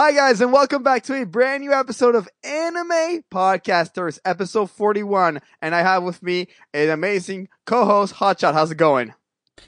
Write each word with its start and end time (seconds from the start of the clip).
Hi 0.00 0.12
guys, 0.12 0.40
and 0.40 0.52
welcome 0.52 0.84
back 0.84 1.02
to 1.06 1.20
a 1.20 1.26
brand 1.26 1.64
new 1.64 1.72
episode 1.72 2.14
of 2.14 2.28
Anime 2.44 3.24
Podcasters, 3.32 4.20
episode 4.24 4.70
41. 4.70 5.40
And 5.60 5.74
I 5.74 5.80
have 5.82 6.04
with 6.04 6.22
me 6.22 6.46
an 6.72 6.90
amazing 6.90 7.48
co-host, 7.66 8.14
Hotshot. 8.14 8.54
How's 8.54 8.70
it 8.70 8.76
going? 8.76 9.12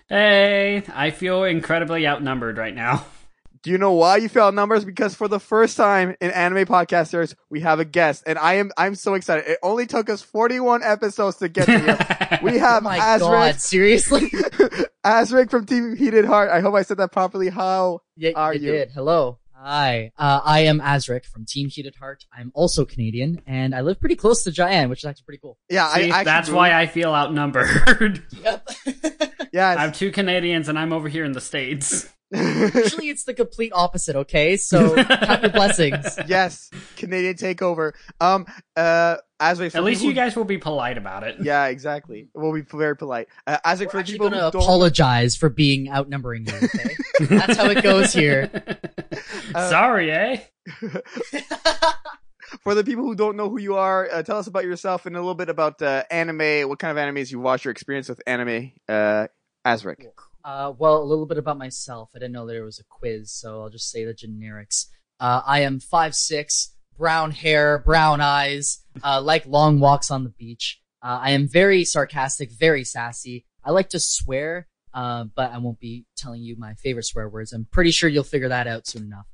Hey, 0.09 0.85
I 0.95 1.11
feel 1.11 1.43
incredibly 1.43 2.07
outnumbered 2.07 2.59
right 2.59 2.77
now. 2.77 3.07
Do 3.65 3.73
you 3.73 3.79
know 3.79 3.91
why 3.91 4.19
you 4.19 4.29
feel 4.29 4.53
numbers? 4.53 4.85
Because 4.85 5.17
for 5.17 5.27
the 5.27 5.41
first 5.41 5.77
time 5.77 6.15
in 6.21 6.31
Anime 6.31 6.65
Podcasters, 6.65 7.35
we 7.51 7.59
have 7.63 7.81
a 7.81 7.85
guest, 7.85 8.23
and 8.25 8.39
I 8.39 8.55
am 8.55 8.71
I'm 8.77 8.95
so 8.95 9.15
excited. 9.15 9.51
It 9.51 9.59
only 9.65 9.87
took 9.87 10.09
us 10.09 10.23
41 10.23 10.85
episodes 10.85 11.39
to 11.39 11.49
get 11.49 11.67
here. 11.69 11.99
We 12.41 12.53
Oh 12.53 12.59
have 12.61 12.85
my 12.85 12.99
god, 12.99 13.61
seriously? 13.61 14.31
Azric 15.05 15.51
from 15.51 15.67
Team 15.67 15.97
Heated 15.97 16.25
Heart. 16.25 16.51
I 16.51 16.61
hope 16.61 16.77
I 16.77 16.83
said 16.83 16.99
that 16.99 17.11
properly. 17.11 17.49
How 17.49 18.03
yeah, 18.15 18.31
Are 18.37 18.55
you 18.55 18.61
you? 18.61 18.71
did. 18.71 18.93
Hello. 18.93 19.40
Hi. 19.63 20.11
Uh, 20.17 20.41
I 20.43 20.61
am 20.61 20.81
Azric 20.81 21.27
from 21.27 21.45
Team 21.45 21.69
Heated 21.69 21.95
Heart. 21.97 22.25
I'm 22.37 22.51
also 22.55 22.87
Canadian, 22.87 23.43
and 23.47 23.75
I 23.75 23.83
live 23.83 24.01
pretty 24.01 24.17
close 24.17 24.43
to 24.45 24.51
Giant, 24.51 24.89
which 24.89 25.01
is 25.01 25.05
actually 25.05 25.25
pretty 25.25 25.41
cool. 25.43 25.59
Yeah, 25.69 25.87
I 25.87 25.97
See, 26.03 26.11
actually 26.11 26.25
that's 26.25 26.49
moved- 26.49 26.57
why 26.57 26.73
I 26.81 26.87
feel 26.87 27.15
outnumbered. 27.15 28.23
Yep. 28.43 28.69
Yeah, 29.53 29.69
I 29.69 29.83
have 29.83 29.95
two 29.97 30.13
Canadians 30.13 30.69
and 30.69 30.79
I'm 30.79 30.93
over 30.93 31.09
here 31.09 31.25
in 31.25 31.33
the 31.33 31.41
States. 31.41 32.09
Actually, 32.35 33.09
it's 33.09 33.25
the 33.25 33.35
complete 33.35 33.73
opposite, 33.75 34.17
okay? 34.17 34.57
So, 34.57 34.95
count 35.05 35.43
your 35.43 35.51
blessings. 35.51 36.19
yes, 36.27 36.71
Canadian 36.97 37.35
takeover. 37.35 37.93
Um, 38.21 38.47
uh, 38.77 39.17
Azric. 39.41 39.73
for 39.73 39.79
At 39.79 39.85
least 39.85 40.01
people 40.01 40.11
you 40.11 40.15
guys 40.15 40.37
will 40.37 40.45
be 40.45 40.59
polite 40.59 40.99
about 40.99 41.23
it. 41.25 41.37
Yeah, 41.41 41.67
exactly. 41.67 42.29
We'll 42.35 42.53
be 42.53 42.61
very 42.61 42.97
polite. 42.97 43.29
Uh, 43.47 43.59
Azric, 43.65 43.87
We're 43.87 43.91
for 43.91 43.99
actually 43.99 44.15
people 44.15 44.31
gonna 44.31 44.51
don't, 44.51 44.63
apologize 44.63 45.37
for 45.37 45.49
being 45.49 45.91
outnumbering 45.91 46.47
you, 46.47 46.55
okay? 46.55 46.97
That's 47.21 47.57
how 47.57 47.71
it 47.71 47.83
goes 47.83 48.13
here. 48.13 48.51
Uh, 49.53 49.69
Sorry, 49.69 50.13
eh? 50.13 50.41
for 52.61 52.75
the 52.75 52.85
people 52.85 53.05
who 53.05 53.17
don't 53.17 53.37
know 53.37 53.49
who 53.49 53.59
you 53.59 53.75
are, 53.75 54.09
uh, 54.13 54.23
tell 54.23 54.39
us 54.39 54.47
about 54.47 54.63
yourself 54.63 55.07
and 55.07 55.17
a 55.17 55.19
little 55.19 55.35
bit 55.35 55.49
about 55.49 55.83
uh, 55.83 56.05
anime. 56.09 56.69
What 56.69 56.79
kind 56.79 56.97
of 56.97 57.03
animes 57.03 57.33
you 57.33 57.41
watch? 57.41 57.65
Your 57.65 57.73
experience 57.73 58.09
with 58.09 58.23
anime, 58.29 58.71
uh, 58.89 59.27
Azric. 59.67 60.07
Uh, 60.45 60.73
well, 60.79 61.03
a 61.03 61.05
little 61.05 61.27
bit 61.27 61.39
about 61.39 61.59
myself. 61.59 62.11
I 62.15 62.19
didn't 62.19 62.33
know 62.33 62.47
there 62.47 62.65
was 62.65 62.79
a 62.79 62.85
quiz, 62.85 63.33
so 63.33 63.63
I'll 63.63 63.69
just 63.69 63.91
say 63.91 64.05
the 64.05 64.15
generics. 64.15 64.87
Uh, 65.19 65.43
I 65.47 65.61
am 65.61 65.81
five 65.81 66.15
six, 66.15 66.75
brown 66.97 67.31
hair, 67.31 67.79
brown 67.79 68.21
eyes, 68.21 68.83
uh, 69.05 69.21
like 69.21 69.47
long 69.47 69.81
walks 69.81 70.11
on 70.11 70.25
the 70.25 70.31
beach. 70.31 70.81
Uh, 71.03 71.19
I 71.23 71.31
am 71.33 71.49
very 71.49 71.85
sarcastic, 71.85 72.51
very 72.51 72.85
sassy. 72.85 73.45
I 73.65 73.71
like 73.71 73.91
to 73.91 74.01
swear, 74.01 74.67
uh, 74.95 75.25
but 75.35 75.53
I 75.53 75.59
won't 75.59 75.81
be 75.81 76.07
telling 76.17 76.43
you 76.43 76.57
my 76.57 76.75
favorite 76.75 77.05
swear 77.05 77.29
words. 77.29 77.53
I'm 77.53 77.67
pretty 77.71 77.91
sure 77.91 78.09
you'll 78.09 78.25
figure 78.25 78.49
that 78.49 78.67
out 78.67 78.87
soon 78.87 79.05
enough. 79.05 79.27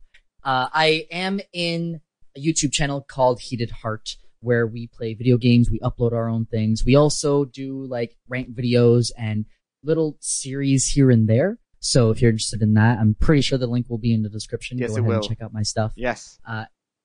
Uh, 0.45 0.69
I 0.73 1.07
am 1.11 1.41
in 1.53 2.01
a 2.37 2.41
YouTube 2.41 2.73
channel 2.73 3.01
called 3.01 3.41
Heated 3.41 3.71
Heart, 3.71 4.17
where 4.41 4.67
we 4.67 4.87
play 4.89 5.15
video 5.15 5.37
games. 5.37 5.71
We 5.71 5.81
upload 5.81 6.13
our 6.13 6.29
own 6.29 6.47
things. 6.47 6.85
We 6.85 6.95
also 6.95 7.45
do 7.45 7.85
like 7.85 8.17
rank 8.29 8.51
videos 8.55 9.11
and 9.17 9.47
little 9.87 10.17
series 10.21 10.87
here 10.89 11.11
and 11.11 11.29
there. 11.29 11.59
So 11.81 12.11
if 12.11 12.21
you're 12.21 12.31
interested 12.31 12.63
in 12.63 12.75
that, 12.75 12.99
I'm 12.99 13.15
pretty 13.19 13.43
sure 13.43 13.59
the 13.59 13.67
link 13.67 13.89
will 13.89 13.99
be 13.99 14.13
in 14.13 14.23
the 14.23 14.29
description. 14.29 14.79
Yes, 14.79 14.91
Go 14.91 14.97
it 14.97 15.01
ahead 15.01 15.11
and 15.13 15.21
will. 15.21 15.29
check 15.29 15.41
out 15.41 15.53
my 15.53 15.63
stuff. 15.63 15.93
Yes. 15.97 16.39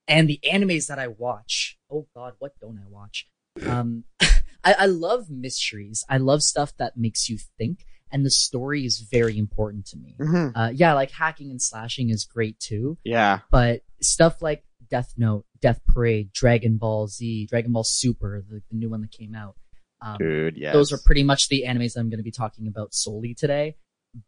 And 0.08 0.28
the 0.28 0.40
animes 0.52 0.88
that 0.88 1.00
I 1.00 1.08
watch. 1.08 1.78
Oh 1.90 2.08
God, 2.16 2.34
what 2.40 2.54
don't 2.60 2.78
I 2.80 2.90
watch? 2.90 3.28
Um, 3.66 4.04
I, 4.64 4.74
I 4.80 4.86
love 4.88 5.30
mysteries. 5.30 6.04
I 6.10 6.18
love 6.18 6.42
stuff 6.42 6.74
that 6.78 6.98
makes 6.98 7.30
you 7.30 7.38
think, 7.58 7.86
and 8.12 8.26
the 8.26 8.32
story 8.32 8.86
is 8.86 9.00
very 9.12 9.38
important 9.38 9.86
to 9.88 9.98
me. 9.98 10.16
hmm 10.20 10.48
Uh, 10.56 10.70
yeah, 10.74 10.94
like 10.94 11.12
hacking 11.12 11.52
and 11.52 11.62
slashing 11.62 12.10
is 12.10 12.26
great 12.26 12.60
too, 12.60 12.98
Yeah. 13.04 13.40
but 13.52 13.82
stuff 14.02 14.42
like 14.42 14.64
Death 14.90 15.14
Note, 15.18 15.46
Death 15.62 15.82
Parade, 15.88 16.34
Dragon 16.34 16.78
Ball 16.78 17.08
Z, 17.08 17.48
Dragon 17.48 17.72
Ball 17.72 17.84
Super, 17.84 18.44
the, 18.50 18.62
the 18.70 18.76
new 18.78 18.90
one 18.90 19.02
that 19.02 19.12
came 19.12 19.36
out. 19.36 19.56
Um, 20.02 20.18
Dude, 20.18 20.58
yes. 20.58 20.74
those 20.74 20.92
are 20.92 20.98
pretty 21.06 21.24
much 21.24 21.50
the 21.50 21.66
animes 21.68 21.96
I'm 21.96 22.10
going 22.10 22.20
to 22.20 22.24
be 22.24 22.32
talking 22.32 22.68
about 22.68 22.94
solely 22.94 23.34
today. 23.34 23.76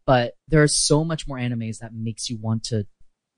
But 0.06 0.34
there 0.48 0.62
are 0.62 0.68
so 0.68 1.04
much 1.04 1.28
more 1.28 1.36
animes 1.36 1.78
that 1.78 1.92
makes 1.92 2.30
you 2.30 2.38
want 2.40 2.64
to 2.64 2.86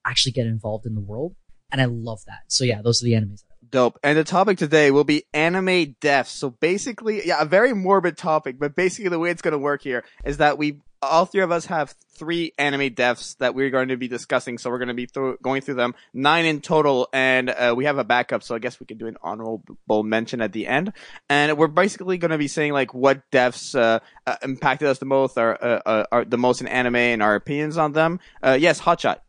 actually 0.04 0.32
get 0.32 0.46
involved 0.46 0.86
in 0.86 0.94
the 0.94 1.00
world, 1.00 1.34
and 1.72 1.80
I 1.80 1.86
love 1.86 2.20
that. 2.26 2.40
So 2.48 2.64
yeah, 2.64 2.82
those 2.82 3.02
are 3.02 3.04
the 3.04 3.12
animes. 3.12 3.42
That 3.42 3.52
I 3.52 3.56
love. 3.62 3.70
Dope. 3.70 3.98
And 4.04 4.16
the 4.16 4.24
topic 4.24 4.58
today 4.58 4.90
will 4.92 5.04
be 5.04 5.24
anime 5.34 5.96
deaths. 6.00 6.30
So 6.30 6.50
basically, 6.50 7.26
yeah, 7.26 7.40
a 7.40 7.44
very 7.44 7.74
morbid 7.74 8.16
topic, 8.16 8.60
but 8.60 8.76
basically 8.76 9.08
the 9.08 9.18
way 9.18 9.30
it's 9.30 9.42
going 9.42 9.52
to 9.52 9.58
work 9.58 9.82
here 9.82 10.04
is 10.24 10.36
that 10.36 10.56
we, 10.56 10.80
all 11.06 11.26
three 11.26 11.42
of 11.42 11.50
us 11.50 11.66
have 11.66 11.94
three 12.16 12.52
anime 12.58 12.94
deaths 12.94 13.34
that 13.34 13.54
we're 13.54 13.70
going 13.70 13.88
to 13.88 13.96
be 13.96 14.08
discussing. 14.08 14.58
So 14.58 14.70
we're 14.70 14.78
going 14.78 14.88
to 14.88 14.94
be 14.94 15.06
through, 15.06 15.38
going 15.42 15.62
through 15.62 15.74
them, 15.74 15.94
nine 16.14 16.44
in 16.44 16.60
total, 16.60 17.08
and 17.12 17.50
uh, 17.50 17.74
we 17.76 17.84
have 17.84 17.98
a 17.98 18.04
backup. 18.04 18.42
So 18.42 18.54
I 18.54 18.58
guess 18.58 18.80
we 18.80 18.86
could 18.86 18.98
do 18.98 19.06
an 19.06 19.16
honorable 19.22 20.02
mention 20.02 20.40
at 20.40 20.52
the 20.52 20.66
end. 20.66 20.92
And 21.28 21.56
we're 21.58 21.66
basically 21.68 22.18
going 22.18 22.30
to 22.30 22.38
be 22.38 22.48
saying 22.48 22.72
like 22.72 22.94
what 22.94 23.30
deaths 23.30 23.74
uh, 23.74 24.00
uh, 24.26 24.36
impacted 24.42 24.88
us 24.88 24.98
the 24.98 25.06
most, 25.06 25.36
or 25.36 25.62
uh, 25.62 25.82
uh, 25.86 26.04
are 26.10 26.24
the 26.24 26.38
most 26.38 26.60
in 26.60 26.68
anime, 26.68 26.96
and 26.96 27.22
our 27.22 27.34
opinions 27.34 27.76
on 27.76 27.92
them. 27.92 28.20
Uh, 28.42 28.56
yes, 28.58 28.80
Hotshot. 28.80 29.20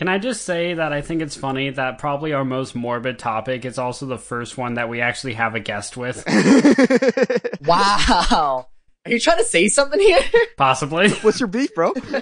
Can 0.00 0.08
I 0.08 0.16
just 0.16 0.46
say 0.46 0.72
that 0.72 0.94
I 0.94 1.02
think 1.02 1.20
it's 1.20 1.36
funny 1.36 1.68
that 1.68 1.98
probably 1.98 2.32
our 2.32 2.42
most 2.42 2.74
morbid 2.74 3.18
topic 3.18 3.66
is 3.66 3.78
also 3.78 4.06
the 4.06 4.16
first 4.16 4.56
one 4.56 4.74
that 4.74 4.88
we 4.88 5.02
actually 5.02 5.34
have 5.34 5.54
a 5.54 5.60
guest 5.60 5.94
with? 5.94 6.24
Wow, 7.66 8.68
are 9.06 9.10
you 9.12 9.20
trying 9.20 9.38
to 9.38 9.44
say 9.44 9.68
something 9.68 9.98
here? 10.00 10.20
Possibly. 10.56 11.10
What's 11.10 11.40
your 11.40 11.46
beef, 11.48 11.74
bro? 11.74 11.92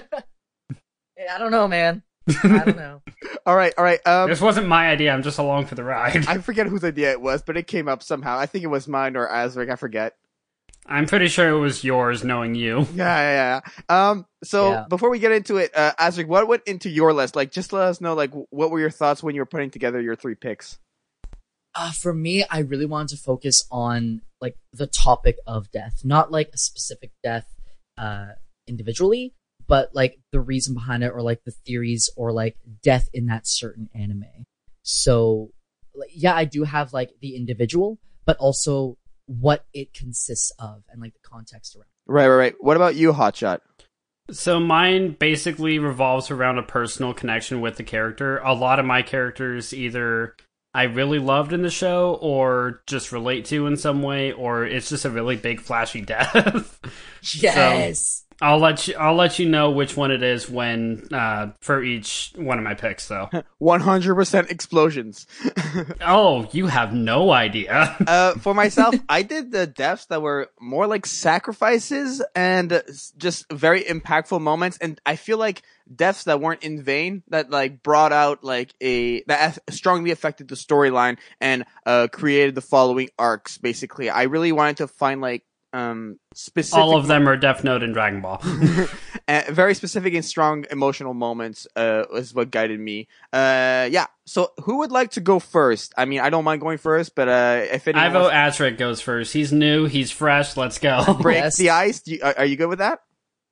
I 1.31 1.37
don't 1.37 1.51
know, 1.51 1.67
man. 1.67 2.03
I 2.43 2.63
don't 2.65 2.77
know. 2.77 3.01
all 3.45 3.55
right, 3.55 3.73
all 3.77 3.83
right. 3.83 3.99
Um, 4.07 4.29
This 4.29 4.39
wasn't 4.41 4.67
my 4.67 4.89
idea, 4.89 5.11
I'm 5.11 5.23
just 5.23 5.39
along 5.39 5.65
for 5.65 5.75
the 5.75 5.83
ride. 5.83 6.27
I 6.27 6.37
forget 6.37 6.67
whose 6.67 6.83
idea 6.83 7.11
it 7.11 7.21
was, 7.21 7.41
but 7.41 7.57
it 7.57 7.67
came 7.67 7.87
up 7.87 8.03
somehow. 8.03 8.37
I 8.37 8.45
think 8.45 8.63
it 8.63 8.67
was 8.67 8.87
mine 8.87 9.15
or 9.17 9.27
Azric. 9.27 9.69
I 9.71 9.75
forget. 9.75 10.15
I'm 10.85 11.05
pretty 11.05 11.27
sure 11.27 11.49
it 11.49 11.59
was 11.59 11.83
yours, 11.83 12.23
knowing 12.23 12.55
you. 12.55 12.87
Yeah, 12.93 13.05
yeah, 13.17 13.61
yeah. 13.89 14.09
Um, 14.09 14.25
so 14.43 14.71
Yeah. 14.71 14.85
before 14.89 15.09
we 15.09 15.19
get 15.19 15.31
into 15.31 15.57
it, 15.57 15.71
uh, 15.75 15.91
Azric, 15.99 16.27
what 16.27 16.47
went 16.47 16.63
into 16.65 16.89
your 16.89 17.13
list? 17.13 17.35
Like, 17.35 17.51
just 17.51 17.73
let 17.73 17.83
us 17.87 17.99
know, 18.01 18.13
like, 18.15 18.31
what 18.49 18.71
were 18.71 18.79
your 18.79 18.89
thoughts 18.89 19.21
when 19.21 19.35
you 19.35 19.41
were 19.41 19.45
putting 19.45 19.69
together 19.71 19.99
your 20.01 20.15
three 20.15 20.35
picks? 20.35 20.79
Uh, 21.75 21.91
for 21.91 22.13
me, 22.13 22.43
I 22.49 22.59
really 22.59 22.85
wanted 22.87 23.09
to 23.09 23.21
focus 23.21 23.65
on 23.71 24.21
like 24.41 24.55
the 24.73 24.87
topic 24.87 25.37
of 25.45 25.71
death, 25.71 26.01
not 26.03 26.31
like 26.31 26.49
a 26.53 26.57
specific 26.57 27.11
death 27.23 27.45
uh, 27.97 28.29
individually, 28.67 29.33
but 29.67 29.89
like 29.93 30.19
the 30.31 30.39
reason 30.39 30.73
behind 30.73 31.03
it, 31.03 31.09
or 31.09 31.21
like 31.21 31.43
the 31.43 31.53
theories, 31.65 32.09
or 32.15 32.31
like 32.31 32.57
death 32.81 33.09
in 33.13 33.27
that 33.27 33.47
certain 33.47 33.89
anime. 33.93 34.25
So, 34.83 35.51
like, 35.93 36.09
yeah, 36.13 36.35
I 36.35 36.45
do 36.45 36.63
have 36.63 36.93
like 36.93 37.11
the 37.21 37.35
individual, 37.35 37.99
but 38.25 38.37
also 38.37 38.97
what 39.25 39.65
it 39.73 39.93
consists 39.93 40.51
of 40.57 40.83
and 40.89 41.01
like 41.01 41.13
the 41.13 41.27
context 41.27 41.75
around. 41.75 41.85
Right, 42.07 42.27
right, 42.27 42.35
right. 42.35 42.55
What 42.59 42.77
about 42.77 42.95
you, 42.95 43.13
Hotshot? 43.13 43.59
So 44.31 44.59
mine 44.59 45.15
basically 45.19 45.79
revolves 45.79 46.29
around 46.29 46.59
a 46.59 46.63
personal 46.63 47.13
connection 47.13 47.61
with 47.61 47.77
the 47.77 47.83
character. 47.83 48.37
A 48.39 48.53
lot 48.53 48.79
of 48.79 48.85
my 48.85 49.01
characters 49.01 49.73
either 49.73 50.35
I 50.73 50.83
really 50.83 51.19
loved 51.19 51.51
in 51.51 51.63
the 51.63 51.69
show 51.69 52.19
or 52.21 52.81
just 52.85 53.11
relate 53.11 53.45
to 53.45 53.65
in 53.65 53.75
some 53.75 54.03
way 54.03 54.31
or 54.31 54.65
it's 54.65 54.89
just 54.89 55.05
a 55.05 55.09
really 55.09 55.35
big 55.35 55.61
flashy 55.61 56.01
death. 56.05 56.79
Yes. 57.33 58.25
I'll 58.41 58.59
let 58.59 58.87
you 58.87 58.95
I'll 58.95 59.15
let 59.15 59.39
you 59.39 59.49
know 59.49 59.71
which 59.71 59.97
one 59.97 60.11
it 60.11 60.23
is 60.23 60.49
when 60.49 61.07
uh 61.11 61.51
for 61.59 61.83
each 61.83 62.31
one 62.35 62.57
of 62.57 62.63
my 62.63 62.73
picks 62.73 63.07
though. 63.07 63.29
One 63.57 63.81
hundred 63.81 64.15
percent 64.15 64.49
explosions. 64.49 65.27
oh, 66.01 66.47
you 66.51 66.67
have 66.67 66.93
no 66.93 67.31
idea. 67.31 67.95
uh, 68.07 68.33
for 68.39 68.53
myself, 68.53 68.95
I 69.09 69.21
did 69.21 69.51
the 69.51 69.67
deaths 69.67 70.05
that 70.05 70.21
were 70.21 70.49
more 70.61 70.87
like 70.87 71.05
sacrifices 71.05 72.23
and 72.35 72.81
just 73.17 73.51
very 73.51 73.83
impactful 73.83 74.39
moments. 74.39 74.77
And 74.79 74.99
I 75.05 75.17
feel 75.17 75.37
like 75.37 75.63
deaths 75.93 76.23
that 76.23 76.39
weren't 76.39 76.63
in 76.63 76.81
vain, 76.81 77.23
that 77.29 77.49
like 77.49 77.83
brought 77.83 78.13
out 78.13 78.43
like 78.43 78.73
a, 78.81 79.23
that 79.23 79.59
strongly 79.69 80.11
affected 80.11 80.47
the 80.47 80.55
storyline 80.55 81.17
and, 81.41 81.65
uh, 81.85 82.07
created 82.11 82.55
the 82.55 82.61
following 82.61 83.09
arcs, 83.17 83.57
basically. 83.57 84.09
I 84.09 84.23
really 84.23 84.51
wanted 84.51 84.77
to 84.77 84.87
find 84.87 85.19
like, 85.21 85.43
um, 85.73 86.19
specific. 86.33 86.79
All 86.79 86.97
of 86.97 87.07
them 87.07 87.27
are 87.27 87.37
Death 87.37 87.63
Note 87.63 87.83
and 87.83 87.93
Dragon 87.93 88.21
Ball. 88.21 88.41
very 89.49 89.73
specific 89.75 90.13
and 90.13 90.25
strong 90.25 90.65
emotional 90.71 91.13
moments 91.13 91.67
uh, 91.75 92.03
is 92.13 92.33
what 92.33 92.51
guided 92.51 92.79
me. 92.79 93.07
Uh, 93.31 93.87
yeah. 93.91 94.07
So 94.25 94.51
who 94.63 94.79
would 94.79 94.91
like 94.91 95.11
to 95.11 95.21
go 95.21 95.39
first? 95.39 95.93
I 95.97 96.05
mean, 96.05 96.19
I 96.19 96.29
don't 96.29 96.43
mind 96.43 96.61
going 96.61 96.77
first, 96.77 97.15
but 97.15 97.27
uh, 97.27 97.61
if 97.71 97.87
anyone 97.87 98.05
I 98.05 98.09
vote 98.09 98.31
wants 98.33 98.57
Azric 98.57 98.77
goes 98.77 99.01
first. 99.01 99.33
He's 99.33 99.51
new, 99.51 99.85
he's 99.85 100.11
fresh, 100.11 100.57
let's 100.57 100.79
go. 100.79 101.17
break 101.21 101.37
Yes. 101.37 101.57
the 101.57 101.69
ice, 101.69 102.01
do 102.01 102.13
you, 102.13 102.19
are, 102.23 102.35
are 102.39 102.45
you 102.45 102.55
good 102.55 102.69
with 102.69 102.79
that? 102.79 102.99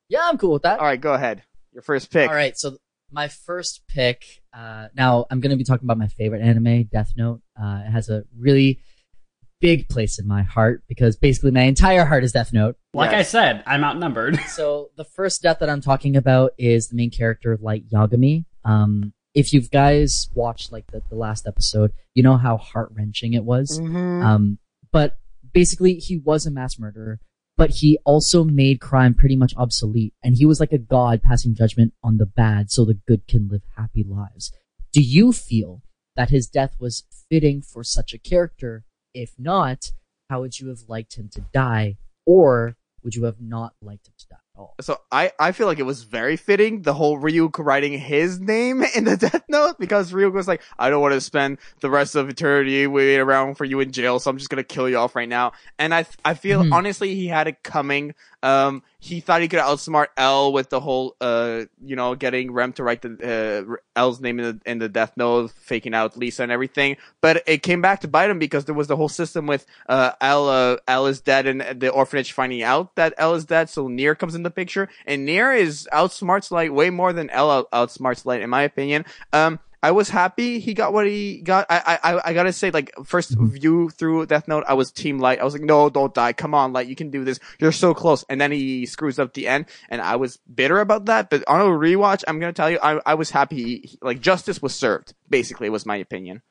Yeah, 0.08 0.20
I'm 0.24 0.38
cool 0.38 0.52
with 0.52 0.62
that. 0.62 0.80
All 0.80 0.86
right, 0.86 1.00
go 1.00 1.14
ahead. 1.14 1.42
Your 1.72 1.82
first 1.82 2.10
pick. 2.10 2.28
All 2.28 2.34
right, 2.34 2.56
so 2.56 2.78
my 3.10 3.28
first 3.28 3.82
pick. 3.88 4.24
Uh, 4.52 4.88
now 4.94 5.26
I'm 5.30 5.40
going 5.40 5.50
to 5.50 5.56
be 5.56 5.64
talking 5.64 5.86
about 5.86 5.98
my 5.98 6.08
favorite 6.08 6.42
anime, 6.42 6.84
Death 6.84 7.12
Note. 7.16 7.40
Uh, 7.60 7.82
it 7.86 7.90
has 7.90 8.08
a 8.08 8.24
really 8.36 8.80
big 9.60 9.88
place 9.88 10.18
in 10.18 10.26
my 10.26 10.42
heart 10.42 10.82
because 10.88 11.16
basically 11.16 11.50
my 11.50 11.62
entire 11.62 12.04
heart 12.04 12.24
is 12.24 12.32
Death 12.32 12.52
Note. 12.52 12.76
Like 12.94 13.12
I 13.12 13.22
said, 13.22 13.62
I'm 13.66 13.84
outnumbered. 13.84 14.38
So 14.48 14.90
the 14.96 15.04
first 15.04 15.42
death 15.42 15.58
that 15.60 15.68
I'm 15.70 15.80
talking 15.80 16.16
about 16.16 16.52
is 16.58 16.88
the 16.88 16.96
main 16.96 17.10
character, 17.10 17.56
Light 17.60 17.88
Yagami. 17.88 18.44
Um, 18.64 19.12
if 19.34 19.52
you 19.52 19.60
guys 19.60 20.28
watched 20.34 20.72
like 20.72 20.86
the, 20.90 21.02
the 21.08 21.14
last 21.16 21.46
episode, 21.46 21.92
you 22.14 22.22
know 22.22 22.36
how 22.36 22.56
heart 22.56 22.90
wrenching 22.92 23.34
it 23.34 23.44
was. 23.44 23.78
Mhm. 23.78 24.24
Um, 24.24 24.58
but 24.90 25.18
basically, 25.52 25.94
he 25.94 26.16
was 26.16 26.46
a 26.46 26.50
mass 26.50 26.78
murderer, 26.78 27.20
but 27.56 27.70
he 27.70 27.98
also 28.04 28.42
made 28.42 28.80
crime 28.80 29.14
pretty 29.14 29.36
much 29.36 29.54
obsolete, 29.56 30.14
and 30.24 30.36
he 30.36 30.44
was 30.46 30.58
like 30.60 30.72
a 30.72 30.78
god 30.78 31.22
passing 31.22 31.54
judgment 31.54 31.92
on 32.02 32.16
the 32.16 32.26
bad, 32.26 32.70
so 32.70 32.84
the 32.84 32.98
good 33.06 33.28
can 33.28 33.48
live 33.48 33.62
happy 33.76 34.04
lives. 34.04 34.50
Do 34.92 35.02
you 35.02 35.32
feel 35.32 35.82
that 36.16 36.30
his 36.30 36.48
death 36.48 36.74
was 36.80 37.04
fitting 37.30 37.62
for 37.62 37.84
such 37.84 38.12
a 38.12 38.18
character? 38.18 38.84
If 39.18 39.32
not, 39.38 39.90
how 40.30 40.40
would 40.42 40.58
you 40.60 40.68
have 40.68 40.80
liked 40.88 41.16
him 41.16 41.28
to 41.34 41.40
die, 41.52 41.96
or 42.26 42.76
would 43.02 43.14
you 43.14 43.24
have 43.24 43.40
not 43.40 43.74
liked 43.80 44.06
him 44.08 44.14
to 44.18 44.26
die 44.28 44.36
at 44.54 44.60
all? 44.60 44.74
So 44.80 44.98
I, 45.10 45.32
I 45.38 45.52
feel 45.52 45.66
like 45.66 45.78
it 45.78 45.84
was 45.84 46.02
very 46.02 46.36
fitting, 46.36 46.82
the 46.82 46.92
whole 46.94 47.18
Ryuk 47.18 47.58
writing 47.58 47.92
his 47.98 48.38
name 48.40 48.82
in 48.96 49.04
the 49.04 49.16
death 49.16 49.44
note, 49.48 49.78
because 49.78 50.12
Ryuk 50.12 50.32
was 50.32 50.46
like, 50.46 50.62
I 50.78 50.90
don't 50.90 51.00
want 51.02 51.14
to 51.14 51.20
spend 51.20 51.58
the 51.80 51.90
rest 51.90 52.14
of 52.14 52.28
eternity 52.28 52.86
waiting 52.86 53.20
around 53.20 53.54
for 53.54 53.64
you 53.64 53.80
in 53.80 53.90
jail, 53.92 54.18
so 54.20 54.30
I'm 54.30 54.36
just 54.38 54.50
gonna 54.50 54.62
kill 54.64 54.88
you 54.88 54.98
off 54.98 55.16
right 55.16 55.28
now. 55.28 55.52
And 55.78 55.94
I, 55.94 56.06
I 56.24 56.34
feel, 56.34 56.62
Mhm. 56.64 56.72
honestly, 56.72 57.14
he 57.14 57.26
had 57.28 57.48
it 57.48 57.62
coming. 57.62 58.14
Um, 58.42 58.82
he 59.00 59.20
thought 59.20 59.40
he 59.40 59.48
could 59.48 59.60
outsmart 59.60 60.08
L 60.16 60.52
with 60.52 60.70
the 60.70 60.80
whole, 60.80 61.14
uh, 61.20 61.62
you 61.84 61.94
know, 61.94 62.16
getting 62.16 62.50
Rem 62.50 62.72
to 62.74 62.82
write 62.82 63.02
the, 63.02 63.68
uh, 63.70 63.76
L's 63.94 64.20
name 64.20 64.40
in 64.40 64.44
the, 64.44 64.70
in 64.70 64.78
the 64.78 64.88
death 64.88 65.12
note, 65.16 65.52
faking 65.52 65.94
out 65.94 66.14
Misa 66.14 66.40
and 66.40 66.50
everything. 66.50 66.96
But 67.20 67.44
it 67.46 67.62
came 67.62 67.80
back 67.80 68.00
to 68.00 68.08
bite 68.08 68.28
him 68.28 68.40
because 68.40 68.64
there 68.64 68.74
was 68.74 68.88
the 68.88 68.96
whole 68.96 69.08
system 69.08 69.46
with, 69.46 69.66
uh, 69.88 70.12
L, 70.20 70.48
uh, 70.48 70.78
L 70.88 71.06
is 71.06 71.20
dead 71.20 71.46
and 71.46 71.80
the 71.80 71.90
orphanage 71.90 72.32
finding 72.32 72.62
out 72.62 72.96
that 72.96 73.14
L 73.18 73.34
is 73.34 73.44
dead. 73.44 73.70
So 73.70 73.86
Near 73.86 74.16
comes 74.16 74.34
in 74.34 74.42
the 74.42 74.50
picture 74.50 74.88
and 75.06 75.24
Near 75.24 75.52
is 75.52 75.88
outsmarts 75.92 76.50
Light 76.50 76.74
way 76.74 76.90
more 76.90 77.12
than 77.12 77.30
L 77.30 77.66
outsmarts 77.72 78.26
Light, 78.26 78.40
in 78.40 78.50
my 78.50 78.62
opinion. 78.62 79.04
Um, 79.32 79.60
I 79.82 79.92
was 79.92 80.08
happy 80.08 80.58
he 80.58 80.74
got 80.74 80.92
what 80.92 81.06
he 81.06 81.40
got. 81.40 81.66
I, 81.70 81.98
I, 82.02 82.20
I- 82.30 82.32
gotta 82.32 82.52
say, 82.52 82.70
like, 82.72 82.92
first 83.04 83.36
Mhm. 83.38 83.50
view 83.52 83.90
through 83.90 84.26
Death 84.26 84.48
Note, 84.48 84.64
I 84.66 84.74
was 84.74 84.90
Team 84.90 85.18
Light. 85.20 85.38
I 85.40 85.44
was 85.44 85.52
like, 85.54 85.62
no, 85.62 85.88
don't 85.88 86.12
die. 86.12 86.32
Come 86.32 86.52
on, 86.52 86.72
Light, 86.72 86.88
you 86.88 86.96
can 86.96 87.10
do 87.10 87.24
this. 87.24 87.38
You're 87.60 87.70
so 87.70 87.94
close. 87.94 88.24
And 88.28 88.40
then 88.40 88.50
he 88.50 88.86
screws 88.86 89.18
up 89.20 89.34
the 89.34 89.46
end, 89.46 89.66
and 89.88 90.00
I 90.02 90.16
was 90.16 90.38
bitter 90.52 90.80
about 90.80 91.04
that. 91.06 91.30
But 91.30 91.44
on 91.46 91.60
a 91.60 91.64
rewatch, 91.64 92.24
I'm 92.26 92.40
gonna 92.40 92.52
tell 92.52 92.70
you, 92.70 92.78
I, 92.82 93.00
I 93.06 93.14
was 93.14 93.30
happy. 93.30 93.78
He- 93.84 93.98
like, 94.02 94.20
justice 94.20 94.60
was 94.60 94.74
served. 94.74 95.14
Basically, 95.30 95.70
was 95.70 95.86
my 95.86 95.96
opinion. 95.96 96.42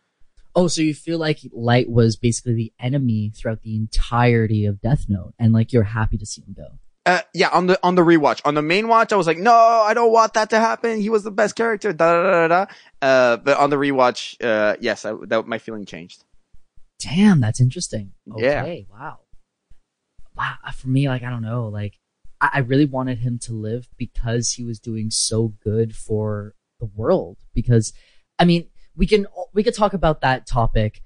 Oh, 0.56 0.68
so 0.68 0.82
you 0.82 0.96
feel 0.96 1.20
like 1.20 1.40
Light 1.52 1.90
was 1.90 2.16
basically 2.16 2.56
the 2.56 2.74
enemy 2.80 3.32
throughout 3.36 3.62
the 3.62 3.76
entirety 3.76 4.66
of 4.66 4.82
Death 4.82 5.06
Note, 5.10 5.34
and 5.38 5.52
like 5.54 5.72
you're 5.74 5.84
happy 5.84 6.18
to 6.18 6.26
see 6.26 6.42
him 6.42 6.54
go. 6.58 6.80
Uh, 7.08 7.22
yeah, 7.34 7.50
on 7.50 7.68
the 7.68 7.80
on 7.84 7.96
the 7.96 8.02
rewatch, 8.02 8.42
on 8.44 8.54
the 8.54 8.62
main 8.62 8.88
watch, 8.88 9.14
I 9.14 9.16
was 9.16 9.28
like, 9.28 9.38
no, 9.38 9.54
I 9.54 9.94
don't 9.94 10.12
want 10.12 10.34
that 10.34 10.50
to 10.50 10.60
happen. 10.60 11.00
He 11.00 11.10
was 11.10 11.24
the 11.24 11.32
best 11.32 11.56
character. 11.56 11.94
Da 11.94 12.22
da 12.22 12.48
da 12.48 12.48
da. 12.48 12.72
Uh, 13.02 13.38
but 13.38 13.58
on 13.58 13.70
the 13.70 13.78
rewatch, 13.78 14.44
uh, 14.44 14.76
yes, 14.82 15.06
I, 15.06 15.14
that 15.28 15.48
my 15.48 15.58
feeling 15.58 15.86
changed. 15.86 16.24
Damn, 17.00 17.40
that's 17.40 17.62
interesting. 17.62 18.12
Yeah. 18.26 18.64
Okay, 18.64 18.88
wow. 18.92 19.20
Wow, 20.36 20.56
uh, 20.66 20.72
for 20.72 20.90
me, 20.90 21.08
like 21.08 21.24
I 21.24 21.30
don't 21.30 21.42
know, 21.42 21.68
like 21.68 21.98
I, 22.42 22.50
I 22.56 22.60
really 22.60 22.86
wanted 22.86 23.20
him 23.20 23.40
to 23.40 23.54
live 23.54 23.88
because 23.98 24.52
he 24.52 24.64
was 24.64 24.80
doing 24.80 25.10
so 25.10 25.54
good 25.64 25.96
for 25.96 26.56
the 26.80 26.86
world. 26.86 27.38
Because, 27.54 27.94
I 28.38 28.46
mean, 28.46 28.68
we 28.96 29.08
can 29.08 29.28
we 29.54 29.64
could 29.64 29.76
talk 29.76 29.94
about 29.94 30.22
that 30.22 30.46
topic 30.46 31.02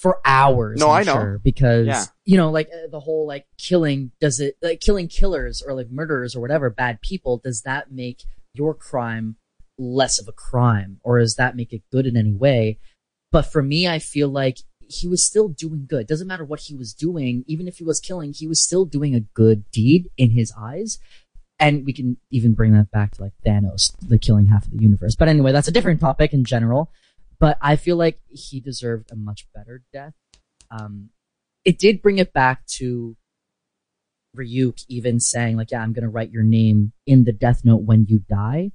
for 0.00 0.20
hours. 0.24 0.78
No, 0.80 0.90
I'm 0.90 1.00
I 1.00 1.02
know. 1.04 1.12
sure, 1.14 1.40
because 1.42 1.86
Yeah. 1.86 2.04
you 2.24 2.36
know, 2.36 2.50
like 2.50 2.68
uh, 2.72 2.88
the 2.90 3.00
whole 3.00 3.26
like 3.26 3.46
killing 3.58 4.12
does 4.20 4.40
it 4.40 4.56
like 4.62 4.80
killing 4.80 5.08
killers 5.08 5.62
or 5.62 5.74
like 5.74 5.90
murderers 5.90 6.34
or 6.36 6.40
whatever 6.40 6.70
bad 6.70 7.00
people 7.00 7.38
does 7.38 7.62
that 7.62 7.90
make 7.92 8.22
your 8.54 8.74
crime 8.74 9.36
less 9.78 10.18
of 10.20 10.26
a 10.28 10.32
crime 10.32 10.98
or 11.04 11.18
does 11.20 11.36
that 11.36 11.56
make 11.56 11.72
it 11.72 11.82
good 11.92 12.06
in 12.06 12.16
any 12.16 12.32
way? 12.32 12.78
But 13.30 13.42
for 13.42 13.62
me, 13.62 13.86
I 13.86 13.98
feel 13.98 14.28
like 14.28 14.58
he 14.90 15.06
was 15.06 15.22
still 15.24 15.48
doing 15.48 15.84
good. 15.86 16.06
Doesn't 16.06 16.26
matter 16.26 16.44
what 16.44 16.60
he 16.60 16.74
was 16.74 16.94
doing, 16.94 17.44
even 17.46 17.68
if 17.68 17.76
he 17.76 17.84
was 17.84 18.00
killing, 18.00 18.32
he 18.32 18.46
was 18.46 18.62
still 18.62 18.86
doing 18.86 19.14
a 19.14 19.20
good 19.20 19.70
deed 19.70 20.08
in 20.16 20.30
his 20.30 20.52
eyes. 20.58 20.98
And 21.60 21.84
we 21.84 21.92
can 21.92 22.16
even 22.30 22.54
bring 22.54 22.72
that 22.72 22.90
back 22.90 23.12
to 23.16 23.22
like 23.22 23.32
Thanos, 23.44 23.92
the 24.00 24.18
killing 24.18 24.46
half 24.46 24.64
of 24.64 24.70
the 24.72 24.82
universe. 24.82 25.14
But 25.16 25.28
anyway, 25.28 25.52
that's 25.52 25.68
a 25.68 25.72
different 25.72 26.00
topic 26.00 26.32
in 26.32 26.44
general. 26.44 26.90
But 27.40 27.58
I 27.60 27.76
feel 27.76 27.96
like 27.96 28.20
he 28.28 28.60
deserved 28.60 29.10
a 29.10 29.16
much 29.16 29.46
better 29.54 29.82
death. 29.92 30.14
Um, 30.70 31.10
it 31.64 31.78
did 31.78 32.02
bring 32.02 32.18
it 32.18 32.32
back 32.32 32.66
to 32.78 33.16
Ryuk 34.36 34.84
even 34.88 35.20
saying 35.20 35.56
like, 35.56 35.70
yeah, 35.70 35.82
I'm 35.82 35.92
going 35.92 36.02
to 36.02 36.08
write 36.08 36.30
your 36.30 36.42
name 36.42 36.92
in 37.06 37.24
the 37.24 37.32
death 37.32 37.64
note 37.64 37.82
when 37.82 38.06
you 38.08 38.20
die. 38.28 38.72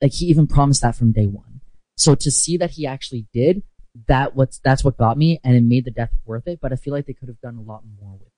Like 0.00 0.12
he 0.12 0.26
even 0.26 0.46
promised 0.46 0.82
that 0.82 0.96
from 0.96 1.12
day 1.12 1.26
one. 1.26 1.60
So 1.96 2.14
to 2.14 2.30
see 2.30 2.56
that 2.58 2.72
he 2.72 2.86
actually 2.86 3.26
did, 3.32 3.62
that 4.06 4.36
what's 4.36 4.60
that's 4.60 4.84
what 4.84 4.96
got 4.96 5.18
me, 5.18 5.40
and 5.42 5.56
it 5.56 5.64
made 5.64 5.84
the 5.84 5.90
death 5.90 6.10
worth 6.24 6.46
it. 6.46 6.60
But 6.62 6.72
I 6.72 6.76
feel 6.76 6.94
like 6.94 7.06
they 7.06 7.14
could 7.14 7.28
have 7.28 7.40
done 7.40 7.56
a 7.56 7.62
lot 7.62 7.82
more 8.00 8.12
with 8.12 8.32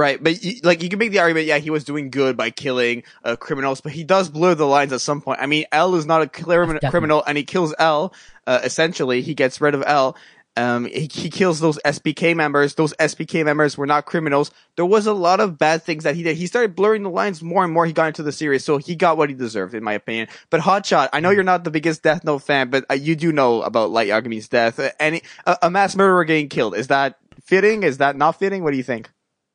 Right, 0.00 0.16
but 0.18 0.42
like 0.62 0.82
you 0.82 0.88
can 0.88 0.98
make 0.98 1.10
the 1.10 1.18
argument, 1.18 1.44
yeah, 1.44 1.58
he 1.58 1.68
was 1.68 1.84
doing 1.84 2.08
good 2.08 2.34
by 2.34 2.48
killing 2.48 3.02
uh, 3.22 3.36
criminals, 3.36 3.82
but 3.82 3.92
he 3.92 4.02
does 4.02 4.30
blur 4.30 4.54
the 4.54 4.64
lines 4.64 4.94
at 4.94 5.02
some 5.02 5.20
point. 5.20 5.40
I 5.42 5.46
mean, 5.46 5.66
L 5.72 5.94
is 5.94 6.06
not 6.06 6.22
a 6.22 6.26
clear 6.26 6.78
criminal, 6.88 7.22
and 7.26 7.36
he 7.36 7.44
kills 7.44 7.74
L. 7.78 8.14
Uh, 8.46 8.60
essentially, 8.64 9.20
he 9.20 9.34
gets 9.34 9.60
rid 9.60 9.74
of 9.74 9.84
L. 9.86 10.16
Um, 10.56 10.86
he, 10.86 11.06
he 11.12 11.28
kills 11.28 11.60
those 11.60 11.78
SPK 11.84 12.34
members. 12.34 12.76
Those 12.76 12.94
SPK 12.94 13.44
members 13.44 13.76
were 13.76 13.86
not 13.86 14.06
criminals. 14.06 14.50
There 14.76 14.86
was 14.86 15.06
a 15.06 15.12
lot 15.12 15.38
of 15.38 15.58
bad 15.58 15.82
things 15.82 16.04
that 16.04 16.14
he 16.16 16.22
did. 16.22 16.38
He 16.38 16.46
started 16.46 16.74
blurring 16.74 17.02
the 17.02 17.10
lines 17.10 17.42
more 17.42 17.62
and 17.62 17.70
more. 17.70 17.84
He 17.84 17.92
got 17.92 18.06
into 18.06 18.22
the 18.22 18.32
series, 18.32 18.64
so 18.64 18.78
he 18.78 18.96
got 18.96 19.18
what 19.18 19.28
he 19.28 19.34
deserved, 19.34 19.74
in 19.74 19.84
my 19.84 19.92
opinion. 19.92 20.28
But 20.48 20.62
Hotshot, 20.62 21.10
I 21.12 21.20
know 21.20 21.28
you're 21.28 21.44
not 21.44 21.64
the 21.64 21.70
biggest 21.70 22.02
Death 22.02 22.24
Note 22.24 22.38
fan, 22.38 22.70
but 22.70 22.86
uh, 22.90 22.94
you 22.94 23.16
do 23.16 23.32
know 23.32 23.60
about 23.60 23.90
Light 23.90 24.08
Yagami's 24.08 24.48
death. 24.48 24.78
Uh, 24.78 24.92
any 24.98 25.20
a 25.60 25.68
mass 25.68 25.94
murderer 25.94 26.24
getting 26.24 26.48
killed 26.48 26.74
is 26.74 26.86
that 26.86 27.18
fitting? 27.44 27.82
Is 27.82 27.98
that 27.98 28.16
not 28.16 28.38
fitting? 28.38 28.64
What 28.64 28.70
do 28.70 28.78
you 28.78 28.82
think? 28.82 29.10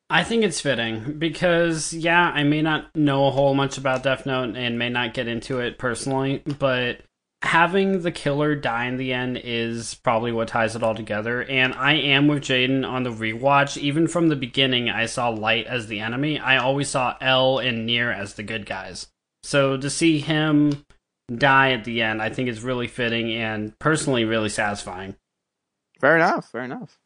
I 0.10 0.24
think 0.24 0.44
it's 0.44 0.62
fitting 0.62 1.18
because, 1.18 1.94
yeah, 1.94 2.30
I 2.30 2.44
may 2.44 2.62
not 2.62 2.96
know 2.96 3.28
a 3.28 3.32
whole 3.32 3.56
much 3.56 3.78
about 3.78 4.04
Death 4.04 4.26
Note 4.26 4.56
and 4.56 4.78
may 4.78 4.90
not 4.90 5.16
get 5.16 5.28
into 5.28 5.60
it 5.60 5.80
personally, 5.80 6.44
but 6.60 7.02
having 7.42 8.02
the 8.02 8.12
killer 8.12 8.56
die 8.56 8.86
in 8.86 8.98
the 8.98 9.14
end 9.14 9.40
is 9.44 9.96
probably 9.96 10.32
what 10.32 10.48
ties 10.48 10.76
it 10.76 10.84
all 10.84 10.94
together. 10.94 11.44
And 11.44 11.74
I 11.74 11.94
am 11.94 12.28
with 12.28 12.44
Jaden 12.44 12.88
on 12.88 13.04
the 13.04 13.12
rewatch. 13.12 13.78
Even 13.78 14.08
from 14.08 14.30
the 14.30 14.36
beginning, 14.36 14.90
I 14.92 15.08
saw 15.08 15.30
Light 15.30 15.66
as 15.66 15.88
the 15.88 16.02
enemy. 16.02 16.38
I 16.40 16.58
always 16.58 16.90
saw 16.90 17.16
L 17.20 17.58
and 17.58 17.88
Near 17.88 18.12
as 18.12 18.36
the 18.36 18.44
good 18.44 18.68
guys. 18.68 19.08
So 19.42 19.76
to 19.76 19.90
see 19.90 20.20
him 20.20 20.86
die 21.34 21.72
at 21.72 21.84
the 21.84 22.04
end, 22.04 22.22
I 22.22 22.30
think 22.30 22.48
is 22.48 22.62
really 22.62 22.88
fitting 22.88 23.32
and 23.32 23.78
personally 23.80 24.26
really 24.26 24.50
satisfying. 24.50 25.16
Fair 26.00 26.16
enough. 26.16 26.52
Fair 26.52 26.64
enough. 26.64 27.00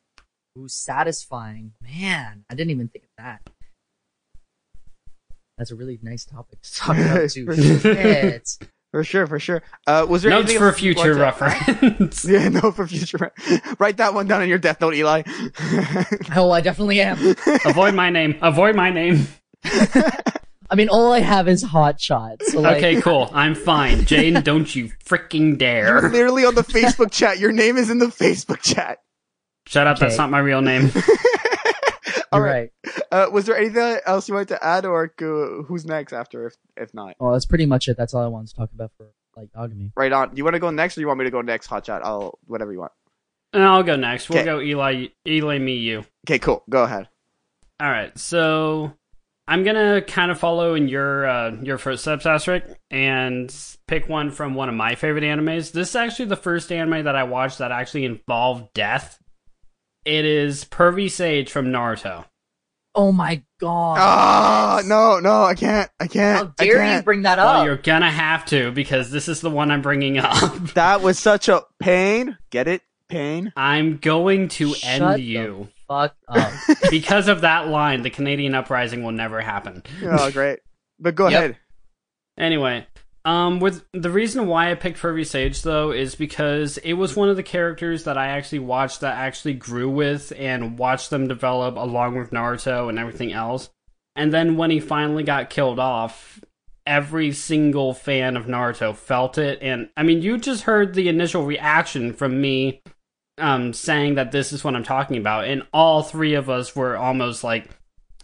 Ooh, 0.58 0.68
satisfying, 0.68 1.74
man! 1.82 2.44
I 2.50 2.56
didn't 2.56 2.72
even 2.72 2.88
think 2.88 3.06
of 3.06 3.12
that. 3.18 3.42
That's 5.58 5.72
a 5.72 5.76
really 5.76 6.00
nice 6.02 6.26
topic 6.26 6.62
to 6.62 6.74
talk 6.76 6.98
about 6.98 7.30
too. 7.32 7.80
Shit. 7.80 8.58
For 8.92 9.04
sure, 9.04 9.28
for 9.28 9.38
sure. 9.40 9.62
Uh, 9.86 10.06
was 10.10 10.24
there 10.24 10.32
Notes 10.32 10.52
for 10.54 10.72
future 10.74 11.14
reference. 11.14 12.26
Yeah, 12.28 12.50
no, 12.50 12.72
for 12.72 12.88
future. 12.88 13.32
Write 13.78 13.98
that 13.98 14.16
one 14.16 14.26
down 14.26 14.42
in 14.42 14.50
your 14.50 14.58
death 14.58 14.82
note, 14.82 14.96
Eli. 14.96 15.22
Oh, 16.36 16.50
I 16.50 16.62
definitely 16.62 17.00
am. 17.02 17.36
Avoid 17.66 17.94
my 17.94 18.10
name. 18.10 18.38
Avoid 18.42 18.76
my 18.76 18.90
name. 18.90 19.28
I 19.64 20.76
mean, 20.76 20.90
all 20.90 21.14
I 21.14 21.20
have 21.20 21.48
is 21.48 21.62
hot 21.62 22.02
shots. 22.02 22.52
So 22.52 22.62
like, 22.62 22.78
Okay, 22.78 23.02
cool. 23.02 23.30
I'm 23.32 23.54
fine. 23.54 24.06
Jane, 24.06 24.42
don't 24.42 24.74
you 24.76 24.90
freaking 25.06 25.58
dare. 25.60 26.02
You're 26.02 26.10
literally 26.12 26.46
on 26.46 26.56
the 26.56 26.64
Facebook 26.64 27.12
chat. 27.12 27.38
Your 27.38 27.52
name 27.52 27.78
is 27.78 27.92
in 27.92 28.00
the 28.00 28.08
Facebook 28.08 28.62
chat. 28.62 29.00
Shut 29.70 29.86
up, 29.88 30.00
that's 30.00 30.18
not 30.18 30.30
my 30.32 30.40
real 30.40 30.62
name. 30.62 30.92
All 32.32 32.42
right. 32.42 32.72
right. 32.86 33.02
Uh, 33.12 33.28
was 33.32 33.46
there 33.46 33.58
anything 33.58 34.00
else 34.06 34.28
you 34.28 34.34
wanted 34.36 34.50
to 34.50 34.64
add, 34.64 34.86
or 34.86 35.14
go, 35.18 35.64
who's 35.68 35.86
next 35.86 36.12
after? 36.14 36.48
If 36.48 36.56
if 36.78 36.94
not, 36.94 37.16
Well, 37.20 37.34
that's 37.34 37.46
pretty 37.46 37.66
much 37.66 37.88
it. 37.88 37.98
That's 37.98 38.14
all 38.14 38.24
I 38.24 38.28
wanted 38.28 38.50
to 38.50 38.56
talk 38.56 38.70
about 38.74 38.92
for 38.98 39.08
Light 39.36 39.50
Yagami. 39.56 39.92
right 39.96 40.12
on. 40.12 40.30
Do 40.32 40.38
you 40.38 40.44
want 40.44 40.54
to 40.56 40.60
go 40.60 40.70
next, 40.70 40.98
or 40.98 41.02
you 41.02 41.08
want 41.08 41.20
me 41.20 41.26
to 41.26 41.32
go 41.32 41.42
next? 41.42 41.68
Hotshot? 41.70 42.02
I'll 42.04 42.38
whatever 42.46 42.72
you 42.74 42.80
want. 42.80 42.92
And 43.54 43.64
I'll 43.64 43.82
go 43.84 43.96
next. 43.96 44.30
We'll 44.30 44.40
Okay. 44.40 44.46
go 44.46 44.60
Eli, 44.62 45.08
Eli, 45.28 45.58
me, 45.58 45.76
you. 45.78 46.04
Okay, 46.28 46.38
cool. 46.40 46.64
Go 46.70 46.84
ahead. 46.84 47.08
All 47.80 47.90
right, 47.90 48.16
so 48.18 48.94
I'm 49.48 49.64
gonna 49.64 50.02
kind 50.02 50.30
of 50.32 50.40
follow 50.40 50.76
in 50.76 50.88
your 50.88 51.28
uh, 51.28 51.52
your 51.64 51.78
footsteps, 51.80 52.26
Azric, 52.26 52.76
and 52.92 53.56
pick 53.88 54.08
one 54.10 54.30
from 54.32 54.54
one 54.54 54.70
of 54.70 54.76
my 54.76 54.94
favorite 54.96 55.24
animes. 55.24 55.72
This 55.72 55.90
is 55.90 55.96
actually 55.96 56.26
the 56.26 56.36
first 56.36 56.72
anime 56.72 57.06
that 57.06 57.16
I 57.16 57.24
watched 57.24 57.58
that 57.60 57.72
actually 57.72 58.06
involved 58.06 58.74
death. 58.74 59.18
It 60.06 60.26
is 60.26 60.66
Pervy 60.66 61.10
Sage 61.12 61.52
from 61.52 61.68
Naruto. 61.68 62.26
Oh 62.96 63.12
my 63.12 63.44
god! 63.60 63.98
Ah, 64.00 64.82
no, 64.86 65.20
no, 65.20 65.44
I 65.44 65.54
can't. 65.54 65.90
I 66.00 66.08
can't. 66.08 66.38
How 66.48 66.54
I 66.60 66.66
dare 66.66 66.74
you 66.76 66.80
can't. 66.82 67.06
bring 67.06 67.22
that 67.22 67.38
Well, 67.38 67.62
up? 67.62 67.66
you're 67.66 67.78
gonna 67.78 68.10
have 68.10 68.46
to 68.48 68.72
because 68.72 69.12
this 69.12 69.28
is 69.28 69.42
the 69.42 69.50
one 69.50 69.70
I'm 69.72 69.82
bringing 69.82 70.18
up. 70.18 70.34
That 70.74 71.02
was 71.02 71.20
such 71.20 71.48
a 71.50 71.64
pain. 71.80 72.38
Get 72.50 72.68
it? 72.68 72.82
Pain. 73.08 73.54
I'm 73.56 73.98
going 73.98 74.48
to 74.50 74.74
Shut 74.74 75.02
end 75.02 75.16
the 75.16 75.22
you 75.22 75.68
Fuck 75.88 76.16
up. 76.28 76.54
because 76.92 77.28
of 77.28 77.42
that 77.42 77.68
line. 77.68 78.02
The 78.04 78.10
Canadian 78.10 78.54
uprising 78.56 79.04
will 79.04 79.12
never 79.12 79.42
happen. 79.42 79.82
Oh, 80.04 80.30
great. 80.32 80.60
But 81.00 81.16
go 81.16 81.28
Yep. 81.28 81.40
ahead. 81.40 81.58
Anyway, 82.38 82.86
Um, 83.26 83.60
with 83.60 83.86
the 83.94 84.10
reason 84.10 84.48
why 84.48 84.72
I 84.72 84.76
picked 84.76 85.00
Pervy 85.00 85.26
Sage 85.26 85.62
though 85.62 85.92
is 85.92 86.16
because 86.16 86.78
it 86.80 86.94
was 86.94 87.16
one 87.16 87.30
of 87.30 87.36
the 87.36 87.44
characters 87.44 88.06
that 88.06 88.18
I 88.18 88.28
actually 88.28 88.60
watched 88.60 89.02
that 89.02 89.18
actually 89.18 89.56
grew 89.56 89.90
with 89.90 90.32
and 90.38 90.80
watched 90.80 91.10
them 91.10 91.28
develop 91.28 91.76
along 91.76 92.18
with 92.18 92.32
Naruto 92.32 92.88
and 92.90 92.98
everything 92.98 93.34
else. 93.34 93.70
And 94.16 94.34
then 94.34 94.58
when 94.58 94.72
he 94.72 94.80
finally 94.80 95.24
got 95.24 95.50
killed 95.50 95.80
off, 95.80 96.42
every 96.88 97.32
single 97.32 97.94
fan 97.94 98.36
of 98.36 98.46
Naruto 98.46 98.96
felt 98.96 99.38
it. 99.38 99.60
And 99.62 99.90
I 99.96 100.04
mean, 100.04 100.22
you 100.22 100.38
just 100.38 100.64
heard 100.64 100.94
the 100.94 101.10
initial 101.10 101.46
reaction 101.46 102.14
from 102.14 102.40
me 102.42 102.82
um, 103.38 103.74
saying 103.74 104.16
that 104.16 104.32
this 104.32 104.52
is 104.52 104.64
what 104.64 104.76
I'm 104.76 104.84
talking 104.84 105.18
about, 105.18 105.46
and 105.46 105.64
all 105.74 106.04
three 106.04 106.34
of 106.34 106.50
us 106.50 106.76
were 106.76 106.98
almost 106.98 107.44
like, 107.44 107.70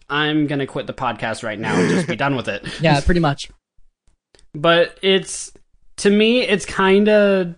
"I'm 0.09 0.47
gonna 0.47 0.67
quit 0.67 0.87
the 0.87 0.93
podcast 0.93 1.43
right 1.43 1.59
now 1.59 1.75
and 1.75 1.89
just 1.89 2.07
be 2.07 2.15
done 2.17 2.35
with 2.35 2.47
it." 2.47 2.65
Yeah, 2.81 2.99
pretty 3.01 3.21
much. 3.21 3.49
But 4.55 4.97
it's 5.01 5.51
to 5.97 6.09
me 6.09 6.41
it's 6.41 6.65
kind 6.65 7.07
of 7.09 7.55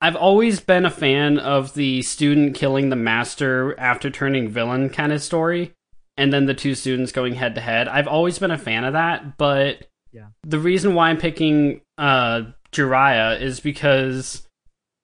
I've 0.00 0.16
always 0.16 0.60
been 0.60 0.84
a 0.84 0.90
fan 0.90 1.38
of 1.38 1.72
the 1.74 2.02
student 2.02 2.54
killing 2.54 2.90
the 2.90 2.96
master 2.96 3.78
after 3.80 4.10
turning 4.10 4.48
villain 4.48 4.90
kind 4.90 5.12
of 5.12 5.22
story 5.22 5.72
and 6.18 6.32
then 6.32 6.46
the 6.46 6.54
two 6.54 6.74
students 6.74 7.12
going 7.12 7.34
head 7.34 7.54
to 7.54 7.60
head. 7.60 7.88
I've 7.88 8.08
always 8.08 8.38
been 8.38 8.50
a 8.50 8.58
fan 8.58 8.84
of 8.84 8.92
that, 8.92 9.38
but 9.38 9.88
Yeah. 10.12 10.28
the 10.42 10.58
reason 10.58 10.94
why 10.94 11.10
I'm 11.10 11.18
picking 11.18 11.80
uh 11.98 12.42
Jiraiya 12.72 13.40
is 13.40 13.60
because 13.60 14.46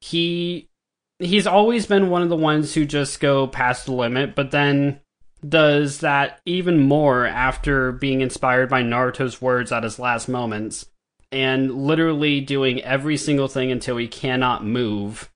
he 0.01 0.69
he's 1.19 1.47
always 1.47 1.87
been 1.87 2.11
one 2.11 2.23
of 2.23 2.29
the 2.29 2.37
ones 2.37 2.75
who 2.75 2.85
just 2.85 3.21
go 3.21 3.47
past 3.47 3.87
the 3.87 3.93
limit, 3.93 4.35
but 4.35 4.51
then 4.51 5.01
does 5.49 6.01
that 6.01 6.41
even 6.45 6.79
more 6.81 7.27
after 7.27 7.93
being 7.93 8.21
inspired 8.21 8.69
by 8.69 8.83
Naruto's 8.83 9.41
words 9.41 9.73
at 9.73 9.83
his 9.85 9.99
last 9.99 10.29
moments 10.29 10.87
and 11.33 11.75
literally 11.75 12.41
doing 12.41 12.83
every 12.83 13.17
single 13.17 13.49
thing 13.49 13.73
until 13.73 13.97
he 13.97 14.07
cannot 14.07 14.65
move 14.65 15.31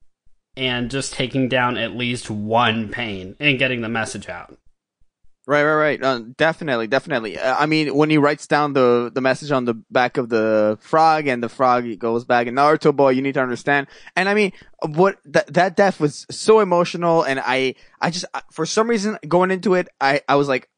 and 0.56 0.90
just 0.90 1.12
taking 1.12 1.48
down 1.48 1.76
at 1.76 1.96
least 1.96 2.30
one 2.30 2.88
pain 2.88 3.36
and 3.40 3.58
getting 3.58 3.80
the 3.80 3.88
message 3.88 4.28
out. 4.28 4.56
Right, 5.48 5.62
right, 5.62 5.74
right. 5.74 6.02
Uh, 6.02 6.22
definitely, 6.36 6.88
definitely. 6.88 7.38
Uh, 7.38 7.56
I 7.56 7.66
mean, 7.66 7.94
when 7.94 8.10
he 8.10 8.18
writes 8.18 8.48
down 8.48 8.72
the 8.72 9.12
the 9.14 9.20
message 9.20 9.52
on 9.52 9.64
the 9.64 9.74
back 9.74 10.16
of 10.16 10.28
the 10.28 10.76
frog, 10.80 11.28
and 11.28 11.40
the 11.40 11.48
frog 11.48 11.84
goes 12.00 12.24
back, 12.24 12.48
and 12.48 12.58
Naruto 12.58 12.94
boy, 12.94 13.10
you 13.10 13.22
need 13.22 13.34
to 13.34 13.42
understand. 13.42 13.86
And 14.16 14.28
I 14.28 14.34
mean, 14.34 14.50
what 14.84 15.18
that 15.24 15.54
that 15.54 15.76
death 15.76 16.00
was 16.00 16.26
so 16.32 16.58
emotional, 16.58 17.22
and 17.22 17.38
I 17.38 17.76
I 18.00 18.10
just 18.10 18.24
for 18.50 18.66
some 18.66 18.90
reason 18.90 19.18
going 19.28 19.52
into 19.52 19.74
it, 19.74 19.88
I 20.00 20.20
I 20.28 20.34
was 20.34 20.48
like, 20.48 20.68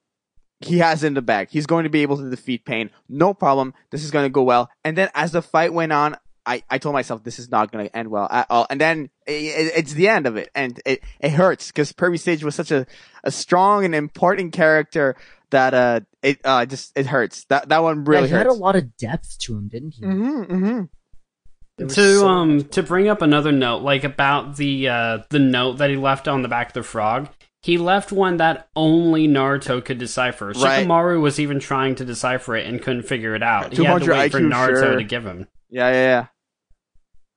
he 0.60 0.78
has 0.78 1.04
in 1.04 1.14
the 1.14 1.22
bag. 1.22 1.48
He's 1.50 1.66
going 1.66 1.84
to 1.84 1.90
be 1.90 2.02
able 2.02 2.16
to 2.16 2.28
defeat 2.28 2.64
Pain, 2.64 2.90
no 3.08 3.34
problem. 3.34 3.74
This 3.90 4.04
is 4.04 4.10
going 4.10 4.24
to 4.24 4.30
go 4.30 4.42
well. 4.42 4.70
And 4.84 4.96
then 4.96 5.08
as 5.14 5.32
the 5.32 5.42
fight 5.42 5.72
went 5.72 5.92
on, 5.92 6.16
I, 6.44 6.62
I 6.70 6.78
told 6.78 6.94
myself 6.94 7.22
this 7.22 7.38
is 7.38 7.50
not 7.50 7.70
going 7.70 7.86
to 7.86 7.96
end 7.96 8.08
well 8.08 8.26
at 8.30 8.46
all. 8.48 8.66
And 8.70 8.80
then 8.80 9.10
i 9.28 9.32
i 9.32 9.70
it's 9.76 9.92
the 9.92 10.08
end 10.08 10.26
of 10.26 10.36
it, 10.36 10.50
and 10.54 10.80
it 10.86 11.02
it 11.20 11.32
hurts 11.32 11.68
because 11.68 11.92
Pervy 11.92 12.18
Sage 12.18 12.42
was 12.42 12.54
such 12.54 12.70
a 12.70 12.86
a 13.22 13.30
strong 13.30 13.84
and 13.84 13.94
important 13.94 14.54
character 14.54 15.14
that 15.50 15.74
uh 15.74 16.00
it 16.22 16.40
uh 16.44 16.64
just 16.64 16.96
it 16.96 17.06
hurts. 17.06 17.44
That 17.44 17.68
that 17.68 17.82
one 17.82 18.04
really 18.04 18.22
yeah, 18.22 18.28
he 18.28 18.34
had 18.34 18.46
a 18.46 18.54
lot 18.54 18.76
of 18.76 18.96
depth 18.96 19.38
to 19.40 19.56
him, 19.56 19.68
didn't 19.68 19.94
he? 19.94 20.02
Mm-hmm, 20.02 20.42
mm-hmm. 20.54 21.86
To 21.86 21.90
so 21.90 22.26
um 22.26 22.64
to 22.64 22.82
bring 22.82 23.08
up 23.08 23.20
another 23.20 23.52
note 23.52 23.82
like 23.82 24.04
about 24.04 24.56
the 24.56 24.88
uh 24.88 25.18
the 25.28 25.38
note 25.38 25.78
that 25.78 25.90
he 25.90 25.96
left 25.96 26.26
on 26.28 26.40
the 26.40 26.48
back 26.48 26.68
of 26.68 26.72
the 26.72 26.82
frog 26.82 27.28
he 27.62 27.76
left 27.76 28.12
one 28.12 28.36
that 28.36 28.68
only 28.76 29.26
Naruto 29.26 29.84
could 29.84 29.98
decipher. 29.98 30.48
Right. 30.48 30.86
Shikamaru 30.86 31.20
was 31.20 31.40
even 31.40 31.58
trying 31.58 31.96
to 31.96 32.04
decipher 32.04 32.56
it 32.56 32.66
and 32.66 32.80
couldn't 32.80 33.02
figure 33.02 33.34
it 33.34 33.42
out. 33.42 33.72
He 33.74 33.84
had 33.84 33.98
to 33.98 34.06
200 34.06 34.12
wait 34.12 34.32
for 34.32 34.40
Naruto 34.40 34.80
sure. 34.82 34.96
to 34.96 35.04
give 35.04 35.26
him. 35.26 35.48
Yeah, 35.68 35.90
yeah, 35.90 35.94
yeah. 35.94 36.26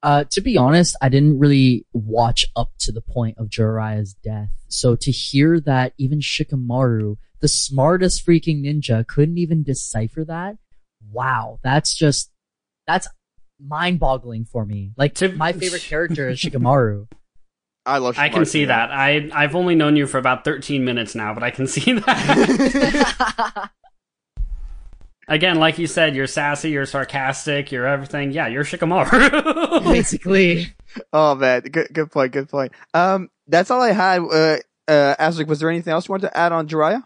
Uh, 0.04 0.24
to 0.32 0.42
be 0.42 0.58
honest, 0.58 0.96
I 1.02 1.10
didn't 1.10 1.40
really 1.40 1.86
watch 1.94 2.46
up 2.56 2.72
to 2.80 2.92
the 2.92 3.02
point 3.02 3.38
of 3.38 3.50
Jiraiya's 3.50 4.14
death. 4.16 4.50
So 4.68 4.96
to 4.96 5.12
hear 5.12 5.60
that 5.62 5.94
even 5.98 6.20
Shikamaru, 6.20 7.18
the 7.40 7.48
smartest 7.48 8.26
freaking 8.26 8.64
ninja, 8.64 9.06
couldn't 9.06 9.38
even 9.38 9.64
decipher 9.64 10.24
that, 10.26 10.58
wow, 11.12 11.60
that's 11.64 11.94
just, 11.94 12.32
that's 12.88 13.08
mind 13.60 14.00
boggling 14.00 14.46
for 14.46 14.66
me. 14.66 14.92
Like, 14.98 15.14
To- 15.16 15.34
my 15.34 15.52
favorite 15.52 15.82
character 15.88 16.30
is 16.30 16.40
Shikamaru. 16.40 17.08
I 17.86 17.98
love. 17.98 18.18
I 18.18 18.30
can 18.30 18.46
see 18.46 18.66
that. 18.66 18.92
I 18.92 19.30
I've 19.34 19.56
only 19.56 19.76
known 19.76 19.96
you 19.96 20.06
for 20.08 20.18
about 20.18 20.44
13 20.46 20.86
minutes 20.86 21.16
now, 21.16 21.34
but 21.34 21.44
I 21.44 21.50
can 21.52 21.66
see 21.76 21.94
that. 21.94 23.70
Again, 25.28 25.58
like 25.58 25.78
you 25.78 25.88
said, 25.88 26.16
you're 26.16 26.28
sassy, 26.28 26.72
you're 26.72 26.86
sarcastic, 26.86 27.72
you're 27.72 27.86
everything. 27.88 28.32
Yeah, 28.32 28.48
you're 28.48 28.66
Shikamaru. 28.66 29.84
Basically. 29.94 30.74
Oh 31.14 31.36
man, 31.36 31.62
good 31.62 31.88
good 31.94 32.12
point, 32.12 32.34
good 32.34 32.50
point. 32.50 32.74
Um, 32.94 33.30
that's 33.48 33.72
all 33.72 33.82
I 33.82 33.92
had. 33.94 34.20
Uh, 34.22 34.58
uh, 34.88 35.16
Azric, 35.20 35.48
was 35.48 35.60
there 35.60 35.70
anything 35.70 35.94
else 35.94 36.08
you 36.08 36.12
wanted 36.14 36.28
to 36.30 36.38
add 36.38 36.52
on 36.52 36.68
Jiraiya? 36.68 37.04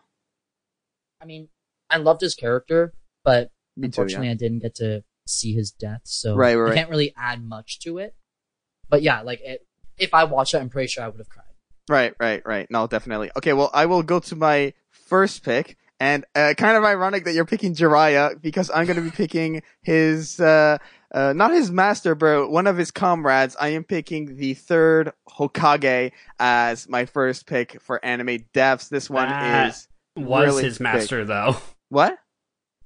I 1.22 1.25
mean, 1.25 1.50
I 1.89 1.98
loved 1.98 2.22
his 2.22 2.34
character, 2.34 2.94
but 3.24 3.51
Me 3.77 3.84
too. 3.84 3.86
unfortunately 4.01 4.29
I 4.29 4.34
didn't 4.34 4.60
get 4.60 4.75
to 4.75 5.03
see 5.27 5.53
his 5.53 5.70
death, 5.72 6.01
so 6.05 6.36
Right, 6.36 6.55
right, 6.55 6.62
I 6.65 6.70
right. 6.70 6.75
can't 6.75 6.89
really 6.89 7.13
add 7.15 7.44
much 7.44 7.79
to 7.82 8.00
it. 8.00 8.15
But 8.89 9.03
yeah, 9.03 9.22
like, 9.22 9.41
it, 9.41 9.67
if 9.97 10.13
I 10.13 10.23
watched 10.25 10.53
it, 10.53 10.57
I'm 10.59 10.69
pretty 10.69 10.87
sure 10.87 11.03
I 11.03 11.07
would 11.07 11.17
have 11.19 11.29
cried. 11.29 11.43
Right, 11.89 12.13
right, 12.19 12.41
right. 12.45 12.69
No, 12.71 12.87
definitely. 12.87 13.29
Okay, 13.37 13.53
well, 13.53 13.69
I 13.73 13.85
will 13.85 14.01
go 14.03 14.19
to 14.19 14.35
my 14.35 14.73
first 14.89 15.43
pick, 15.43 15.77
and 15.99 16.25
uh, 16.35 16.53
kind 16.57 16.75
of 16.75 16.83
ironic 16.83 17.25
that 17.25 17.33
you're 17.33 17.45
picking 17.45 17.75
Jiraiya 17.75 18.41
because 18.41 18.71
I'm 18.73 18.85
going 18.85 18.95
to 18.97 19.03
be 19.03 19.11
picking 19.11 19.61
his, 19.81 20.39
uh, 20.39 20.77
uh, 21.13 21.33
not 21.33 21.51
his 21.53 21.69
master, 21.71 22.15
but 22.15 22.49
one 22.49 22.65
of 22.67 22.75
his 22.75 22.89
comrades. 22.91 23.55
I 23.59 23.69
am 23.69 23.83
picking 23.83 24.35
the 24.35 24.55
third 24.55 25.13
Hokage 25.29 26.11
as 26.39 26.89
my 26.89 27.05
first 27.05 27.45
pick 27.45 27.79
for 27.81 28.03
anime 28.03 28.39
devs. 28.53 28.89
This 28.89 29.09
one 29.09 29.29
That 29.29 29.69
is 29.69 29.87
was 30.17 30.47
really 30.47 30.63
his 30.63 30.77
big. 30.79 30.83
master, 30.83 31.23
though. 31.23 31.55
what? 31.89 32.17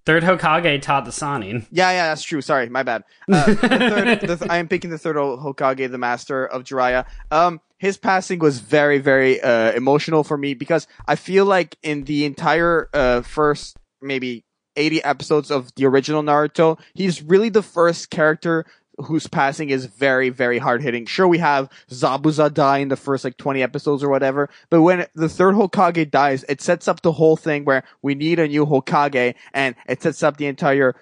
Third 0.06 0.24
Hokage 0.24 0.82
taught 0.82 1.06
the 1.06 1.12
Sannin. 1.12 1.68
Yeah, 1.72 1.92
yeah, 1.92 2.08
that's 2.08 2.24
true. 2.24 2.42
Sorry, 2.42 2.68
my 2.70 2.84
bad. 2.84 3.04
Uh, 3.32 3.46
the 3.46 3.56
third, 3.56 4.22
the 4.22 4.38
th- 4.38 4.50
I 4.50 4.58
am 4.58 4.68
picking 4.68 4.90
the 4.90 4.98
third 4.98 5.16
Hokage, 5.16 5.90
the 5.92 5.98
master 5.98 6.46
of 6.46 6.64
Jiraiya. 6.64 7.06
Um, 7.32 7.62
his 7.78 7.98
passing 7.98 8.40
was 8.40 8.60
very, 8.60 8.98
very 9.00 9.40
uh, 9.42 9.72
emotional 9.74 10.24
for 10.24 10.38
me 10.38 10.54
because 10.54 10.88
I 11.08 11.16
feel 11.16 11.46
like 11.46 11.78
in 11.84 12.04
the 12.06 12.26
entire 12.26 12.90
uh, 12.94 13.22
first 13.22 13.78
maybe 14.02 14.46
80 14.76 15.04
episodes 15.04 15.52
of 15.52 15.74
the 15.76 15.86
original 15.86 16.24
Naruto, 16.24 16.80
he's 16.94 17.22
really 17.22 17.50
the 17.50 17.64
first 17.64 18.10
character 18.10 18.66
whose 19.06 19.28
passing 19.28 19.70
is 19.70 19.86
very, 19.86 20.30
very 20.30 20.58
hard 20.58 20.82
hitting. 20.82 21.06
Sure, 21.06 21.28
we 21.28 21.38
have 21.38 21.70
Zabuza 21.90 22.54
die 22.54 22.80
in 22.80 22.90
the 22.90 22.96
first 22.96 23.24
like 23.24 23.38
20 23.38 23.62
episodes 23.64 24.04
or 24.04 24.10
whatever, 24.10 24.50
but 24.70 24.82
when 24.82 25.06
the 25.16 25.30
third 25.30 25.56
Hokage 25.56 26.10
dies, 26.10 26.44
it 26.50 26.62
sets 26.62 26.88
up 26.88 27.02
the 27.02 27.14
whole 27.14 27.38
thing 27.38 27.66
where 27.66 27.84
we 28.02 28.16
need 28.16 28.40
a 28.40 28.48
new 28.48 28.66
Hokage 28.66 29.36
and 29.54 29.76
it 29.88 30.02
sets 30.02 30.24
up 30.24 30.38
the 30.38 30.48
entire 30.48 30.96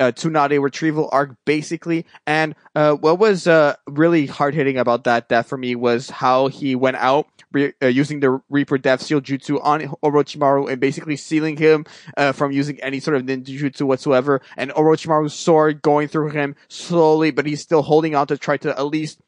uh, 0.00 0.10
Tsunade 0.12 0.60
retrieval 0.60 1.08
arc 1.12 1.36
basically. 1.44 2.06
And 2.26 2.54
uh, 2.74 2.94
what 2.94 3.18
was 3.18 3.46
uh, 3.46 3.76
really 3.86 4.26
hard 4.26 4.54
hitting 4.54 4.78
about 4.78 5.04
that 5.04 5.28
death 5.28 5.48
for 5.48 5.58
me 5.58 5.76
was 5.76 6.10
how 6.10 6.48
he 6.48 6.74
went 6.74 6.96
out 6.96 7.26
re- 7.52 7.74
uh, 7.82 7.86
using 7.86 8.20
the 8.20 8.40
Reaper 8.48 8.78
Death 8.78 9.02
Seal 9.02 9.20
Jutsu 9.20 9.62
on 9.62 9.82
Orochimaru 10.02 10.70
and 10.70 10.80
basically 10.80 11.16
sealing 11.16 11.56
him 11.56 11.84
uh, 12.16 12.32
from 12.32 12.50
using 12.50 12.80
any 12.80 12.98
sort 12.98 13.16
of 13.16 13.24
ninjutsu 13.24 13.82
whatsoever. 13.82 14.40
And 14.56 14.70
Orochimaru's 14.72 15.34
sword 15.34 15.82
going 15.82 16.08
through 16.08 16.30
him 16.30 16.56
slowly, 16.68 17.30
but 17.30 17.46
he's 17.46 17.60
still 17.60 17.82
holding 17.82 18.14
on 18.14 18.26
to 18.28 18.38
try 18.38 18.56
to 18.58 18.70
at 18.70 18.86
least 18.86 19.20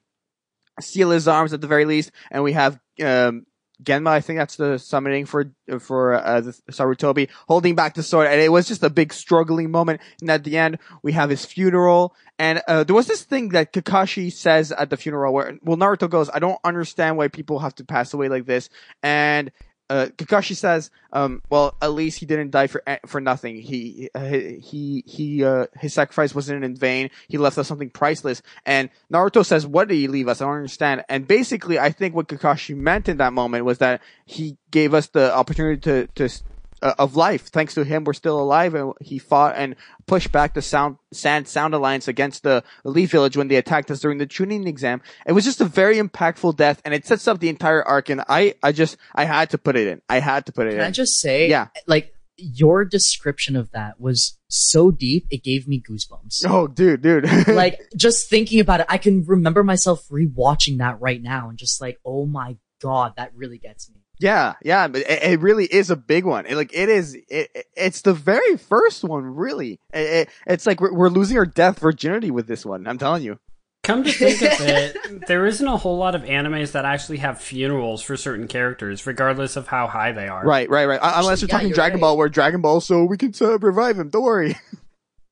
seal 0.81 1.11
his 1.11 1.29
arms 1.29 1.53
at 1.53 1.61
the 1.61 1.67
very 1.67 1.85
least. 1.85 2.11
And 2.31 2.43
we 2.43 2.53
have 2.53 2.81
um, 3.05 3.47
Genma, 3.83 4.09
I 4.09 4.21
think 4.21 4.39
that's 4.39 4.57
the 4.57 4.79
summoning 4.79 5.27
for 5.27 5.51
for 5.79 6.15
uh, 6.15 6.43
Sarutobi, 6.71 7.29
holding 7.49 7.75
back 7.75 7.95
the 7.95 8.03
sword, 8.03 8.29
and 8.29 8.41
it 8.41 8.51
was 8.51 8.69
just 8.69 8.83
a 8.83 8.91
big 8.91 9.13
struggling 9.13 9.71
moment. 9.71 10.01
And 10.21 10.31
at 10.31 10.45
the 10.45 10.57
end, 10.57 10.79
we 11.03 11.13
have 11.13 11.31
his 11.31 11.45
funeral, 11.45 12.15
and 12.39 12.63
uh, 12.69 12.85
there 12.85 12.95
was 12.95 13.07
this 13.07 13.23
thing 13.23 13.51
that 13.51 13.73
Kakashi 13.73 14.33
says 14.33 14.73
at 14.73 14.91
the 14.91 14.97
funeral, 14.97 15.33
where 15.33 15.59
well 15.63 15.77
Naruto 15.77 16.09
goes, 16.09 16.31
"I 16.33 16.39
don't 16.39 16.59
understand 16.65 17.17
why 17.17 17.29
people 17.29 17.59
have 17.61 17.75
to 17.77 17.85
pass 17.85 18.15
away 18.15 18.29
like 18.29 18.47
this," 18.47 18.69
and 19.03 19.51
uh, 19.93 20.07
Kakashi 20.17 20.57
says, 20.57 20.91
um, 21.13 21.43
"Well, 21.51 21.77
at 21.83 21.93
least 21.93 22.19
he 22.19 22.25
didn't 22.25 22.51
die 22.51 22.67
for 22.67 22.83
for 23.07 23.21
nothing. 23.21 23.61
He 23.61 24.09
he 24.19 25.05
he 25.07 25.45
uh, 25.45 25.67
his 25.79 25.93
sacrifice 25.93 26.35
wasn't 26.35 26.65
in 26.65 26.75
vain. 26.75 27.11
He 27.29 27.37
left 27.37 27.59
us 27.59 27.69
something 27.69 27.91
priceless." 27.91 28.41
And 28.65 28.89
Naruto 29.13 29.45
says, 29.45 29.67
"What 29.67 29.89
did 29.89 29.97
he 29.97 30.09
leave 30.09 30.29
us? 30.29 30.41
I 30.41 30.47
don't 30.47 30.55
understand." 30.55 31.05
And 31.11 31.29
basically, 31.29 31.79
I 31.79 31.91
think 31.91 32.15
what 32.15 32.29
Kakashi 32.29 32.75
meant 32.75 33.07
in 33.07 33.19
that 33.19 33.35
moment 33.35 33.67
was 33.67 33.79
that 33.79 34.01
he 34.25 34.57
gave 34.71 34.95
us 34.95 35.09
the 35.09 35.35
opportunity 35.35 35.79
to 35.83 36.07
to 36.15 36.43
uh, 36.83 36.95
of 36.99 37.17
life. 37.17 37.43
Thanks 37.49 37.75
to 37.75 37.85
him, 37.85 38.05
we're 38.05 38.13
still 38.13 38.41
alive, 38.41 38.75
and 38.75 38.93
he 39.01 39.19
fought 39.19 39.55
and 39.57 39.77
pushed 40.07 40.33
back 40.33 40.55
the 40.55 40.63
sound 40.63 40.97
sand 41.13 41.49
sound 41.49 41.75
alliance 41.75 42.09
against 42.09 42.43
the 42.43 42.63
Leaf 42.85 43.11
Village 43.11 43.37
when 43.37 43.49
they 43.49 43.57
attacked 43.57 43.91
us 43.91 44.01
during 44.01 44.19
the 44.19 44.27
Chunin 44.27 44.67
exam. 44.67 45.01
It 45.27 45.33
was 45.33 45.45
just 45.45 45.61
a 45.61 45.65
very 45.65 45.97
impactful 45.97 46.57
death, 46.57 46.83
and 46.85 46.93
it 46.93 47.07
sets 47.07 47.27
up 47.29 47.41
the 47.41 47.49
entire 47.49 47.83
arc. 47.83 48.09
And 48.11 48.23
I 48.29 48.55
I 48.63 48.73
just 48.73 48.97
I 49.15 49.25
had 49.25 49.51
to 49.51 49.59
put 49.59 49.77
it 49.77 49.87
in. 49.87 50.03
I 50.09 50.19
had 50.19 50.47
to 50.47 50.53
put 50.53 50.67
it 50.67 50.71
Can 50.71 50.81
in. 50.81 50.87
I 50.87 50.91
just 50.91 51.21
say, 51.21 51.49
Yeah. 51.49 51.69
like, 51.87 52.15
your 52.37 52.85
description 52.85 53.55
of 53.55 53.71
that 53.71 54.01
was 54.01 54.39
so 54.49 54.91
deep, 54.91 55.27
it 55.31 55.45
gave 55.45 55.69
me 55.69 55.81
goosebumps. 55.81 56.45
Oh, 56.49 56.67
dude, 56.67 57.03
dude. 57.03 57.29
like 57.49 57.81
just 57.97 58.29
thinking 58.29 58.59
about 58.59 58.81
it, 58.81 58.87
I 58.89 58.99
can 58.99 59.25
remember 59.25 59.63
myself 59.63 60.09
rewatching 60.09 60.79
that 60.79 61.01
right 61.01 61.23
now 61.23 61.49
and 61.49 61.59
just 61.59 61.81
like, 61.81 62.01
oh 62.05 62.27
my 62.27 62.57
god, 62.81 63.13
that 63.17 63.33
really 63.37 63.59
gets 63.59 63.89
me. 63.91 64.01
Yeah, 64.23 64.55
yeah, 64.63 64.89
but 64.89 65.03
it, 65.03 65.23
it 65.23 65.41
really 65.41 65.67
is 65.67 65.91
a 65.91 65.97
big 65.97 66.25
one. 66.25 66.47
It, 66.47 66.55
like 66.57 66.71
it 66.73 66.89
is, 66.89 67.15
it, 67.15 67.25
it- 67.55 67.67
it's 67.77 68.03
the 68.03 68.15
very 68.15 68.57
first 68.57 69.03
one, 69.05 69.25
really. 69.25 69.81
It, 69.93 69.99
it- 70.01 70.29
it's 70.47 70.67
like 70.67 70.81
we're, 70.81 70.95
we're 70.95 71.09
losing 71.09 71.37
our 71.39 71.47
death 71.47 71.79
virginity 71.81 72.31
with 72.31 72.47
this 72.47 72.65
one. 72.65 72.87
I'm 72.87 72.99
telling 72.99 73.23
you. 73.23 73.39
Come 73.83 74.05
to 74.05 74.13
think 74.13 74.41
of 74.43 74.61
it, 74.61 75.27
there 75.27 75.45
isn't 75.45 75.67
a 75.67 75.77
whole 75.77 75.97
lot 75.99 76.15
of 76.15 76.23
animes 76.23 76.71
that 76.71 76.85
actually 76.85 77.19
have 77.19 77.41
funerals 77.41 78.01
for 78.01 78.17
certain 78.17 78.47
characters, 78.47 79.05
regardless 79.09 79.57
of 79.57 79.67
how 79.67 79.89
high 79.89 80.13
they 80.13 80.29
are. 80.29 80.45
Right, 80.45 80.71
right, 80.71 80.87
right. 80.87 81.01
Uh, 81.03 81.15
Unless 81.17 81.41
you're 81.43 81.49
Yeah, 81.49 81.53
talking 81.55 81.69
you're 81.71 81.75
Dragon 81.75 81.97
right. 81.97 82.01
Ball, 82.03 82.17
where 82.17 82.29
Dragon 82.29 82.61
Ball, 82.61 82.81
so 82.81 83.05
we 83.05 83.17
can 83.17 83.33
uh, 83.41 83.59
revive 83.59 83.99
him. 83.99 84.09
Don't 84.09 84.23
worry. 84.23 84.55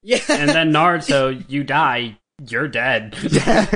Yeah. 0.03 0.19
And 0.31 0.49
then 0.49 0.73
Naruto, 0.73 1.45
you 1.47 1.63
die, 1.63 2.17
you're 2.49 2.69
dead. 2.69 3.15
Yeah. 3.31 3.67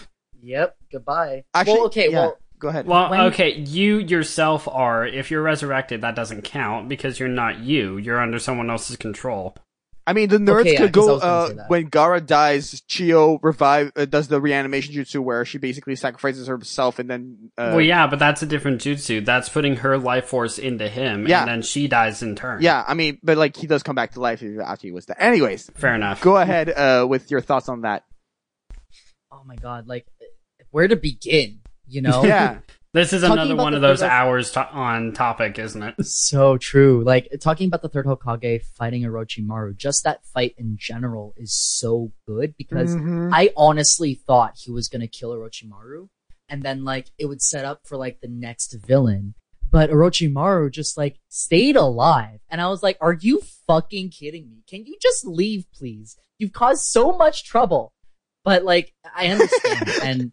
yep. 0.42 0.76
Goodbye. 0.92 1.44
Actually, 1.54 1.74
well, 1.74 1.86
okay. 1.86 2.10
yeah. 2.10 2.18
Well, 2.20 2.38
Go 2.60 2.68
ahead. 2.68 2.86
well, 2.86 3.10
When- 3.10 3.20
okay, 3.32 3.56
you 3.58 3.98
yourself 3.98 4.68
are. 4.68 5.04
If 5.06 5.30
you're 5.30 5.42
resurrected, 5.42 6.02
that 6.02 6.14
doesn't 6.14 6.42
count 6.42 6.88
because 6.88 7.18
you're 7.18 7.28
not 7.28 7.58
you. 7.60 7.96
You're 7.96 8.20
under 8.20 8.38
someone 8.38 8.70
else's 8.70 8.96
control. 8.96 9.56
I 10.06 10.12
mean, 10.12 10.28
the 10.28 10.38
nerds 10.38 10.60
Okay, 10.62 10.72
yeah, 10.72 10.78
could 10.80 10.92
'cause 10.92 11.22
I 11.22 11.26
go 11.54 11.60
uh, 11.62 11.64
when 11.68 11.88
Gaara 11.90 12.24
dies. 12.26 12.80
Chiyo 12.88 13.38
revive 13.42 13.92
uh, 13.94 14.06
does 14.06 14.26
the 14.28 14.40
reanimation 14.40 14.92
jutsu 14.94 15.20
where 15.20 15.44
she 15.44 15.58
basically 15.58 15.94
sacrifices 15.94 16.48
herself 16.48 16.98
and 16.98 17.08
then. 17.08 17.50
Uh, 17.56 17.72
well, 17.76 17.80
yeah, 17.80 18.06
but 18.08 18.18
that's 18.18 18.42
a 18.42 18.46
different 18.46 18.80
jutsu. 18.80 19.24
That's 19.24 19.48
putting 19.48 19.76
her 19.76 19.98
life 19.98 20.24
force 20.26 20.58
into 20.58 20.88
him, 20.88 21.28
Yeah. 21.28 21.40
and 21.42 21.48
then 21.48 21.62
she 21.62 21.86
dies 21.86 22.22
in 22.22 22.34
turn. 22.34 22.60
yeah, 22.60 22.84
I 22.88 22.94
mean, 22.94 23.18
but 23.22 23.36
like 23.38 23.56
he 23.56 23.66
does 23.68 23.82
come 23.84 23.94
back 23.94 24.12
to 24.12 24.20
life 24.20 24.42
after 24.64 24.86
he 24.86 24.90
was 24.92 25.06
dead. 25.06 25.16
Anyways, 25.20 25.70
Fair 25.74 25.94
enough. 25.94 26.20
go 26.22 26.36
ahead 26.38 26.70
uh, 26.70 27.06
with 27.08 27.30
your 27.30 27.40
thoughts 27.40 27.68
on 27.68 27.82
that. 27.82 28.04
oh 29.30 29.42
my 29.46 29.56
god, 29.56 29.86
like 29.86 30.06
where 30.70 30.88
to 30.88 30.96
begin? 30.96 31.59
You 31.90 32.02
know? 32.02 32.24
Yeah, 32.24 32.58
This 32.92 33.12
is 33.12 33.22
Talking 33.22 33.38
another 33.38 33.54
one 33.56 33.74
of 33.74 33.82
those 33.82 34.00
third- 34.00 34.10
hours 34.10 34.50
to- 34.52 34.68
on 34.68 35.12
topic, 35.12 35.58
isn't 35.60 35.80
it? 35.82 35.94
So 36.04 36.56
true. 36.56 37.04
Like 37.04 37.28
talking 37.40 37.68
about 37.68 37.82
the 37.82 37.88
third 37.88 38.06
Hokage 38.06 38.62
fighting 38.76 39.02
Orochimaru, 39.02 39.76
just 39.76 40.02
that 40.04 40.24
fight 40.34 40.54
in 40.58 40.76
general 40.78 41.32
is 41.36 41.54
so 41.54 42.12
good 42.26 42.54
because 42.58 42.94
Mhm. 42.96 43.30
I 43.32 43.50
honestly 43.56 44.14
thought 44.26 44.54
he 44.64 44.72
was 44.72 44.88
gonna 44.88 45.06
kill 45.06 45.30
Orochimaru, 45.30 46.08
and 46.48 46.62
then 46.64 46.82
like 46.84 47.10
it 47.16 47.26
would 47.26 47.42
set 47.42 47.64
up 47.64 47.82
for 47.86 47.96
like 47.96 48.20
the 48.20 48.28
next 48.28 48.74
villain. 48.84 49.34
But 49.70 49.90
Orochimaru 49.90 50.72
just 50.72 50.98
like 50.98 51.20
stayed 51.28 51.76
alive, 51.76 52.40
and 52.50 52.60
I 52.60 52.66
was 52.68 52.82
like, 52.82 52.98
"Are 53.00 53.12
you 53.12 53.40
fucking 53.68 54.10
kidding 54.10 54.50
me? 54.50 54.64
Can 54.68 54.84
you 54.84 54.96
just 55.00 55.24
leave, 55.24 55.64
please? 55.72 56.16
You've 56.40 56.52
caused 56.52 56.82
so 56.86 57.16
much 57.16 57.44
trouble." 57.44 57.92
But 58.44 58.64
like, 58.64 58.92
I 59.14 59.28
understand, 59.28 59.88
and 60.02 60.32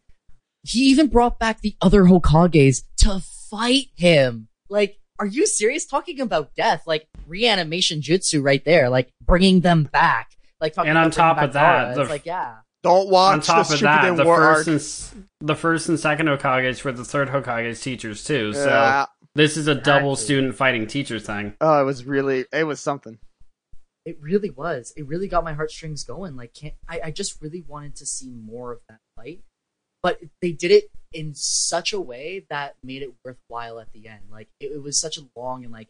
he 0.67 0.81
even 0.89 1.07
brought 1.07 1.39
back 1.39 1.61
the 1.61 1.75
other 1.81 2.03
Hokages 2.03 2.83
to 2.97 3.21
fight 3.49 3.87
him. 3.95 4.47
Like, 4.69 4.97
are 5.19 5.25
you 5.25 5.47
serious? 5.47 5.85
Talking 5.85 6.19
about 6.19 6.53
death, 6.55 6.83
like 6.85 7.07
reanimation 7.25 8.01
jutsu, 8.01 8.43
right 8.43 8.63
there, 8.65 8.89
like 8.89 9.11
bringing 9.25 9.61
them 9.61 9.83
back. 9.85 10.31
Like, 10.59 10.73
talking 10.73 10.89
And 10.89 10.97
on 10.97 11.05
about 11.07 11.13
top 11.13 11.37
of 11.41 11.53
that, 11.53 11.87
Gaara, 11.89 11.95
the 11.95 12.01
it's 12.01 12.09
like, 12.09 12.25
yeah. 12.25 12.55
don't 12.83 13.09
watch 13.09 13.33
on 13.33 13.41
top 13.41 13.67
the 13.67 13.75
of 13.75 13.79
that, 13.81 14.03
Shippuden 14.03 14.17
the 14.17 14.25
War 14.25 14.37
first 14.65 15.13
and 15.13 15.25
the 15.39 15.55
first 15.55 15.87
and 15.89 15.99
second 15.99 16.27
Hokages 16.27 16.83
were 16.83 16.91
the 16.91 17.05
third 17.05 17.29
Hokage's 17.29 17.81
teachers 17.81 18.23
too. 18.23 18.53
So 18.53 18.69
Uh, 18.69 19.05
this 19.35 19.55
is 19.55 19.67
a 19.67 19.75
double 19.75 20.15
student 20.15 20.55
fighting 20.55 20.87
teacher 20.87 21.19
thing. 21.19 21.53
oh, 21.61 21.79
it 21.79 21.85
was 21.85 22.05
really, 22.05 22.45
it 22.51 22.63
was 22.63 22.79
something. 22.79 23.19
It 24.05 24.17
really 24.21 24.49
was. 24.49 24.93
It 24.95 25.05
really 25.07 25.27
got 25.27 25.43
my 25.43 25.53
heartstrings 25.53 26.03
going. 26.03 26.35
Like, 26.35 26.53
can't 26.53 26.73
I? 26.87 27.01
I 27.05 27.11
just 27.11 27.41
really 27.41 27.63
wanted 27.67 27.95
to 27.97 28.05
see 28.05 28.29
more 28.31 28.71
of 28.71 28.79
that 28.87 28.99
fight, 29.15 29.41
but 30.03 30.19
they 30.41 30.51
did 30.51 30.71
it 30.71 30.89
in 31.13 31.33
such 31.35 31.93
a 31.93 31.99
way 31.99 32.45
that 32.49 32.75
made 32.83 33.01
it 33.01 33.13
worthwhile 33.23 33.79
at 33.79 33.91
the 33.93 34.07
end. 34.07 34.21
Like, 34.31 34.49
it, 34.59 34.67
it 34.67 34.83
was 34.83 34.99
such 34.99 35.17
a 35.17 35.27
long 35.35 35.63
and 35.63 35.73
like, 35.73 35.89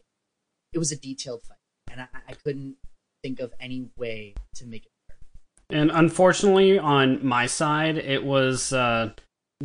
it 0.72 0.78
was 0.78 0.92
a 0.92 0.96
detailed 0.96 1.42
fight, 1.42 1.58
and 1.90 2.00
I, 2.00 2.06
I 2.28 2.32
couldn't 2.34 2.76
think 3.22 3.40
of 3.40 3.52
any 3.58 3.88
way 3.96 4.34
to 4.56 4.66
make 4.66 4.84
it 4.84 4.92
better. 5.08 5.80
And 5.80 5.90
unfortunately, 5.90 6.78
on 6.78 7.24
my 7.26 7.46
side, 7.46 7.98
it 7.98 8.24
was. 8.24 8.72
Uh, 8.72 9.12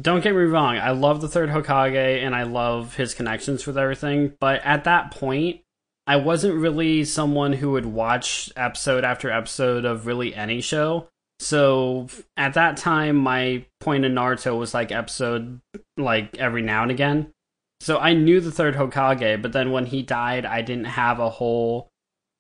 don't 0.02 0.24
get 0.24 0.34
me 0.34 0.42
wrong, 0.42 0.78
I 0.78 0.90
love 0.90 1.22
the 1.22 1.28
third 1.28 1.50
Hokage 1.50 2.26
and 2.26 2.34
I 2.34 2.44
love 2.44 2.96
his 2.96 3.14
connections 3.14 3.68
with 3.68 3.78
everything, 3.78 4.34
but 4.40 4.60
at 4.64 4.86
that 4.86 5.12
point, 5.12 5.62
I 6.08 6.16
wasn't 6.16 6.56
really 6.56 7.06
someone 7.06 7.54
who 7.54 7.72
would 7.72 7.86
watch 7.86 8.52
episode 8.56 9.04
after 9.04 9.30
episode 9.30 9.86
of 9.86 10.08
really 10.08 10.34
any 10.34 10.62
show. 10.62 11.10
So 11.40 12.08
at 12.38 12.54
that 12.54 12.78
time, 12.78 13.18
my 13.18 13.66
point 13.80 14.06
in 14.06 14.14
Naruto 14.14 14.58
was 14.58 14.74
like 14.74 14.92
episode, 14.92 15.60
like 15.98 16.38
every 16.38 16.62
now 16.62 16.84
and 16.84 16.92
again. 16.92 17.34
So 17.82 17.98
I 17.98 18.14
knew 18.14 18.40
the 18.40 18.52
third 18.52 18.76
Hokage, 18.76 19.42
but 19.42 19.52
then 19.52 19.72
when 19.72 19.86
he 19.86 20.04
died, 20.04 20.46
I 20.46 20.62
didn't 20.62 20.86
have 20.86 21.20
a 21.20 21.30
whole 21.30 21.90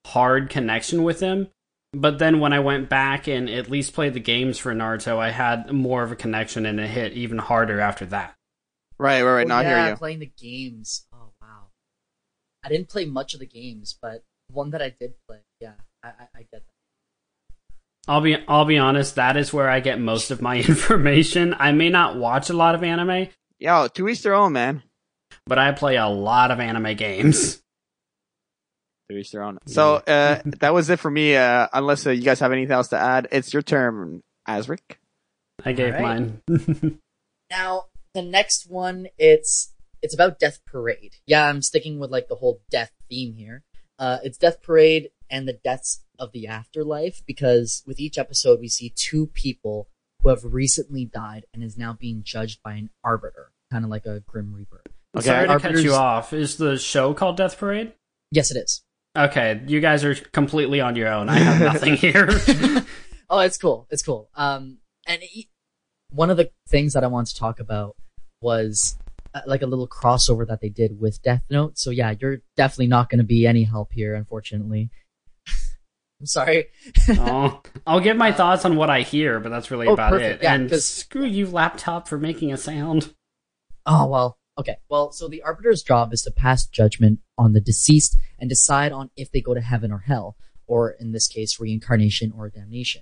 hard 0.06 0.50
connection 0.50 1.04
with 1.04 1.20
him. 1.20 1.50
But 1.92 2.18
then 2.18 2.40
when 2.40 2.54
I 2.54 2.60
went 2.60 2.90
back 2.90 3.28
and 3.28 3.50
at 3.50 3.70
least 3.70 3.94
played 3.94 4.14
the 4.14 4.20
games 4.20 4.58
for 4.58 4.74
Naruto, 4.74 5.18
I 5.18 5.30
had 5.30 5.72
more 5.72 6.02
of 6.02 6.12
a 6.12 6.16
connection 6.16 6.66
and 6.66 6.80
it 6.80 6.88
hit 6.88 7.14
even 7.14 7.38
harder 7.38 7.80
after 7.80 8.06
that. 8.08 8.36
Right, 8.98 9.22
right, 9.22 9.34
right. 9.34 9.46
Oh, 9.46 9.48
now 9.48 9.58
I 9.58 9.64
yeah, 9.64 9.84
hear 9.84 9.90
you. 9.92 9.98
playing 9.98 10.20
the 10.20 10.32
games. 10.38 11.06
Oh 11.14 11.34
wow, 11.42 11.68
I 12.64 12.70
didn't 12.70 12.90
play 12.90 13.06
much 13.06 13.34
of 13.34 13.42
the 13.42 13.46
games, 13.46 13.98
but 14.02 14.24
one 14.50 14.72
that 14.72 14.82
I 14.82 14.96
did 14.98 15.14
play, 15.28 15.40
yeah, 15.60 15.74
I, 16.02 16.08
I, 16.08 16.28
I 16.36 16.40
get 16.40 16.64
that. 16.66 16.73
I'll 18.08 18.22
be 18.22 18.38
I'll 18.48 18.66
be 18.66 18.78
honest, 18.78 19.16
that 19.16 19.38
is 19.38 19.54
where 19.54 19.70
I 19.70 19.80
get 19.80 20.00
most 20.00 20.32
of 20.32 20.42
my 20.42 20.58
information. 20.68 21.56
I 21.58 21.72
may 21.72 21.90
not 21.90 22.18
watch 22.18 22.50
a 22.50 22.54
lot 22.54 22.76
of 22.76 22.84
anime, 22.84 23.28
Yo, 23.60 23.88
to 23.90 24.10
each 24.10 24.24
their 24.24 24.34
own, 24.36 24.54
man. 24.54 24.84
but 25.46 25.58
I 25.58 25.72
play 25.72 25.96
a 25.96 26.08
lot 26.08 26.52
of 26.52 26.60
anime 26.60 26.96
games. 26.96 27.60
To 29.12 29.18
each 29.18 29.32
their 29.32 29.44
own. 29.44 29.58
So 29.66 29.96
uh, 29.96 30.40
that 30.62 30.74
was 30.74 30.90
it 30.90 30.98
for 30.98 31.12
me. 31.12 31.36
Uh, 31.36 31.68
unless 31.74 32.08
uh, 32.08 32.12
you 32.12 32.22
guys 32.22 32.40
have 32.40 32.54
anything 32.54 32.72
else 32.72 32.88
to 32.88 32.98
add, 32.98 33.28
it's 33.34 33.52
your 33.52 33.62
turn, 33.62 34.24
Azric. 34.48 34.80
I 35.66 35.74
gave 35.74 35.94
Alright. 35.94 36.32
mine. 36.48 37.00
Now, 37.52 37.88
the 38.14 38.22
next 38.22 38.70
one, 38.70 39.08
it's 39.18 39.74
it's 40.02 40.14
about 40.14 40.40
Death 40.40 40.62
Parade. 40.66 41.16
Yeah, 41.28 41.46
I'm 41.50 41.62
sticking 41.62 42.00
with 42.00 42.12
like 42.12 42.30
the 42.30 42.36
whole 42.36 42.62
death 42.72 42.92
theme 43.10 43.36
here. 43.36 43.64
Uh, 44.00 44.20
it's 44.24 44.38
Death 44.38 44.62
Parade 44.64 45.10
and 45.34 45.48
the 45.48 45.60
deaths 45.64 46.04
of 46.20 46.32
the 46.32 46.46
afterlife 46.46 47.24
because 47.26 47.84
with 47.88 48.00
each 48.00 48.20
episode 48.20 48.60
we 48.62 48.70
see 48.70 48.94
two 48.96 49.26
people 49.26 49.90
who 50.22 50.30
have 50.30 50.44
recently 50.46 51.06
died 51.06 51.46
and 51.54 51.64
is 51.64 51.76
now 51.76 51.98
being 52.00 52.22
judged 52.24 52.62
by 52.64 52.74
an 52.74 52.92
arbiter, 53.04 53.52
kind 53.72 53.84
of 53.84 53.90
like 53.90 54.06
a 54.06 54.22
Grim 54.22 54.54
Reaper. 54.54 54.82
Okay. 55.18 55.26
Sorry 55.26 55.48
to 55.48 55.60
cut 55.60 55.80
you 55.80 55.94
off. 55.94 56.34
Is 56.34 56.58
the 56.58 56.78
show 56.78 57.14
called 57.16 57.36
Death 57.36 57.58
Parade? 57.58 57.94
Yes, 58.32 58.52
it 58.52 58.58
is. 58.58 58.84
Okay, 59.18 59.62
you 59.68 59.80
guys 59.80 60.04
are 60.04 60.16
completely 60.16 60.80
on 60.82 60.96
your 60.96 61.08
own. 61.08 61.30
I 61.30 61.40
have 61.40 61.62
nothing 61.62 61.96
here. 61.98 62.28
oh, 63.30 63.40
it's 63.40 63.58
cool. 63.58 63.88
It's 63.90 64.04
cool. 64.04 64.30
Um, 64.36 64.78
and 65.08 65.24
e 65.24 65.50
one 66.12 66.30
of 66.30 66.38
the 66.38 66.52
things 66.70 66.94
that 66.94 67.04
I 67.04 67.08
want 67.08 67.28
to 67.28 67.36
talk 67.36 67.60
about 67.60 67.96
was 68.40 68.98
uh, 69.34 69.42
like 69.48 69.64
a 69.64 69.68
little 69.68 69.88
crossover 69.88 70.48
that 70.48 70.62
they 70.62 70.70
did 70.70 71.00
with 71.00 71.22
Death 71.24 71.44
Note. 71.50 71.80
So 71.80 71.90
yeah, 71.90 72.14
you're 72.20 72.38
definitely 72.56 72.88
not 72.88 73.10
going 73.10 73.20
to 73.20 73.26
be 73.26 73.48
any 73.48 73.64
help 73.64 73.92
here, 73.92 74.14
unfortunately. 74.14 74.92
I'm 76.24 76.28
sorry. 76.28 76.68
oh, 77.10 77.62
I'll 77.86 78.00
give 78.00 78.16
my 78.16 78.32
thoughts 78.32 78.64
on 78.64 78.78
what 78.78 78.90
I 78.90 79.02
hear, 79.02 79.42
but 79.42 79.50
that's 79.50 79.70
really 79.70 79.88
Oh, 79.90 79.94
about 79.94 80.12
perfect. 80.14 80.42
it. 80.42 80.46
Yeah, 80.46 80.54
and 80.56 80.70
'cause- 80.70 80.86
screw 80.86 81.26
you, 81.26 81.48
laptop, 81.48 82.08
for 82.08 82.18
making 82.18 82.54
a 82.54 82.58
sound. 82.58 83.14
Oh 83.86 84.08
well. 84.08 84.38
Okay. 84.58 84.78
Well, 84.88 85.12
so 85.12 85.28
the 85.28 85.42
arbiter's 85.42 85.84
job 85.84 86.14
is 86.14 86.22
to 86.22 86.32
pass 86.32 86.66
judgment 86.66 87.20
on 87.38 87.52
the 87.52 87.60
deceased 87.60 88.18
and 88.40 88.50
decide 88.50 88.94
on 88.94 89.10
if 89.18 89.32
they 89.34 89.42
go 89.42 89.54
to 89.54 89.60
heaven 89.60 89.92
or 89.92 89.98
hell, 89.98 90.38
or 90.66 90.92
in 90.92 91.12
this 91.12 91.28
case, 91.28 91.60
reincarnation 91.60 92.32
or 92.32 92.50
damnation. 92.50 93.02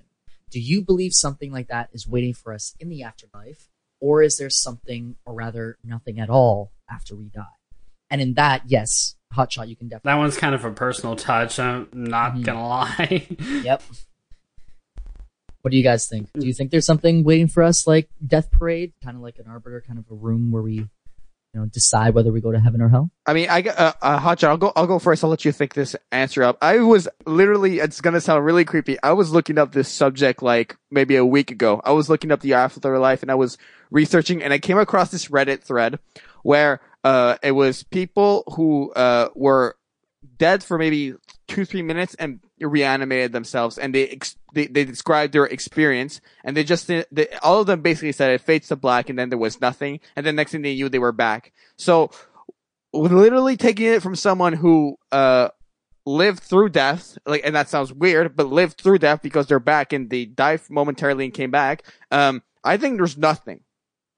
Do 0.50 0.58
you 0.58 0.82
believe 0.82 1.12
something 1.12 1.52
like 1.52 1.68
that 1.68 1.90
is 1.92 2.08
waiting 2.08 2.34
for 2.34 2.52
us 2.52 2.74
in 2.80 2.88
the 2.88 3.04
afterlife, 3.04 3.68
or 4.00 4.20
is 4.24 4.36
there 4.38 4.50
something, 4.50 5.14
or 5.24 5.34
rather, 5.34 5.78
nothing 5.84 6.18
at 6.18 6.28
all 6.28 6.72
after 6.90 7.14
we 7.14 7.28
die? 7.28 7.44
And 8.10 8.20
in 8.20 8.34
that, 8.34 8.62
yes, 8.66 9.14
hotshot, 9.32 9.68
you 9.68 9.76
can 9.76 9.88
definitely. 9.88 10.10
That 10.12 10.18
one's 10.18 10.36
kind 10.36 10.54
of 10.54 10.64
a 10.64 10.70
personal 10.70 11.16
touch. 11.16 11.58
I'm 11.58 11.88
not 11.92 12.34
Mhm. 12.34 12.44
gonna 12.44 12.68
lie. 12.68 13.26
Yep. 13.64 13.82
What 15.62 15.70
do 15.70 15.76
you 15.76 15.82
guys 15.84 16.08
think? 16.08 16.28
Do 16.36 16.44
you 16.46 16.52
think 16.52 16.70
there's 16.72 16.86
something 16.86 17.22
waiting 17.22 17.46
for 17.46 17.62
us, 17.62 17.86
like 17.86 18.08
Death 18.26 18.50
Parade, 18.50 18.92
kind 19.04 19.16
of 19.16 19.22
like 19.22 19.38
an 19.38 19.46
arbiter, 19.48 19.80
kind 19.86 19.98
of 19.98 20.04
a 20.10 20.14
room 20.14 20.50
where 20.50 20.60
we, 20.62 20.72
you 20.74 20.88
know, 21.54 21.66
decide 21.66 22.14
whether 22.14 22.32
we 22.32 22.40
go 22.40 22.50
to 22.50 22.58
heaven 22.58 22.82
or 22.82 22.88
hell? 22.88 23.10
I 23.26 23.32
mean, 23.32 23.48
I 23.48 23.60
got 23.62 23.78
uh, 23.78 23.92
uh, 24.02 24.18
Hotshot. 24.18 24.48
I'll 24.48 24.56
go. 24.56 24.72
I'll 24.74 24.88
go 24.88 24.98
first. 24.98 25.22
I'll 25.22 25.30
let 25.30 25.44
you 25.44 25.52
think 25.52 25.74
this 25.74 25.94
answer 26.10 26.42
up. 26.42 26.58
I 26.60 26.78
was 26.80 27.06
literally. 27.26 27.78
It's 27.78 28.00
gonna 28.00 28.20
sound 28.20 28.44
really 28.44 28.64
creepy. 28.64 28.96
I 29.04 29.12
was 29.12 29.30
looking 29.30 29.56
up 29.56 29.70
this 29.70 29.88
subject 29.88 30.42
like 30.42 30.76
maybe 30.90 31.14
a 31.14 31.24
week 31.24 31.52
ago. 31.52 31.80
I 31.84 31.92
was 31.92 32.10
looking 32.10 32.32
up 32.32 32.40
the 32.40 32.54
afterlife 32.54 33.22
and 33.22 33.30
I 33.30 33.36
was 33.36 33.56
researching, 33.92 34.42
and 34.42 34.52
I 34.52 34.58
came 34.58 34.78
across 34.78 35.12
this 35.12 35.28
Reddit 35.28 35.62
thread 35.62 36.00
where 36.42 36.80
uh 37.04 37.36
it 37.42 37.52
was 37.52 37.82
people 37.84 38.44
who 38.56 38.92
uh 38.92 39.28
were 39.34 39.76
dead 40.38 40.62
for 40.62 40.78
maybe 40.78 41.14
two 41.48 41.64
three 41.64 41.82
minutes 41.82 42.14
and 42.14 42.40
reanimated 42.60 43.32
themselves, 43.32 43.78
and 43.78 43.94
they 43.94 44.08
ex- 44.08 44.36
they, 44.54 44.66
they 44.66 44.84
described 44.84 45.32
their 45.32 45.44
experience, 45.44 46.20
and 46.44 46.56
they 46.56 46.64
just 46.64 46.86
they, 46.86 47.04
all 47.42 47.60
of 47.60 47.66
them 47.66 47.82
basically 47.82 48.12
said 48.12 48.30
it 48.30 48.40
fades 48.40 48.68
to 48.68 48.76
black, 48.76 49.08
and 49.08 49.18
then 49.18 49.28
there 49.28 49.38
was 49.38 49.60
nothing, 49.60 50.00
and 50.16 50.24
then 50.24 50.36
next 50.36 50.52
thing 50.52 50.62
they 50.62 50.74
knew 50.74 50.88
they 50.88 50.98
were 50.98 51.12
back. 51.12 51.52
So 51.76 52.10
literally 52.92 53.56
taking 53.56 53.86
it 53.86 54.02
from 54.02 54.16
someone 54.16 54.52
who 54.52 54.98
uh 55.10 55.48
lived 56.04 56.40
through 56.40 56.68
death, 56.68 57.16
like, 57.26 57.42
and 57.44 57.54
that 57.54 57.68
sounds 57.68 57.92
weird, 57.92 58.36
but 58.36 58.48
lived 58.48 58.80
through 58.80 58.98
death 58.98 59.22
because 59.22 59.46
they're 59.46 59.60
back 59.60 59.92
and 59.92 60.10
they 60.10 60.24
died 60.24 60.60
momentarily 60.68 61.24
and 61.24 61.34
came 61.34 61.50
back. 61.50 61.84
Um, 62.10 62.42
I 62.64 62.76
think 62.76 62.96
there's 62.96 63.16
nothing. 63.16 63.60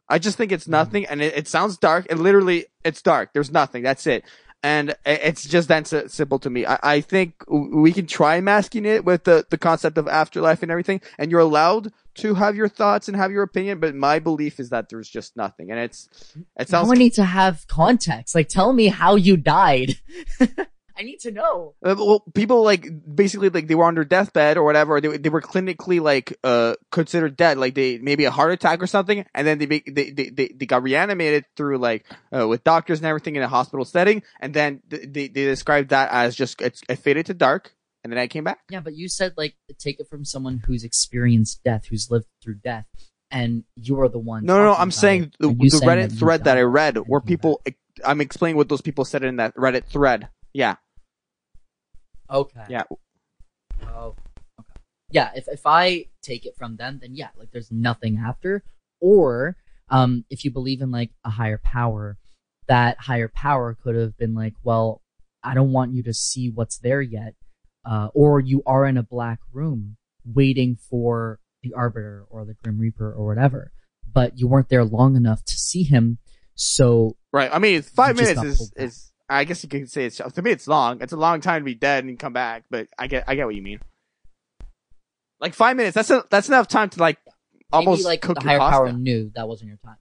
I 0.08 0.18
just 0.18 0.36
think 0.36 0.52
it's 0.52 0.68
nothing, 0.68 1.06
and 1.06 1.22
it, 1.22 1.34
it 1.36 1.48
sounds 1.48 1.78
dark. 1.78 2.06
And 2.10 2.20
literally, 2.20 2.66
it's 2.84 3.02
dark. 3.02 3.32
There's 3.32 3.50
nothing. 3.50 3.82
That's 3.82 4.06
it. 4.06 4.24
And 4.62 4.94
it's 5.04 5.46
just 5.46 5.68
that 5.68 5.86
simple 5.86 6.38
to 6.38 6.48
me. 6.48 6.64
I, 6.64 6.78
I 6.82 7.00
think 7.02 7.44
we 7.48 7.92
can 7.92 8.06
try 8.06 8.40
masking 8.40 8.86
it 8.86 9.04
with 9.04 9.24
the, 9.24 9.44
the 9.50 9.58
concept 9.58 9.98
of 9.98 10.08
afterlife 10.08 10.62
and 10.62 10.70
everything, 10.70 11.02
and 11.18 11.30
you're 11.30 11.40
allowed 11.40 11.92
to 12.14 12.34
have 12.34 12.56
your 12.56 12.68
thoughts 12.68 13.06
and 13.06 13.14
have 13.14 13.30
your 13.30 13.42
opinion. 13.42 13.78
But 13.78 13.94
my 13.94 14.20
belief 14.20 14.58
is 14.58 14.70
that 14.70 14.88
there's 14.88 15.10
just 15.10 15.36
nothing, 15.36 15.70
and 15.70 15.78
it's 15.78 16.08
it 16.58 16.70
sounds 16.70 16.90
I 16.90 16.94
need 16.94 17.12
to 17.14 17.24
have 17.24 17.66
context. 17.66 18.34
Like, 18.34 18.48
tell 18.48 18.72
me 18.72 18.86
how 18.86 19.16
you 19.16 19.36
died. 19.36 19.98
I 20.96 21.02
need 21.02 21.18
to 21.20 21.30
know. 21.30 21.74
Uh, 21.84 21.94
well, 21.98 22.24
people 22.34 22.62
like 22.62 22.86
basically 23.14 23.48
like 23.48 23.66
they 23.66 23.74
were 23.74 23.84
on 23.84 23.94
their 23.94 24.04
deathbed 24.04 24.56
or 24.56 24.64
whatever. 24.64 25.00
They 25.00 25.16
they 25.16 25.28
were 25.28 25.40
clinically 25.40 26.00
like 26.00 26.38
uh 26.44 26.74
considered 26.92 27.36
dead, 27.36 27.58
like 27.58 27.74
they 27.74 27.98
maybe 27.98 28.24
a 28.24 28.30
heart 28.30 28.52
attack 28.52 28.82
or 28.82 28.86
something, 28.86 29.24
and 29.34 29.46
then 29.46 29.58
they 29.58 29.66
be, 29.66 29.82
they, 29.86 30.10
they 30.10 30.30
they 30.30 30.48
they 30.48 30.66
got 30.66 30.82
reanimated 30.82 31.46
through 31.56 31.78
like 31.78 32.06
uh, 32.32 32.46
with 32.46 32.62
doctors 32.64 33.00
and 33.00 33.06
everything 33.06 33.36
in 33.36 33.42
a 33.42 33.48
hospital 33.48 33.84
setting, 33.84 34.22
and 34.40 34.54
then 34.54 34.82
th- 34.88 35.02
they 35.08 35.28
they 35.28 35.44
described 35.44 35.90
that 35.90 36.10
as 36.12 36.36
just 36.36 36.60
it's 36.60 36.82
it 36.88 36.96
faded 36.96 37.26
to 37.26 37.34
dark, 37.34 37.74
and 38.04 38.12
then 38.12 38.18
I 38.18 38.28
came 38.28 38.44
back. 38.44 38.60
Yeah, 38.70 38.80
but 38.80 38.94
you 38.94 39.08
said 39.08 39.34
like 39.36 39.56
take 39.78 39.98
it 39.98 40.08
from 40.08 40.24
someone 40.24 40.62
who's 40.64 40.84
experienced 40.84 41.64
death, 41.64 41.86
who's 41.86 42.10
lived 42.10 42.26
through 42.40 42.56
death, 42.62 42.86
and 43.32 43.64
you 43.74 44.00
are 44.00 44.08
the 44.08 44.20
one. 44.20 44.44
No, 44.44 44.58
no, 44.58 44.66
no 44.66 44.74
I'm 44.74 44.92
saying 44.92 45.24
it, 45.24 45.36
the, 45.40 45.48
the 45.48 45.70
saying 45.70 45.90
Reddit 45.90 46.12
you 46.12 46.18
thread 46.18 46.44
that 46.44 46.56
I 46.56 46.62
read, 46.62 46.98
where 46.98 47.20
came 47.20 47.26
people 47.26 47.60
I'm 48.04 48.20
explaining 48.20 48.56
what 48.56 48.68
those 48.68 48.80
people 48.80 49.04
said 49.04 49.24
in 49.24 49.36
that 49.36 49.54
Reddit 49.56 49.84
thread. 49.86 50.28
Yeah, 50.52 50.72
back. 50.72 50.78
Okay. 52.30 52.64
yeah. 52.68 52.84
Oh. 53.82 54.14
Okay. 54.58 54.80
Yeah. 55.10 55.30
If 55.34 55.48
if 55.48 55.66
I 55.66 56.06
take 56.22 56.46
it 56.46 56.56
from 56.56 56.76
them, 56.76 56.98
then 57.00 57.14
yeah, 57.14 57.28
like 57.36 57.50
there's 57.52 57.70
nothing 57.70 58.22
after. 58.24 58.64
Or 59.00 59.56
um, 59.90 60.24
if 60.30 60.44
you 60.44 60.50
believe 60.50 60.80
in 60.80 60.90
like 60.90 61.10
a 61.24 61.30
higher 61.30 61.60
power, 61.62 62.18
that 62.68 62.98
higher 62.98 63.28
power 63.28 63.76
could 63.82 63.94
have 63.96 64.16
been 64.16 64.34
like, 64.34 64.54
well, 64.62 65.02
I 65.42 65.54
don't 65.54 65.72
want 65.72 65.92
you 65.92 66.02
to 66.04 66.14
see 66.14 66.50
what's 66.50 66.78
there 66.78 67.02
yet. 67.02 67.34
Uh, 67.84 68.08
or 68.14 68.40
you 68.40 68.62
are 68.64 68.86
in 68.86 68.96
a 68.96 69.02
black 69.02 69.40
room 69.52 69.96
waiting 70.24 70.76
for 70.76 71.38
the 71.62 71.74
Arbiter 71.74 72.24
or 72.30 72.46
the 72.46 72.54
Grim 72.54 72.78
Reaper 72.78 73.12
or 73.12 73.26
whatever, 73.26 73.72
but 74.10 74.38
you 74.38 74.48
weren't 74.48 74.70
there 74.70 74.84
long 74.84 75.16
enough 75.16 75.44
to 75.44 75.52
see 75.52 75.82
him. 75.82 76.18
So 76.54 77.16
Right. 77.32 77.50
I 77.52 77.58
mean, 77.58 77.82
five 77.82 78.16
minutes 78.16 78.42
is 78.42 78.72
is. 78.76 79.12
I 79.28 79.44
guess 79.44 79.62
you 79.62 79.68
could 79.68 79.90
say 79.90 80.04
it's 80.06 80.16
to 80.18 80.42
me 80.42 80.50
it's 80.50 80.68
long. 80.68 81.00
It's 81.00 81.12
a 81.12 81.16
long 81.16 81.40
time 81.40 81.62
to 81.62 81.64
be 81.64 81.74
dead 81.74 82.04
and 82.04 82.18
come 82.18 82.32
back, 82.32 82.64
but 82.70 82.88
I 82.98 83.06
get 83.06 83.24
I 83.26 83.34
get 83.34 83.46
what 83.46 83.54
you 83.54 83.62
mean. 83.62 83.80
Like 85.40 85.54
five 85.54 85.76
minutes. 85.76 85.94
That's 85.94 86.10
a, 86.10 86.24
that's 86.30 86.48
enough 86.48 86.68
time 86.68 86.90
to 86.90 87.00
like 87.00 87.18
almost 87.72 88.00
maybe 88.00 88.04
like 88.06 88.20
cook 88.22 88.38
the 88.38 88.42
your 88.42 88.50
higher 88.50 88.58
pasta. 88.58 88.72
power 88.76 88.92
knew 88.92 89.30
that 89.34 89.48
wasn't 89.48 89.68
your 89.68 89.78
time. 89.84 89.96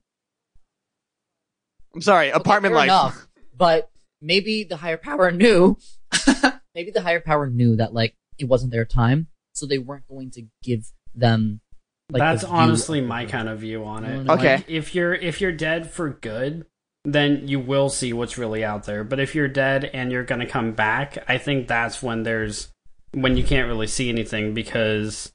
I'm 1.95 2.01
sorry, 2.01 2.29
Okay, 2.31 2.37
apartment 2.39 2.71
fair 2.73 2.77
life. 2.77 2.87
enough, 2.87 3.27
but 3.55 3.89
maybe 4.21 4.63
the 4.63 4.77
higher 4.77 4.97
power 4.97 5.31
knew. 5.31 5.77
maybe 6.75 6.91
the 6.91 7.01
higher 7.01 7.19
power 7.19 7.47
knew 7.49 7.75
that 7.75 7.93
like 7.93 8.15
it 8.37 8.45
wasn't 8.45 8.71
their 8.71 8.85
time, 8.85 9.27
so 9.53 9.65
they 9.65 9.77
weren't 9.77 10.07
going 10.07 10.31
to 10.31 10.43
give 10.63 10.85
them. 11.13 11.61
Like, 12.11 12.19
That's 12.19 12.43
honestly 12.43 12.99
my 13.01 13.25
kind 13.25 13.47
of 13.47 13.59
view 13.59 13.85
on 13.85 14.03
it. 14.05 14.15
No, 14.17 14.23
no, 14.23 14.33
Okay. 14.33 14.55
Like, 14.57 14.69
if 14.69 14.93
you're 14.95 15.13
if 15.13 15.39
you're 15.39 15.51
dead 15.51 15.89
for 15.89 16.09
good, 16.09 16.65
then 17.05 17.47
you 17.47 17.59
will 17.59 17.89
see 17.89 18.13
what's 18.13 18.37
really 18.37 18.63
out 18.63 18.85
there. 18.85 19.03
But 19.03 19.19
if 19.19 19.35
you're 19.35 19.47
dead 19.47 19.85
and 19.93 20.11
you're 20.11 20.23
gonna 20.23 20.47
come 20.47 20.71
back, 20.71 21.23
I 21.27 21.37
think 21.37 21.67
that's 21.67 22.01
when 22.01 22.23
there's 22.23 22.69
when 23.11 23.37
you 23.37 23.43
can't 23.43 23.67
really 23.67 23.87
see 23.87 24.09
anything 24.09 24.53
because 24.53 25.31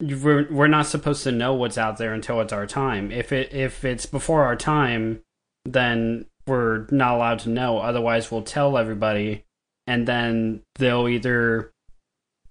we're 0.00 0.50
we're 0.50 0.66
not 0.66 0.86
supposed 0.86 1.24
to 1.24 1.32
know 1.32 1.54
what's 1.54 1.78
out 1.78 1.98
there 1.98 2.14
until 2.14 2.40
it's 2.40 2.52
our 2.52 2.66
time. 2.66 3.10
If 3.10 3.32
it 3.32 3.52
if 3.52 3.84
it's 3.84 4.06
before 4.06 4.44
our 4.44 4.56
time, 4.56 5.22
then 5.64 6.26
we're 6.46 6.86
not 6.90 7.14
allowed 7.14 7.38
to 7.40 7.48
know. 7.48 7.78
Otherwise, 7.78 8.30
we'll 8.30 8.42
tell 8.42 8.76
everybody, 8.76 9.44
and 9.86 10.06
then 10.06 10.62
they'll 10.76 11.08
either 11.08 11.72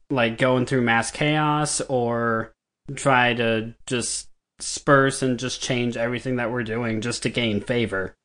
like 0.09 0.37
going 0.37 0.65
through 0.65 0.81
mass 0.81 1.11
chaos 1.11 1.81
or 1.81 2.53
try 2.95 3.33
to 3.33 3.73
just 3.87 4.29
spurse 4.59 5.21
and 5.21 5.39
just 5.39 5.61
change 5.61 5.97
everything 5.97 6.35
that 6.37 6.51
we're 6.51 6.63
doing 6.63 7.01
just 7.01 7.23
to 7.23 7.29
gain 7.29 7.59
favor. 7.61 8.15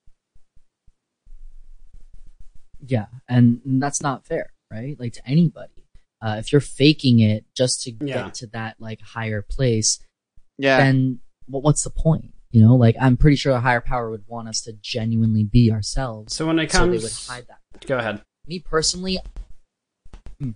Yeah, 2.86 3.06
and 3.28 3.60
that's 3.64 4.00
not 4.02 4.24
fair, 4.26 4.52
right? 4.70 4.98
Like 4.98 5.14
to 5.14 5.28
anybody. 5.28 5.72
Uh, 6.22 6.36
if 6.38 6.52
you're 6.52 6.60
faking 6.60 7.20
it 7.20 7.44
just 7.56 7.82
to 7.82 7.92
Yeah. 7.92 8.24
get 8.24 8.34
to 8.34 8.46
that 8.48 8.76
like 8.80 9.00
higher 9.00 9.42
place, 9.42 9.98
Yeah. 10.58 10.78
then 10.78 11.20
what, 11.46 11.62
what's 11.62 11.84
the 11.84 11.90
point? 11.90 12.34
You 12.50 12.62
know, 12.62 12.76
like 12.76 12.96
I'm 13.00 13.16
pretty 13.16 13.36
sure 13.36 13.52
a 13.52 13.60
higher 13.60 13.80
power 13.80 14.10
would 14.10 14.26
want 14.26 14.48
us 14.48 14.60
to 14.62 14.72
genuinely 14.72 15.44
be 15.44 15.70
ourselves. 15.70 16.34
So 16.34 16.46
when 16.46 16.58
it 16.58 16.70
so 16.72 16.86
they 16.86 16.98
would 16.98 17.12
hide 17.12 17.46
that. 17.48 17.86
go 17.86 17.98
ahead. 17.98 18.22
me 18.46 18.58
personally 18.60 19.18
Hmm. 20.40 20.52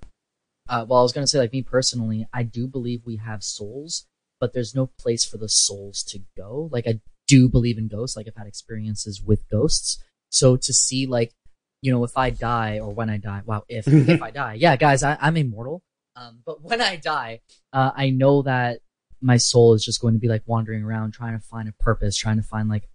uh, 0.68 0.86
well 0.88 1.00
i 1.00 1.02
was 1.02 1.12
going 1.12 1.24
to 1.24 1.28
say 1.28 1.38
like 1.38 1.52
me 1.52 1.60
personally 1.62 2.26
i 2.32 2.42
do 2.42 2.66
believe 2.66 3.04
we 3.04 3.16
have 3.16 3.42
souls 3.44 4.06
but 4.42 4.52
there's 4.52 4.74
no 4.74 4.90
place 4.98 5.24
for 5.24 5.38
the 5.38 5.48
souls 5.48 6.02
to 6.02 6.18
go. 6.36 6.68
Like 6.72 6.88
i 6.88 7.00
do 7.28 7.48
believe 7.48 7.78
in 7.78 7.86
ghosts. 7.86 8.16
Like 8.16 8.26
i've 8.26 8.36
had 8.36 8.48
experiences 8.48 9.22
with 9.22 9.48
ghosts. 9.48 10.02
So 10.30 10.56
to 10.56 10.72
see 10.72 11.06
like 11.06 11.32
you 11.80 11.92
know 11.92 12.02
if 12.02 12.18
i 12.18 12.30
die 12.30 12.80
or 12.80 12.92
when 12.92 13.08
i 13.08 13.18
die 13.18 13.42
wow 13.46 13.62
if 13.68 13.86
if 13.86 14.20
i 14.20 14.30
die. 14.42 14.54
Yeah 14.54 14.74
guys 14.74 15.04
I, 15.04 15.16
i'm 15.20 15.36
immortal. 15.36 15.80
Um, 16.16 16.40
but 16.44 16.60
when 16.60 16.80
i 16.80 16.96
die 16.96 17.40
uh, 17.72 17.92
i 17.94 18.10
know 18.10 18.42
that 18.42 18.80
my 19.20 19.36
soul 19.36 19.74
is 19.74 19.84
just 19.84 20.00
going 20.02 20.14
to 20.14 20.20
be 20.20 20.28
like 20.28 20.42
wandering 20.46 20.82
around 20.82 21.12
trying 21.12 21.38
to 21.38 21.46
find 21.46 21.68
a 21.68 21.72
purpose 21.84 22.16
trying 22.16 22.38
to 22.38 22.42
find 22.42 22.68
like 22.68 22.88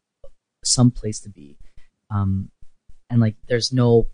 some 0.65 0.91
place 0.91 1.21
to 1.21 1.29
be. 1.29 1.57
Um, 2.09 2.49
and 3.09 3.21
like 3.21 3.37
there's 3.47 3.71
no 3.71 4.09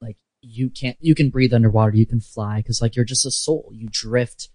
like 0.00 0.16
you 0.42 0.70
can't 0.70 0.96
you 1.00 1.16
can 1.16 1.30
breathe 1.30 1.52
underwater 1.52 1.96
you 1.96 2.06
can 2.06 2.20
fly 2.20 2.58
because 2.58 2.80
like 2.80 2.94
you're 2.94 3.04
just 3.04 3.26
a 3.26 3.32
soul. 3.32 3.72
You 3.74 3.88
drift 3.90 4.48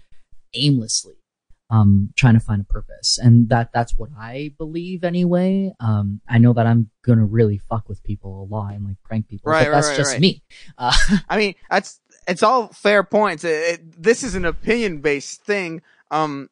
aimlessly 0.53 1.22
um 1.69 2.09
trying 2.15 2.33
to 2.33 2.39
find 2.39 2.61
a 2.61 2.65
purpose 2.65 3.17
and 3.21 3.49
that 3.49 3.71
that's 3.73 3.97
what 3.97 4.09
i 4.19 4.51
believe 4.57 5.03
anyway 5.03 5.71
um 5.79 6.19
i 6.29 6.37
know 6.37 6.53
that 6.53 6.67
i'm 6.67 6.89
gonna 7.05 7.25
really 7.25 7.57
fuck 7.57 7.87
with 7.87 8.03
people 8.03 8.43
a 8.43 8.47
lot 8.53 8.73
and 8.73 8.85
like 8.85 8.97
prank 9.03 9.27
people 9.27 9.51
Right, 9.51 9.65
but 9.65 9.71
right, 9.71 9.75
that's 9.75 9.87
right, 9.89 9.97
just 9.97 10.11
right. 10.11 10.21
me 10.21 10.43
uh 10.77 10.93
I 11.29 11.37
mean, 11.37 11.55
that's 11.69 11.99
it's 12.27 12.43
all 12.43 12.67
fair 12.67 13.03
points. 13.03 13.43
It, 13.43 13.49
it, 13.49 14.01
this 14.01 14.23
is 14.23 14.35
an 14.35 14.45
opinion 14.45 14.99
based 14.99 15.43
thing. 15.43 15.81
Um, 16.11 16.49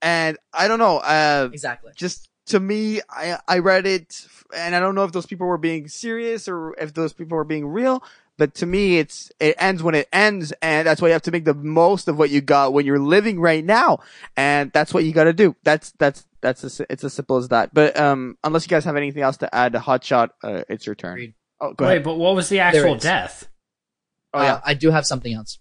and 0.00 0.38
I 0.52 0.68
don't 0.68 0.78
know. 0.78 0.98
Uh, 0.98 1.48
exactly 1.52 1.92
just 1.96 2.28
to 2.46 2.60
me, 2.60 3.00
I 3.10 3.38
I 3.46 3.58
read 3.58 3.86
it, 3.86 4.26
and 4.56 4.74
I 4.74 4.80
don't 4.80 4.94
know 4.94 5.04
if 5.04 5.12
those 5.12 5.26
people 5.26 5.46
were 5.46 5.58
being 5.58 5.88
serious 5.88 6.48
or 6.48 6.74
if 6.78 6.94
those 6.94 7.12
people 7.12 7.36
were 7.36 7.44
being 7.44 7.66
real. 7.66 8.02
But 8.38 8.54
to 8.56 8.66
me, 8.66 8.98
it's 8.98 9.30
it 9.40 9.56
ends 9.58 9.82
when 9.82 9.94
it 9.96 10.08
ends, 10.12 10.52
and 10.62 10.86
that's 10.86 11.02
why 11.02 11.08
you 11.08 11.12
have 11.12 11.22
to 11.22 11.30
make 11.32 11.44
the 11.44 11.54
most 11.54 12.08
of 12.08 12.16
what 12.18 12.30
you 12.30 12.40
got 12.40 12.72
when 12.72 12.86
you're 12.86 12.98
living 13.00 13.40
right 13.40 13.64
now, 13.64 13.98
and 14.36 14.72
that's 14.72 14.94
what 14.94 15.04
you 15.04 15.12
got 15.12 15.24
to 15.24 15.32
do. 15.32 15.56
That's 15.64 15.90
that's 15.98 16.24
that's 16.40 16.62
as, 16.64 16.80
it's 16.88 17.02
as 17.04 17.12
simple 17.12 17.36
as 17.36 17.48
that. 17.48 17.74
But 17.74 17.98
um, 17.98 18.38
unless 18.44 18.64
you 18.64 18.68
guys 18.68 18.84
have 18.84 18.96
anything 18.96 19.22
else 19.22 19.38
to 19.38 19.52
add, 19.54 19.72
Hotshot, 19.74 20.30
uh, 20.44 20.62
it's 20.68 20.86
your 20.86 20.94
turn. 20.94 21.14
Agreed. 21.14 21.34
Oh, 21.60 21.72
go 21.74 21.84
Wait, 21.86 21.90
ahead. 21.94 22.04
but 22.04 22.14
what 22.14 22.36
was 22.36 22.48
the 22.48 22.60
actual 22.60 22.94
death? 22.94 23.48
Oh 24.32 24.42
yeah. 24.42 24.54
Uh, 24.54 24.60
i 24.64 24.74
do 24.74 24.90
have 24.90 25.06
something 25.06 25.32
else 25.32 25.58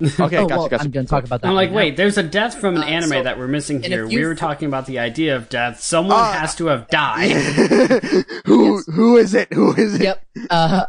Okay, 0.02 0.18
oh, 0.18 0.28
gotcha, 0.28 0.46
well, 0.58 0.68
gotcha. 0.68 0.82
i'm 0.84 0.90
gonna 0.90 1.06
talk 1.06 1.24
about 1.24 1.40
that 1.40 1.46
I'm 1.48 1.54
like, 1.54 1.68
right 1.68 1.70
now. 1.72 1.76
wait, 1.76 1.96
there's 1.96 2.18
a 2.18 2.22
death 2.24 2.58
from 2.60 2.76
an 2.76 2.82
Uh, 2.82 2.86
anime 2.86 3.08
so, 3.10 3.22
that 3.22 3.38
we're 3.38 3.46
missing 3.46 3.80
here. 3.80 4.06
We 4.06 4.24
were 4.24 4.32
f- 4.32 4.38
talking 4.38 4.66
about 4.66 4.86
the 4.86 4.98
idea 4.98 5.36
of 5.36 5.48
death. 5.48 5.80
Someone 5.80 6.18
Uh, 6.18 6.32
has 6.32 6.54
to 6.56 6.66
have 6.66 6.88
died. 6.88 7.30
who 8.44 8.74
Yes. 8.76 8.86
who 8.92 9.16
is 9.16 9.34
it? 9.34 9.52
Who 9.52 9.72
is 9.74 9.94
it? 9.94 10.02
yep. 10.02 10.24
Uh, 10.50 10.84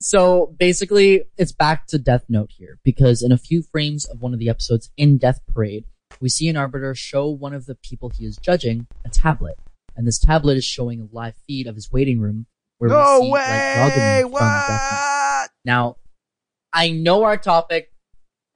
so 0.00 0.54
basically, 0.58 1.24
it's 1.36 1.52
back 1.52 1.86
to 1.88 1.98
Death 1.98 2.24
Note 2.28 2.50
here 2.56 2.78
because 2.84 3.22
in 3.22 3.32
a 3.32 3.38
few 3.38 3.62
frames 3.62 4.04
of 4.04 4.20
one 4.20 4.32
of 4.32 4.38
the 4.38 4.48
episodes 4.48 4.90
in 4.96 5.18
Death 5.18 5.40
Parade, 5.52 5.84
we 6.20 6.28
see 6.28 6.48
an 6.48 6.56
arbiter 6.56 6.94
show 6.94 7.28
one 7.28 7.54
of 7.54 7.66
the 7.66 7.74
people 7.74 8.10
he 8.10 8.24
is 8.24 8.36
judging 8.36 8.86
a 9.04 9.08
tablet, 9.08 9.58
and 9.96 10.06
this 10.06 10.18
tablet 10.18 10.56
is 10.56 10.64
showing 10.64 11.00
a 11.00 11.14
live 11.14 11.34
feed 11.46 11.66
of 11.66 11.74
his 11.74 11.90
waiting 11.90 12.20
room 12.20 12.46
where 12.78 12.90
No 12.90 13.20
we 13.20 13.26
see 13.26 13.30
like 13.32 13.46
way! 13.96 14.22
From 14.22 14.38
Death 14.38 14.70
Note. 14.70 15.48
Now, 15.64 15.96
I 16.72 16.90
know 16.90 17.24
our 17.24 17.36
topic. 17.36 17.92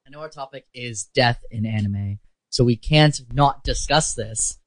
I 0.07 0.11
know 0.11 0.21
our 0.21 0.29
topic 0.29 0.67
is 0.75 1.05
death 1.15 1.43
in 1.51 1.65
anime, 1.65 2.19
so 2.51 2.65
we 2.65 2.77
can't 2.77 3.21
not 3.33 3.65
discuss 3.65 4.15
this. 4.15 4.59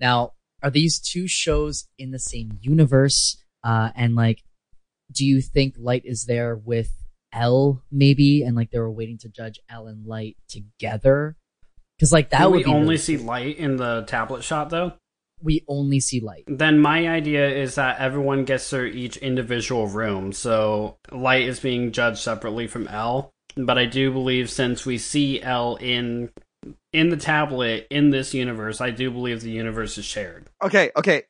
Now, 0.00 0.32
are 0.62 0.70
these 0.70 0.98
two 0.98 1.28
shows 1.28 1.88
in 1.98 2.10
the 2.10 2.18
same 2.18 2.58
universe? 2.60 3.36
Uh, 3.64 3.90
and 3.94 4.14
like, 4.14 4.42
do 5.12 5.24
you 5.24 5.40
think 5.40 5.74
Light 5.78 6.02
is 6.04 6.24
there 6.24 6.56
with 6.56 6.90
L 7.32 7.82
maybe, 7.90 8.42
and 8.42 8.56
like 8.56 8.70
they 8.70 8.78
were 8.78 8.90
waiting 8.90 9.18
to 9.18 9.28
judge 9.28 9.58
L 9.70 9.86
and 9.86 10.06
Light 10.06 10.36
together. 10.48 11.36
Because 11.98 12.12
like 12.12 12.30
that 12.30 12.40
Do 12.40 12.50
would 12.50 12.56
we 12.58 12.64
be 12.64 12.70
only 12.70 12.82
really 12.82 12.96
see 12.98 13.16
cool. 13.16 13.26
light 13.26 13.56
in 13.58 13.76
the 13.76 14.02
tablet 14.02 14.42
shot 14.42 14.70
though? 14.70 14.92
we 15.44 15.64
only 15.66 15.98
see 15.98 16.20
Light. 16.20 16.44
Then 16.46 16.78
my 16.78 17.08
idea 17.08 17.48
is 17.48 17.74
that 17.74 17.98
everyone 17.98 18.44
gets 18.44 18.70
their 18.70 18.86
each 18.86 19.16
individual 19.16 19.88
room. 19.88 20.32
So 20.32 20.98
light 21.10 21.42
is 21.42 21.58
being 21.58 21.90
judged 21.90 22.18
separately 22.18 22.68
from 22.68 22.86
L. 22.88 23.30
But 23.56 23.76
I 23.76 23.86
do 23.86 24.12
believe 24.12 24.50
since 24.50 24.86
we 24.86 24.98
see 24.98 25.42
L 25.42 25.76
in 25.76 26.30
in 26.92 27.08
the 27.08 27.16
tablet 27.16 27.88
in 27.90 28.10
this 28.10 28.34
universe, 28.34 28.80
I 28.80 28.90
do 28.90 29.10
believe 29.10 29.40
the 29.40 29.50
universe 29.50 29.98
is 29.98 30.04
shared. 30.04 30.48
Okay, 30.62 30.90
okay. 30.96 31.24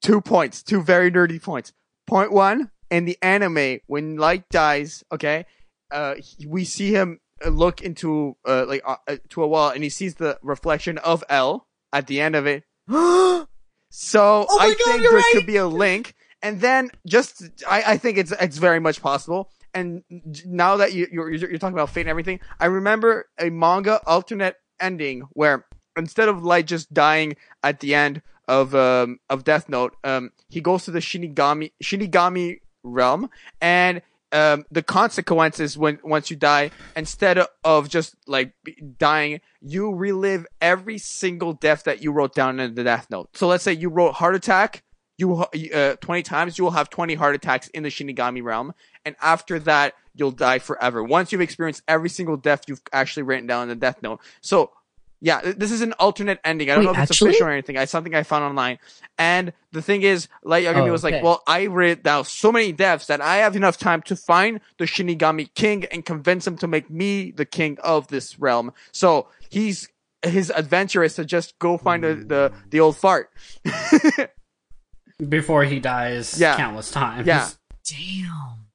Two 0.00 0.20
points. 0.20 0.62
Two 0.62 0.80
very 0.82 1.10
nerdy 1.10 1.42
points. 1.42 1.72
Point 2.06 2.32
one, 2.32 2.70
in 2.90 3.04
the 3.04 3.16
anime, 3.22 3.80
when 3.86 4.16
Light 4.16 4.48
dies, 4.50 5.04
okay, 5.12 5.46
uh, 5.90 6.14
we 6.46 6.64
see 6.64 6.92
him 6.92 7.20
uh, 7.44 7.48
look 7.48 7.80
into 7.80 8.36
uh, 8.46 8.64
like 8.66 8.82
uh, 8.84 8.96
uh, 9.08 9.16
to 9.30 9.42
a 9.42 9.46
wall, 9.46 9.70
and 9.70 9.82
he 9.82 9.90
sees 9.90 10.16
the 10.16 10.38
reflection 10.42 10.98
of 10.98 11.24
L 11.28 11.66
at 11.92 12.06
the 12.06 12.20
end 12.20 12.36
of 12.36 12.46
it. 12.46 12.64
so 12.88 14.46
Oh 14.48 14.58
I 14.60 14.68
God, 14.68 14.76
think 14.84 15.02
there 15.02 15.12
right! 15.12 15.30
could 15.34 15.46
be 15.46 15.56
a 15.56 15.66
link, 15.66 16.14
and 16.42 16.60
then 16.60 16.90
just 17.06 17.42
I, 17.68 17.82
I 17.86 17.96
think 17.96 18.18
it's 18.18 18.32
it's 18.32 18.58
very 18.58 18.80
much 18.80 19.00
possible. 19.00 19.50
And 19.72 20.02
now 20.44 20.76
that 20.78 20.92
you, 20.92 21.06
you're 21.12 21.30
you're 21.30 21.58
talking 21.58 21.74
about 21.74 21.90
fate 21.90 22.02
and 22.02 22.10
everything, 22.10 22.40
I 22.58 22.66
remember 22.66 23.26
a 23.38 23.50
manga 23.50 24.00
alternate 24.06 24.56
ending 24.80 25.22
where 25.32 25.66
instead 25.96 26.28
of 26.28 26.42
Light 26.42 26.66
just 26.66 26.92
dying 26.92 27.36
at 27.62 27.80
the 27.80 27.94
end 27.94 28.22
of 28.48 28.74
um 28.74 29.20
of 29.28 29.44
Death 29.44 29.68
Note, 29.68 29.94
um 30.02 30.32
he 30.48 30.60
goes 30.60 30.84
to 30.84 30.90
the 30.90 30.98
Shinigami 30.98 31.72
Shinigami 31.82 32.58
realm 32.82 33.28
and 33.60 34.02
um 34.32 34.64
the 34.70 34.82
consequences 34.82 35.76
when 35.76 35.98
once 36.02 36.30
you 36.30 36.36
die 36.36 36.70
instead 36.96 37.38
of 37.64 37.88
just 37.88 38.14
like 38.26 38.52
dying 38.98 39.40
you 39.60 39.92
relive 39.92 40.46
every 40.60 40.98
single 40.98 41.52
death 41.52 41.84
that 41.84 42.02
you 42.02 42.12
wrote 42.12 42.34
down 42.34 42.60
in 42.60 42.74
the 42.74 42.84
Death 42.84 43.08
Note. 43.10 43.28
So 43.36 43.46
let's 43.46 43.64
say 43.64 43.72
you 43.72 43.88
wrote 43.88 44.14
heart 44.14 44.34
attack 44.34 44.82
you 45.18 45.34
uh, 45.34 45.96
20 45.96 46.22
times 46.22 46.56
you 46.56 46.64
will 46.64 46.70
have 46.70 46.88
20 46.88 47.14
heart 47.14 47.34
attacks 47.34 47.68
in 47.68 47.82
the 47.82 47.90
Shinigami 47.90 48.42
realm 48.42 48.72
and 49.04 49.16
after 49.20 49.58
that 49.60 49.94
you'll 50.14 50.30
die 50.30 50.58
forever 50.58 51.02
once 51.02 51.32
you've 51.32 51.40
experienced 51.40 51.82
every 51.86 52.08
single 52.08 52.36
death 52.36 52.62
you've 52.68 52.80
actually 52.92 53.22
written 53.22 53.46
down 53.46 53.64
in 53.64 53.68
the 53.68 53.74
Death 53.74 54.02
Note. 54.02 54.20
So 54.40 54.70
yeah, 55.20 55.40
this 55.56 55.70
is 55.70 55.80
an 55.82 55.92
alternate 55.94 56.40
ending. 56.44 56.70
I 56.70 56.74
don't 56.74 56.84
Wait, 56.84 56.84
know 56.86 56.92
if 56.92 56.98
it's 57.02 57.10
actually? 57.12 57.30
official 57.30 57.48
or 57.48 57.50
anything. 57.50 57.76
It's 57.76 57.92
something 57.92 58.14
I 58.14 58.22
found 58.22 58.44
online. 58.44 58.78
And 59.18 59.52
the 59.72 59.82
thing 59.82 60.02
is, 60.02 60.28
Light 60.42 60.64
Yagami 60.64 60.88
Oh, 60.88 60.92
was 60.92 61.04
like, 61.04 61.14
okay. 61.14 61.22
well, 61.22 61.42
I 61.46 61.66
read 61.66 62.02
down 62.02 62.24
so 62.24 62.50
many 62.50 62.72
deaths 62.72 63.06
that 63.06 63.20
I 63.20 63.36
have 63.36 63.54
enough 63.54 63.76
time 63.76 64.00
to 64.02 64.16
find 64.16 64.60
the 64.78 64.86
Shinigami 64.86 65.52
king 65.54 65.84
and 65.92 66.04
convince 66.06 66.46
him 66.46 66.56
to 66.58 66.66
make 66.66 66.88
me 66.90 67.30
the 67.32 67.44
king 67.44 67.76
of 67.84 68.08
this 68.08 68.38
realm. 68.38 68.72
So 68.92 69.28
he's, 69.50 69.88
his 70.22 70.50
adventure 70.50 71.02
is 71.04 71.14
to 71.16 71.24
just 71.26 71.58
go 71.58 71.76
find 71.76 72.02
the, 72.02 72.14
the, 72.14 72.52
the 72.70 72.80
old 72.80 72.96
fart. 72.96 73.30
Before 75.28 75.64
he 75.64 75.80
dies 75.80 76.40
Yeah. 76.40 76.56
countless 76.56 76.90
times. 76.90 77.26
Yeah. 77.26 77.48
Damn. 77.84 78.66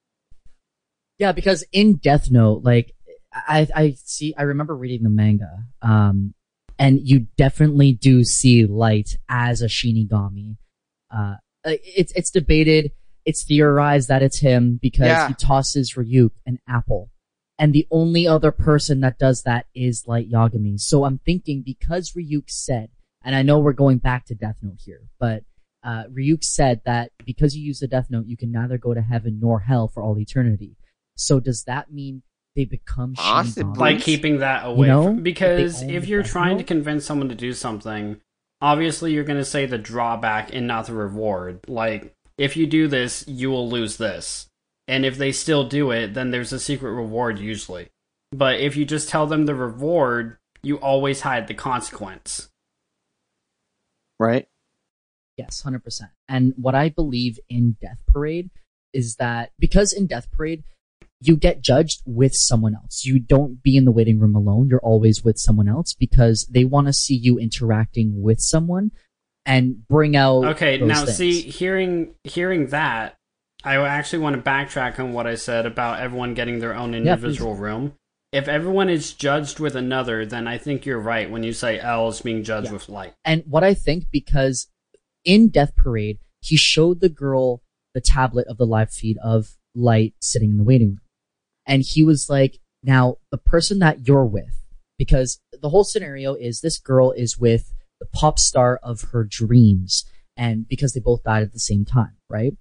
Yeah, 1.17 1.31
because 1.31 1.63
in 1.71 1.95
Death 1.95 2.29
Note, 2.29 2.61
like 2.63 2.93
I 3.33 3.67
I 3.75 3.95
see 4.03 4.35
I 4.37 4.43
remember 4.43 4.75
reading 4.75 5.01
the 5.03 5.09
manga. 5.09 5.49
Um 5.81 6.34
and 6.77 6.99
you 7.07 7.27
definitely 7.37 7.93
do 7.93 8.23
see 8.23 8.65
Light 8.65 9.15
as 9.29 9.61
a 9.61 9.67
Shinigami. 9.67 10.57
Uh 11.15 11.35
it's 11.65 12.11
it's 12.13 12.29
debated, 12.31 12.91
it's 13.25 13.43
theorized 13.43 14.07
that 14.09 14.21
it's 14.21 14.39
him 14.39 14.79
because 14.81 15.07
Yeah. 15.07 15.27
he 15.29 15.33
tosses 15.33 15.93
Ryuk 15.95 16.31
an 16.45 16.59
apple. 16.67 17.09
And 17.57 17.73
the 17.73 17.87
only 17.89 18.27
other 18.27 18.51
person 18.51 18.99
that 18.99 19.17
does 19.17 19.43
that 19.43 19.65
is 19.73 20.03
Light 20.07 20.29
Yagami. 20.29 20.79
So 20.79 21.05
I'm 21.05 21.19
thinking 21.19 21.63
because 21.65 22.11
Ryuk 22.11 22.49
said, 22.49 22.89
and 23.23 23.33
I 23.35 23.41
know 23.43 23.59
we're 23.59 23.73
going 23.73 23.97
back 23.99 24.25
to 24.25 24.35
Death 24.35 24.57
Note 24.61 24.79
here, 24.85 25.03
but 25.19 25.43
uh, 25.83 26.03
Ryuk 26.11 26.43
said 26.43 26.81
that 26.85 27.11
because 27.25 27.55
you 27.55 27.63
use 27.63 27.79
the 27.79 27.87
Death 27.87 28.07
Note, 28.09 28.25
you 28.27 28.35
can 28.35 28.51
neither 28.51 28.77
go 28.77 28.93
to 28.93 29.01
heaven 29.01 29.39
nor 29.41 29.61
hell 29.61 29.87
for 29.87 30.03
all 30.03 30.19
eternity. 30.19 30.75
So 31.15 31.39
does 31.39 31.63
that 31.63 31.91
mean 31.93 32.23
they 32.55 32.65
become 32.65 33.13
Possibly. 33.13 33.63
Shinigami? 33.63 33.77
Like 33.77 33.99
keeping 33.99 34.39
that 34.39 34.65
away. 34.65 34.87
know, 34.87 35.03
from- 35.05 35.23
because 35.23 35.81
if 35.81 36.07
you're 36.07 36.23
Death 36.23 36.31
trying 36.31 36.57
to 36.57 36.63
convince 36.63 37.05
someone 37.05 37.29
to 37.29 37.35
do 37.35 37.53
something, 37.53 38.21
obviously 38.61 39.13
you're 39.13 39.23
going 39.23 39.39
to 39.39 39.45
say 39.45 39.65
the 39.65 39.77
drawback 39.77 40.53
and 40.53 40.65
not 40.67 40.87
the 40.87 40.93
reward. 40.93 41.59
Like, 41.67 42.13
if 42.37 42.57
you 42.57 42.65
do 42.67 42.87
this, 42.87 43.25
you 43.27 43.49
will 43.49 43.69
lose 43.69 43.97
this. 43.97 44.47
And 44.87 45.05
if 45.05 45.17
they 45.17 45.31
still 45.31 45.67
do 45.67 45.91
it, 45.91 46.13
then 46.13 46.31
there's 46.31 46.53
a 46.53 46.59
secret 46.59 46.91
reward 46.91 47.39
usually. 47.39 47.89
But 48.31 48.59
if 48.59 48.75
you 48.75 48.85
just 48.85 49.09
tell 49.09 49.27
them 49.27 49.45
the 49.45 49.55
reward, 49.55 50.37
you 50.61 50.77
always 50.77 51.21
hide 51.21 51.47
the 51.47 51.53
consequence. 51.53 52.49
right? 54.19 54.47
Yes, 55.37 55.61
100%. 55.65 56.09
And 56.29 56.53
what 56.55 56.75
I 56.75 56.89
believe 56.89 57.39
in 57.49 57.75
Death 57.81 57.97
Parade 58.07 58.49
is 58.93 59.17
that 59.17 59.51
because 59.59 59.91
in 59.91 60.07
Death 60.07 60.31
Parade, 60.31 60.63
you 61.21 61.37
get 61.37 61.61
judged 61.61 62.01
with 62.05 62.33
someone 62.35 62.75
else. 62.75 63.05
You 63.05 63.19
don't 63.19 63.63
be 63.63 63.77
in 63.77 63.85
the 63.85 63.91
waiting 63.91 64.19
room 64.19 64.35
alone. 64.35 64.67
You're 64.69 64.79
always 64.79 65.23
with 65.23 65.37
someone 65.37 65.67
else 65.67 65.93
because 65.93 66.47
they 66.51 66.65
want 66.65 66.87
to 66.87 66.93
see 66.93 67.15
you 67.15 67.37
interacting 67.39 68.21
with 68.21 68.39
someone 68.39 68.91
and 69.45 69.87
bring 69.87 70.15
out. 70.15 70.45
Okay, 70.45 70.77
now 70.77 71.05
things. 71.05 71.17
see, 71.17 71.41
hearing 71.41 72.15
hearing 72.23 72.67
that, 72.67 73.15
I 73.63 73.77
actually 73.77 74.19
want 74.19 74.35
to 74.35 74.41
backtrack 74.41 74.99
on 74.99 75.13
what 75.13 75.27
I 75.27 75.35
said 75.35 75.65
about 75.65 75.99
everyone 75.99 76.33
getting 76.33 76.59
their 76.59 76.75
own 76.75 76.93
individual 76.93 77.55
room. 77.55 77.93
If 78.31 78.47
everyone 78.49 78.89
is 78.89 79.13
judged 79.13 79.59
with 79.59 79.75
another, 79.77 80.25
then 80.25 80.47
I 80.47 80.57
think 80.57 80.85
you're 80.85 80.99
right 80.99 81.31
when 81.31 81.43
you 81.43 81.53
say 81.53 81.79
L 81.79 82.09
is 82.09 82.21
being 82.21 82.43
judged 82.43 82.67
Yeah. 82.67 82.73
with 82.73 82.89
light. 82.89 83.13
And 83.23 83.43
what 83.47 83.63
I 83.63 83.73
think, 83.73 84.07
because 84.11 84.67
in 85.23 85.47
Death 85.47 85.75
Parade, 85.75 86.19
he 86.41 86.57
showed 86.57 86.99
the 86.99 87.09
girl 87.09 87.61
the 87.93 88.01
tablet 88.01 88.45
of 88.47 88.57
the 88.57 88.65
live 88.65 88.91
feed 88.91 89.17
of 89.23 89.55
Light 89.73 90.13
sitting 90.19 90.51
in 90.51 90.57
the 90.57 90.63
waiting 90.63 90.89
room. 90.89 90.99
And 91.65 91.83
he 91.83 92.03
was 92.03 92.29
like, 92.29 92.59
now 92.83 93.17
the 93.31 93.37
person 93.37 93.79
that 93.79 94.07
you're 94.07 94.25
with, 94.25 94.63
because 94.97 95.39
the 95.51 95.69
whole 95.69 95.83
scenario 95.83 96.35
is 96.35 96.61
this 96.61 96.77
girl 96.77 97.11
is 97.11 97.37
with 97.37 97.73
the 97.99 98.05
pop 98.05 98.39
star 98.39 98.79
of 98.83 99.01
her 99.11 99.23
dreams. 99.23 100.05
And 100.37 100.67
because 100.67 100.93
they 100.93 100.99
both 100.99 101.23
died 101.23 101.43
at 101.43 101.53
the 101.53 101.59
same 101.59 101.85
time, 101.85 102.17
right? 102.29 102.53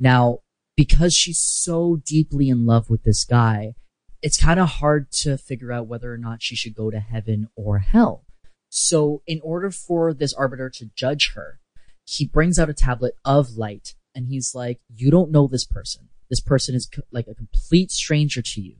Now, 0.00 0.40
because 0.76 1.14
she's 1.14 1.38
so 1.38 2.00
deeply 2.04 2.48
in 2.48 2.66
love 2.66 2.90
with 2.90 3.04
this 3.04 3.24
guy, 3.24 3.74
it's 4.20 4.42
kind 4.42 4.58
of 4.58 4.68
hard 4.68 5.12
to 5.12 5.38
figure 5.38 5.72
out 5.72 5.86
whether 5.86 6.12
or 6.12 6.18
not 6.18 6.42
she 6.42 6.56
should 6.56 6.74
go 6.74 6.90
to 6.90 6.98
heaven 6.98 7.48
or 7.54 7.78
hell. 7.78 8.24
So, 8.68 9.22
in 9.26 9.40
order 9.42 9.70
for 9.70 10.12
this 10.12 10.34
arbiter 10.34 10.68
to 10.70 10.90
judge 10.96 11.32
her, 11.34 11.60
he 12.04 12.26
brings 12.26 12.58
out 12.58 12.68
a 12.68 12.74
tablet 12.74 13.14
of 13.24 13.56
light 13.56 13.94
and 14.14 14.26
he's 14.26 14.54
like, 14.54 14.80
You 14.92 15.10
don't 15.10 15.30
know 15.30 15.46
this 15.46 15.64
person. 15.64 16.08
This 16.30 16.40
person 16.40 16.74
is 16.74 16.86
co- 16.86 17.02
like 17.12 17.26
a 17.28 17.34
complete 17.34 17.90
stranger 17.90 18.42
to 18.42 18.60
you. 18.60 18.76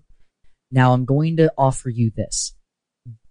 Now, 0.71 0.93
I'm 0.93 1.05
going 1.05 1.37
to 1.37 1.53
offer 1.57 1.89
you 1.89 2.11
this. 2.15 2.57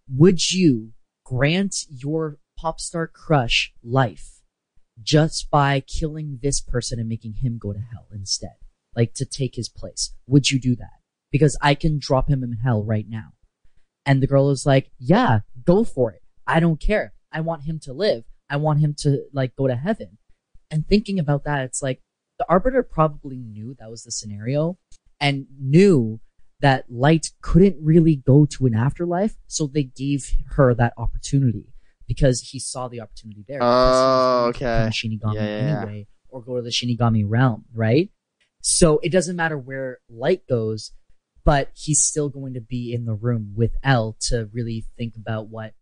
Would 0.09 0.51
you 0.51 0.91
grant 1.25 1.75
your 1.89 2.37
pop 2.57 2.79
star 2.79 3.07
crush 3.07 3.73
life 3.83 4.41
just 5.01 5.49
by 5.49 5.81
killing 5.81 6.39
this 6.41 6.61
person 6.61 6.99
and 6.99 7.09
making 7.09 7.35
him 7.41 7.57
go 7.59 7.73
to 7.73 7.79
hell 7.79 8.07
instead? 8.11 8.55
Like 8.95 9.13
to 9.15 9.25
take 9.25 9.55
his 9.55 9.69
place? 9.69 10.13
Would 10.27 10.51
you 10.51 10.59
do 10.59 10.75
that? 10.75 10.99
Because 11.31 11.57
I 11.61 11.73
can 11.73 11.97
drop 11.99 12.29
him 12.29 12.43
in 12.43 12.59
hell 12.63 12.83
right 12.83 13.07
now. 13.09 13.33
And 14.05 14.21
the 14.21 14.27
girl 14.27 14.51
is 14.51 14.65
like, 14.65 14.91
yeah, 14.99 15.39
go 15.65 15.83
for 15.83 16.11
it. 16.11 16.21
I 16.45 16.59
don't 16.59 16.79
care. 16.79 17.13
I 17.31 17.41
want 17.41 17.63
him 17.63 17.79
to 17.83 17.93
live. 17.93 18.25
I 18.49 18.57
want 18.57 18.79
him 18.79 18.93
to 18.99 19.23
like 19.33 19.55
go 19.55 19.67
to 19.67 19.75
heaven. 19.75 20.17
And 20.69 20.87
thinking 20.87 21.19
about 21.19 21.45
that, 21.45 21.63
it's 21.63 21.81
like 21.81 22.01
the 22.39 22.45
arbiter 22.49 22.83
probably 22.83 23.37
knew 23.37 23.75
that 23.79 23.89
was 23.89 24.03
the 24.03 24.11
scenario 24.11 24.77
and 25.19 25.45
knew 25.59 26.19
that 26.61 26.85
light 26.89 27.31
couldn't 27.41 27.77
really 27.81 28.15
go 28.15 28.45
to 28.45 28.65
an 28.65 28.73
afterlife. 28.73 29.35
So 29.47 29.67
they 29.67 29.83
gave 29.83 30.31
her 30.51 30.73
that 30.75 30.93
opportunity 30.97 31.73
because 32.07 32.41
he 32.41 32.59
saw 32.59 32.87
the 32.87 33.01
opportunity 33.01 33.43
there. 33.47 33.59
Oh, 33.61 34.51
because 34.51 34.97
he 34.99 35.09
was 35.09 35.19
going 35.19 35.35
oh, 35.35 35.35
to 35.35 35.35
okay. 35.35 35.35
Shinigami 35.35 35.35
Yeah, 35.35 35.45
yeah, 35.45 35.67
yeah. 35.67 35.81
anyway, 35.81 36.07
or 36.29 36.41
go 36.41 36.55
to 36.55 36.61
the 36.61 36.69
Shinigami 36.69 37.25
realm, 37.27 37.65
right? 37.73 38.09
So 38.61 38.99
it 39.03 39.11
doesn't 39.11 39.35
matter 39.35 39.57
where 39.57 39.99
light 40.09 40.47
goes, 40.47 40.93
but 41.43 41.71
he's 41.75 42.01
still 42.01 42.29
going 42.29 42.53
to 42.53 42.61
be 42.61 42.93
in 42.93 43.05
the 43.05 43.13
room 43.13 43.53
with 43.55 43.75
L 43.83 44.15
to 44.27 44.49
really 44.53 44.85
think 44.97 45.15
about 45.17 45.49
what 45.49 45.73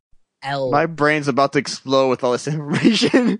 L. 0.41 0.71
My 0.71 0.87
brain's 0.87 1.27
about 1.27 1.53
to 1.53 1.59
explode 1.59 2.09
with 2.09 2.23
all 2.23 2.31
this 2.31 2.47
information. 2.47 3.39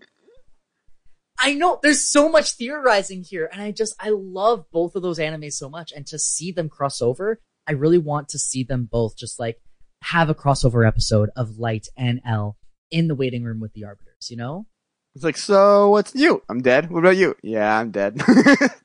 I 1.42 1.54
know 1.56 1.80
there's 1.82 2.10
so 2.10 2.30
much 2.30 2.52
theorizing 2.52 3.24
here, 3.24 3.50
and 3.52 3.62
I 3.62 3.72
just 3.72 3.96
I 4.00 4.10
love 4.10 4.66
both 4.72 4.96
of 4.96 5.02
those 5.02 5.20
animes 5.20 5.54
so 5.54 5.70
much, 5.70 5.92
and 5.92 6.06
to 6.08 6.20
see 6.20 6.52
them 6.52 6.70
cross 6.70 7.02
over, 7.02 7.40
I 7.68 7.74
really 7.74 7.98
want 7.98 8.30
to 8.30 8.40
see 8.40 8.64
them 8.64 8.88
both 8.92 9.18
just 9.18 9.40
like 9.40 9.60
have 10.04 10.30
a 10.30 10.36
crossover 10.36 10.88
episode 10.88 11.30
of 11.36 11.58
Light 11.58 11.88
and 11.98 12.22
L 12.26 12.58
in 12.92 13.08
the 13.08 13.16
waiting 13.16 13.44
room 13.44 13.60
with 13.60 13.74
the 13.74 13.86
arbiters. 13.86 14.30
You 14.30 14.38
know? 14.38 14.68
it's 15.16 15.24
like, 15.24 15.38
so 15.38 15.90
what's 15.90 16.16
new? 16.16 16.42
I'm 16.48 16.62
dead. 16.62 16.90
What 16.92 17.00
about 17.00 17.18
you? 17.18 17.36
Yeah, 17.42 17.78
I'm 17.78 17.92
dead. 17.92 18.22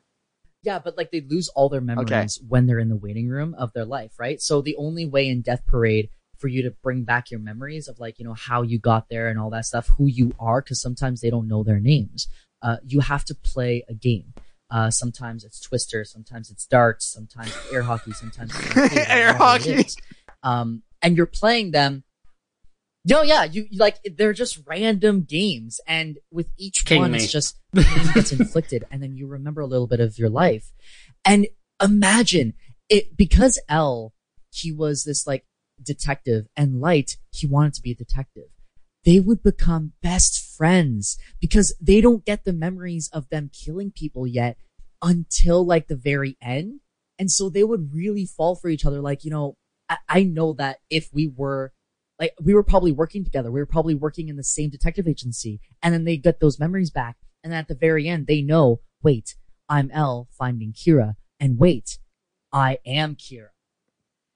Yeah, 0.66 0.80
but 0.80 0.96
like 0.96 1.12
they 1.12 1.20
lose 1.20 1.48
all 1.50 1.68
their 1.68 1.80
memories 1.80 2.40
when 2.48 2.66
they're 2.66 2.80
in 2.80 2.88
the 2.88 2.96
waiting 2.96 3.28
room 3.28 3.54
of 3.56 3.72
their 3.72 3.84
life, 3.84 4.18
right? 4.18 4.42
So 4.42 4.60
the 4.60 4.74
only 4.74 5.06
way 5.06 5.28
in 5.28 5.40
Death 5.40 5.64
Parade 5.64 6.10
for 6.38 6.48
you 6.48 6.62
to 6.64 6.72
bring 6.82 7.04
back 7.04 7.30
your 7.30 7.38
memories 7.38 7.86
of 7.86 8.00
like, 8.00 8.18
you 8.18 8.24
know, 8.24 8.34
how 8.34 8.62
you 8.62 8.80
got 8.80 9.08
there 9.08 9.28
and 9.28 9.38
all 9.38 9.50
that 9.50 9.64
stuff, 9.64 9.86
who 9.96 10.08
you 10.08 10.34
are, 10.40 10.60
because 10.60 10.82
sometimes 10.82 11.20
they 11.20 11.30
don't 11.30 11.46
know 11.46 11.62
their 11.62 11.78
names. 11.78 12.26
Uh, 12.62 12.76
you 12.84 13.00
have 13.00 13.24
to 13.24 13.34
play 13.34 13.84
a 13.88 13.94
game. 13.94 14.32
Uh, 14.70 14.90
sometimes 14.90 15.44
it's 15.44 15.60
Twister, 15.60 16.04
sometimes 16.04 16.50
it's 16.50 16.66
darts, 16.66 17.06
sometimes 17.06 17.48
it's 17.48 17.72
air 17.72 17.82
hockey, 17.82 18.12
sometimes 18.12 18.52
it's 18.54 18.96
Air 19.08 19.32
hockey. 19.34 19.84
Um, 20.42 20.82
and 21.02 21.16
you're 21.16 21.26
playing 21.26 21.70
them. 21.70 22.02
No, 23.08 23.22
yeah, 23.22 23.44
you 23.44 23.66
like 23.76 23.98
they're 24.16 24.32
just 24.32 24.60
random 24.66 25.22
games, 25.22 25.78
and 25.86 26.18
with 26.32 26.48
each 26.58 26.84
King 26.84 27.02
one, 27.02 27.12
me. 27.12 27.18
it's 27.18 27.30
just 27.30 27.56
it's 27.72 28.32
inflicted, 28.32 28.84
and 28.90 29.00
then 29.00 29.14
you 29.14 29.28
remember 29.28 29.60
a 29.60 29.66
little 29.66 29.86
bit 29.86 30.00
of 30.00 30.18
your 30.18 30.28
life. 30.28 30.72
And 31.24 31.46
imagine 31.80 32.54
it 32.88 33.16
because 33.16 33.60
L, 33.68 34.12
he 34.50 34.72
was 34.72 35.04
this 35.04 35.24
like 35.24 35.44
detective, 35.80 36.46
and 36.56 36.80
Light, 36.80 37.16
he 37.30 37.46
wanted 37.46 37.74
to 37.74 37.82
be 37.82 37.92
a 37.92 37.94
detective. 37.94 38.48
They 39.06 39.20
would 39.20 39.42
become 39.42 39.92
best 40.02 40.44
friends 40.44 41.16
because 41.40 41.72
they 41.80 42.00
don't 42.00 42.24
get 42.24 42.44
the 42.44 42.52
memories 42.52 43.08
of 43.12 43.28
them 43.28 43.50
killing 43.52 43.92
people 43.92 44.26
yet 44.26 44.58
until 45.00 45.64
like 45.64 45.86
the 45.86 45.96
very 45.96 46.36
end. 46.42 46.80
And 47.16 47.30
so 47.30 47.48
they 47.48 47.62
would 47.62 47.94
really 47.94 48.26
fall 48.26 48.56
for 48.56 48.68
each 48.68 48.84
other. 48.84 49.00
Like, 49.00 49.24
you 49.24 49.30
know, 49.30 49.56
I, 49.88 49.98
I 50.08 50.22
know 50.24 50.54
that 50.54 50.80
if 50.90 51.08
we 51.14 51.28
were 51.28 51.72
like, 52.18 52.34
we 52.42 52.52
were 52.52 52.64
probably 52.64 52.90
working 52.90 53.24
together. 53.24 53.52
We 53.52 53.60
were 53.60 53.66
probably 53.66 53.94
working 53.94 54.28
in 54.28 54.36
the 54.36 54.42
same 54.42 54.70
detective 54.70 55.06
agency. 55.06 55.60
And 55.84 55.94
then 55.94 56.04
they 56.04 56.16
get 56.16 56.40
those 56.40 56.58
memories 56.58 56.90
back. 56.90 57.16
And 57.44 57.54
at 57.54 57.68
the 57.68 57.76
very 57.76 58.08
end, 58.08 58.26
they 58.26 58.42
know, 58.42 58.80
wait, 59.04 59.36
I'm 59.68 59.88
L 59.92 60.28
finding 60.36 60.72
Kira. 60.72 61.14
And 61.38 61.60
wait, 61.60 61.98
I 62.52 62.78
am 62.84 63.14
Kira. 63.14 63.50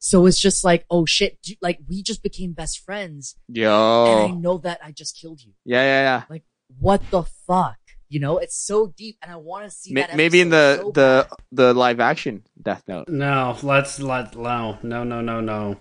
So 0.00 0.24
it's 0.26 0.40
just 0.40 0.64
like, 0.64 0.86
oh 0.90 1.04
shit, 1.06 1.38
do- 1.42 1.54
like 1.60 1.78
we 1.88 2.02
just 2.02 2.22
became 2.22 2.52
best 2.52 2.80
friends. 2.80 3.36
Yo. 3.48 4.06
And 4.06 4.32
I 4.32 4.36
know 4.36 4.58
that 4.58 4.80
I 4.82 4.92
just 4.92 5.16
killed 5.20 5.42
you. 5.42 5.52
Yeah, 5.64 5.82
yeah, 5.82 6.02
yeah. 6.02 6.22
Like, 6.28 6.44
what 6.78 7.02
the 7.10 7.22
fuck? 7.22 7.76
You 8.08 8.18
know, 8.18 8.38
it's 8.38 8.56
so 8.56 8.88
deep 8.96 9.18
and 9.22 9.30
I 9.30 9.36
want 9.36 9.66
to 9.66 9.70
see 9.70 9.92
Ma- 9.92 10.00
that. 10.00 10.16
Maybe 10.16 10.40
in 10.40 10.48
the 10.48 10.78
so 10.78 10.90
the 10.92 11.26
bad. 11.28 11.38
the 11.52 11.74
live 11.74 12.00
action 12.00 12.44
Death 12.60 12.82
Note. 12.88 13.08
No, 13.08 13.56
let's 13.62 14.00
let 14.00 14.34
no, 14.34 14.78
no, 14.82 15.04
no, 15.04 15.20
no, 15.20 15.40
no. 15.40 15.76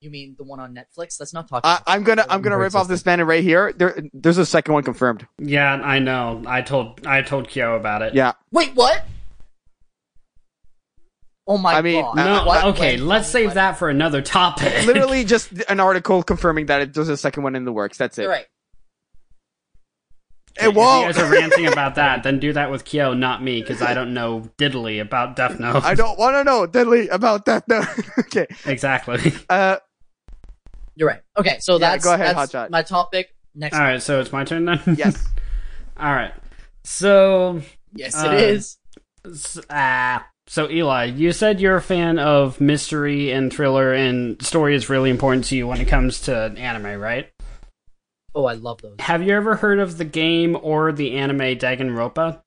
You 0.00 0.10
mean 0.10 0.36
the 0.38 0.44
one 0.44 0.60
on 0.60 0.74
Netflix? 0.74 1.18
Let's 1.18 1.34
not 1.34 1.48
talk. 1.48 1.62
I, 1.64 1.76
about 1.76 1.82
I'm 1.86 2.04
gonna 2.04 2.22
I'm 2.28 2.42
gonna 2.42 2.50
never 2.50 2.62
rip 2.62 2.74
off 2.74 2.88
this 2.88 3.02
banner 3.02 3.24
right 3.24 3.42
here. 3.42 3.72
There, 3.72 4.02
there's 4.12 4.38
a 4.38 4.46
second 4.46 4.74
one 4.74 4.84
confirmed. 4.84 5.26
Yeah, 5.38 5.72
I 5.74 5.98
know. 5.98 6.42
I 6.46 6.62
told 6.62 7.06
I 7.06 7.22
told 7.22 7.48
Kyo 7.48 7.74
about 7.74 8.02
it. 8.02 8.14
Yeah, 8.14 8.32
Wait, 8.52 8.74
what? 8.74 9.04
Oh 11.46 11.58
my 11.58 11.74
I 11.74 11.82
mean, 11.82 12.02
god! 12.02 12.16
No, 12.16 12.44
What? 12.46 12.64
okay, 12.66 12.96
When? 12.96 13.06
let's 13.06 13.28
save 13.28 13.48
What? 13.48 13.54
that 13.54 13.76
for 13.78 13.90
another 13.90 14.22
topic. 14.22 14.86
literally 14.86 15.24
just 15.26 15.52
an 15.68 15.78
article 15.80 16.22
confirming 16.22 16.66
that 16.66 16.80
it, 16.80 16.94
there's 16.94 17.08
a 17.10 17.16
second 17.16 17.42
one 17.42 17.54
in 17.54 17.64
the 17.64 17.72
works. 17.72 17.98
That's 17.98 18.16
it. 18.18 18.22
You're 18.22 18.30
right. 18.30 18.46
It 20.56 20.68
If 20.68 20.74
you 20.74 20.78
won't. 20.80 21.14
guys 21.14 21.22
are 21.22 21.30
ranting 21.30 21.66
about 21.66 21.94
that, 21.96 22.22
then 22.22 22.38
do 22.38 22.52
that 22.52 22.70
with 22.70 22.84
Kyo, 22.84 23.12
not 23.12 23.42
me, 23.42 23.60
because 23.60 23.82
I 23.82 23.92
don't 23.92 24.14
know 24.14 24.48
diddly 24.56 25.00
about 25.00 25.34
Death 25.36 25.58
Note. 25.58 25.82
I 25.84 25.94
don't 25.94 26.16
want 26.18 26.36
to 26.36 26.44
know 26.44 26.66
diddly 26.66 27.10
about 27.10 27.44
Death 27.44 27.64
Note. 27.66 27.86
okay. 28.20 28.46
exactly. 28.64 29.32
Uh, 29.50 29.76
You're 30.94 31.08
right. 31.08 31.20
Okay, 31.36 31.58
so 31.58 31.74
Yeah, 31.74 31.78
that's 31.90 32.04
go 32.04 32.14
ahead, 32.14 32.36
that's 32.36 32.52
Hotshot. 32.52 32.70
my 32.70 32.82
topic. 32.82 33.34
Next. 33.56 33.74
All 33.76 33.82
right, 33.82 34.00
so 34.00 34.20
it's 34.20 34.30
my 34.32 34.44
turn 34.44 34.64
then. 34.64 34.80
yes. 34.96 35.26
All 35.98 36.12
right. 36.12 36.32
So, 36.84 37.60
Yes, 37.96 38.14
Uh, 38.14 38.30
it 38.32 38.40
is. 38.40 38.78
s- 39.26 39.58
ah, 39.68 40.24
so 40.46 40.70
Eli, 40.70 41.04
you 41.04 41.32
said 41.32 41.60
you're 41.60 41.76
a 41.76 41.82
fan 41.82 42.18
of 42.18 42.60
mystery 42.60 43.30
and 43.32 43.52
thriller, 43.52 43.92
and 43.92 44.40
story 44.44 44.74
is 44.74 44.88
really 44.90 45.10
important 45.10 45.44
to 45.46 45.56
you 45.56 45.66
when 45.66 45.80
it 45.80 45.88
comes 45.88 46.22
to 46.22 46.34
anime, 46.56 47.00
right? 47.00 47.30
Oh, 48.34 48.44
I 48.44 48.54
love 48.54 48.82
those. 48.82 48.96
Have 48.98 49.22
you 49.22 49.34
ever 49.34 49.56
heard 49.56 49.78
of 49.78 49.96
the 49.96 50.04
game 50.04 50.58
or 50.60 50.92
the 50.92 51.16
anime 51.16 51.38
Danganronpa? 51.38 52.40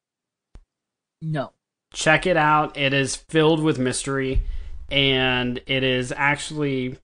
No. 1.21 1.53
check 1.93 2.27
it 2.27 2.37
out. 2.37 2.77
It 2.77 2.93
is 2.93 3.15
filled 3.15 3.61
with 3.63 3.79
mystery, 3.79 4.41
and 4.91 5.59
it 5.65 5.83
is 5.83 6.13
actually 6.15 6.97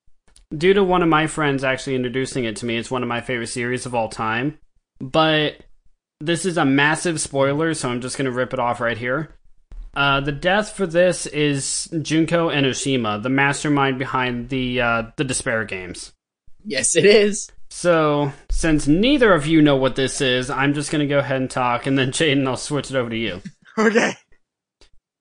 due 0.55 0.73
to 0.73 0.83
one 0.83 1.01
of 1.01 1.09
my 1.09 1.25
friends 1.27 1.63
actually 1.63 1.95
introducing 1.95 2.43
it 2.43 2.57
to 2.57 2.65
me. 2.65 2.77
It's 2.77 2.91
one 2.91 3.01
of 3.01 3.09
my 3.09 3.21
favorite 3.21 3.47
series 3.47 3.85
of 3.85 3.95
all 3.95 4.09
time. 4.09 4.59
But 4.99 5.61
this 6.19 6.45
is 6.45 6.57
a 6.57 6.65
massive 6.65 7.19
spoiler, 7.19 7.73
so 7.73 7.89
I'm 7.89 8.01
just 8.01 8.17
going 8.17 8.25
to 8.25 8.31
rip 8.31 8.53
it 8.53 8.59
off 8.59 8.79
right 8.79 8.97
here. 8.97 9.35
Uh, 9.93 10.21
the 10.21 10.31
death 10.31 10.71
for 10.71 10.87
this 10.87 11.25
is 11.27 11.87
Junko 12.01 12.49
Enoshima, 12.49 13.21
the 13.21 13.29
mastermind 13.29 13.99
behind 13.99 14.49
the 14.49 14.81
uh, 14.81 15.03
the 15.17 15.23
Despair 15.23 15.65
games. 15.65 16.13
Yes, 16.65 16.95
it 16.95 17.05
is. 17.05 17.51
So, 17.69 18.31
since 18.49 18.87
neither 18.87 19.33
of 19.33 19.45
you 19.45 19.61
know 19.61 19.75
what 19.75 19.95
this 19.95 20.21
is, 20.21 20.49
I'm 20.49 20.73
just 20.73 20.91
going 20.91 21.01
to 21.01 21.07
go 21.07 21.19
ahead 21.19 21.41
and 21.41 21.49
talk, 21.49 21.85
and 21.85 21.97
then 21.97 22.11
Jaden, 22.11 22.47
I'll 22.47 22.57
switch 22.57 22.89
it 22.91 22.95
over 22.97 23.09
to 23.09 23.17
you. 23.17 23.41
Okay. 23.77 24.13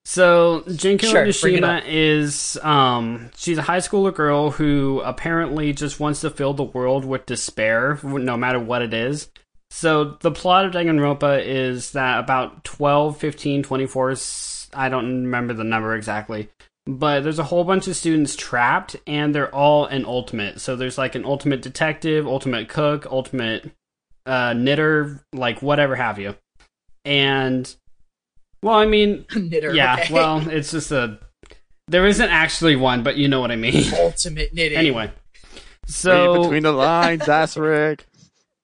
So 0.04 0.64
Junko 0.66 1.06
Sure, 1.06 1.22
bring 1.40 1.62
Nishima 1.62 1.82
is 1.86 2.58
um 2.62 3.30
she's 3.36 3.56
a 3.58 3.62
high 3.62 3.78
schooler 3.78 4.12
girl 4.12 4.50
who 4.50 5.00
apparently 5.04 5.72
just 5.72 6.00
wants 6.00 6.22
to 6.22 6.30
fill 6.30 6.54
the 6.54 6.64
world 6.64 7.04
with 7.04 7.24
despair 7.26 7.98
no 8.02 8.36
matter 8.36 8.58
what 8.58 8.82
it 8.82 8.92
is. 8.92 9.30
So 9.70 10.16
the 10.20 10.32
plot 10.32 10.66
of 10.66 10.72
Danganronpa 10.72 11.46
is 11.46 11.92
that 11.92 12.18
about 12.18 12.64
12, 12.64 13.16
15, 13.16 13.62
24 13.62 14.10
s- 14.10 14.61
I 14.72 14.88
don't 14.88 15.22
remember 15.22 15.54
the 15.54 15.64
number 15.64 15.94
exactly. 15.94 16.48
But 16.84 17.22
there's 17.22 17.38
a 17.38 17.44
whole 17.44 17.62
bunch 17.64 17.86
of 17.86 17.94
students 17.94 18.34
trapped 18.34 18.96
and 19.06 19.34
they're 19.34 19.54
all 19.54 19.86
an 19.86 20.04
ultimate. 20.04 20.60
So 20.60 20.74
there's 20.74 20.98
like 20.98 21.14
an 21.14 21.24
ultimate 21.24 21.62
detective, 21.62 22.26
ultimate 22.26 22.68
cook, 22.68 23.06
ultimate 23.06 23.70
uh 24.26 24.52
knitter, 24.52 25.24
like 25.32 25.62
whatever 25.62 25.96
have 25.96 26.18
you. 26.18 26.34
And 27.04 27.72
well, 28.62 28.76
I 28.76 28.86
mean, 28.86 29.24
Knitter. 29.34 29.74
yeah, 29.74 29.96
okay. 30.00 30.14
well, 30.14 30.48
it's 30.48 30.70
just 30.70 30.92
a. 30.92 31.18
There 31.88 32.06
isn't 32.06 32.28
actually 32.28 32.76
one, 32.76 33.02
but 33.02 33.16
you 33.16 33.28
know 33.28 33.40
what 33.40 33.50
I 33.50 33.56
mean. 33.56 33.84
ultimate 33.94 34.54
knitting. 34.54 34.78
anyway, 34.78 35.06
Read 35.06 35.60
so 35.86 36.42
between 36.42 36.62
the 36.62 36.72
lines, 36.72 37.28
asterisk. 37.28 38.06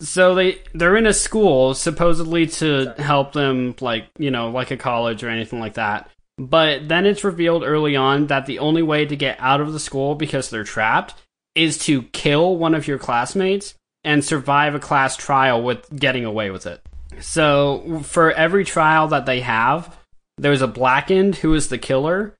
So 0.00 0.34
they 0.34 0.60
they're 0.74 0.96
in 0.96 1.06
a 1.06 1.12
school 1.12 1.74
supposedly 1.74 2.46
to 2.46 2.94
help 2.98 3.32
them, 3.32 3.74
like 3.80 4.06
you 4.18 4.30
know, 4.30 4.50
like 4.50 4.70
a 4.70 4.76
college 4.76 5.24
or 5.24 5.28
anything 5.28 5.60
like 5.60 5.74
that. 5.74 6.10
But 6.38 6.88
then 6.88 7.04
it's 7.04 7.24
revealed 7.24 7.64
early 7.64 7.96
on 7.96 8.28
that 8.28 8.46
the 8.46 8.60
only 8.60 8.82
way 8.82 9.04
to 9.06 9.16
get 9.16 9.38
out 9.40 9.60
of 9.60 9.72
the 9.72 9.80
school 9.80 10.14
because 10.14 10.50
they're 10.50 10.62
trapped 10.62 11.14
is 11.56 11.78
to 11.78 12.02
kill 12.02 12.56
one 12.56 12.76
of 12.76 12.86
your 12.86 12.98
classmates 12.98 13.74
and 14.04 14.24
survive 14.24 14.76
a 14.76 14.80
class 14.80 15.16
trial 15.16 15.60
with 15.62 15.84
getting 15.94 16.24
away 16.24 16.50
with 16.50 16.66
it. 16.66 16.80
So 17.20 18.02
for 18.04 18.30
every 18.30 18.64
trial 18.64 19.08
that 19.08 19.26
they 19.26 19.40
have, 19.40 19.96
there's 20.36 20.62
a 20.62 20.68
blackened 20.68 21.34
who 21.36 21.54
is 21.54 21.68
the 21.68 21.78
killer, 21.78 22.36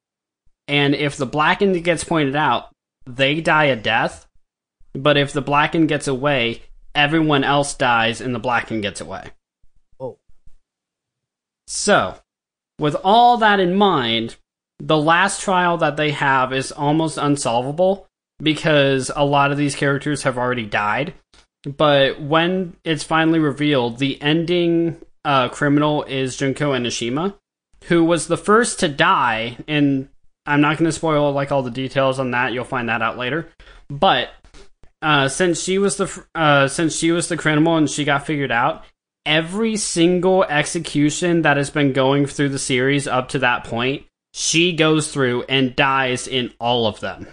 and 0.68 0.94
if 0.94 1.16
the 1.16 1.26
blackened 1.26 1.82
gets 1.82 2.04
pointed 2.04 2.36
out, 2.36 2.68
they 3.04 3.40
die 3.40 3.64
a 3.64 3.76
death. 3.76 4.26
But 4.94 5.16
if 5.16 5.32
the 5.32 5.42
blackened 5.42 5.88
gets 5.88 6.06
away, 6.06 6.62
everyone 6.94 7.44
else 7.44 7.74
dies 7.74 8.20
and 8.20 8.34
the 8.34 8.38
blackened 8.38 8.82
gets 8.82 9.00
away. 9.00 9.30
Oh. 10.00 10.18
So, 11.66 12.16
with 12.78 12.96
all 13.04 13.36
that 13.38 13.60
in 13.60 13.74
mind, 13.74 14.36
the 14.78 14.96
last 14.96 15.40
trial 15.40 15.76
that 15.78 15.96
they 15.96 16.12
have 16.12 16.52
is 16.52 16.72
almost 16.72 17.18
unsolvable 17.18 18.06
because 18.40 19.10
a 19.14 19.24
lot 19.24 19.50
of 19.50 19.58
these 19.58 19.74
characters 19.74 20.22
have 20.22 20.38
already 20.38 20.66
died. 20.66 21.14
But 21.64 22.20
when 22.20 22.76
it's 22.84 23.02
finally 23.02 23.40
revealed, 23.40 23.98
the 23.98 24.20
ending 24.22 24.96
uh, 25.24 25.48
criminal 25.48 26.04
is 26.04 26.36
Junko 26.36 26.72
Enoshima, 26.72 27.34
who 27.84 28.04
was 28.04 28.28
the 28.28 28.36
first 28.36 28.80
to 28.80 28.88
die. 28.88 29.56
And 29.66 30.08
I'm 30.46 30.60
not 30.60 30.78
going 30.78 30.88
to 30.88 30.92
spoil 30.92 31.32
like 31.32 31.50
all 31.50 31.62
the 31.62 31.70
details 31.70 32.20
on 32.20 32.30
that. 32.30 32.52
You'll 32.52 32.64
find 32.64 32.88
that 32.88 33.02
out 33.02 33.18
later. 33.18 33.48
But 33.90 34.30
uh, 35.02 35.28
since 35.28 35.62
she 35.62 35.78
was 35.78 35.96
the 35.96 36.24
uh, 36.34 36.68
since 36.68 36.96
she 36.96 37.12
was 37.12 37.28
the 37.28 37.36
criminal 37.36 37.76
and 37.76 37.88
she 37.88 38.04
got 38.04 38.26
figured 38.26 38.52
out, 38.52 38.84
every 39.24 39.76
single 39.76 40.44
execution 40.44 41.42
that 41.42 41.56
has 41.56 41.70
been 41.70 41.92
going 41.92 42.26
through 42.26 42.48
the 42.48 42.58
series 42.58 43.06
up 43.06 43.28
to 43.30 43.38
that 43.40 43.64
point, 43.64 44.04
she 44.32 44.74
goes 44.74 45.12
through 45.12 45.42
and 45.44 45.76
dies 45.76 46.26
in 46.26 46.52
all 46.60 46.86
of 46.86 47.00
them. 47.00 47.28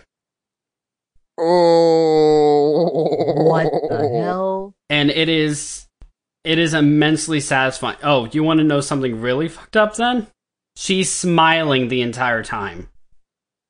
Oh. 1.38 3.44
What 3.44 3.72
the 3.90 4.10
hell? 4.24 4.74
and 4.90 5.10
it 5.10 5.30
is 5.30 5.88
it 6.44 6.60
is 6.60 6.74
immensely 6.74 7.40
satisfying. 7.40 7.98
Oh, 8.04 8.28
you 8.32 8.44
want 8.44 8.60
to 8.60 8.64
know 8.64 8.82
something 8.82 9.20
really 9.20 9.48
fucked 9.48 9.76
up 9.76 9.96
then? 9.96 10.28
She's 10.78 11.12
smiling 11.12 11.88
the 11.88 12.02
entire 12.02 12.44
time. 12.44 12.90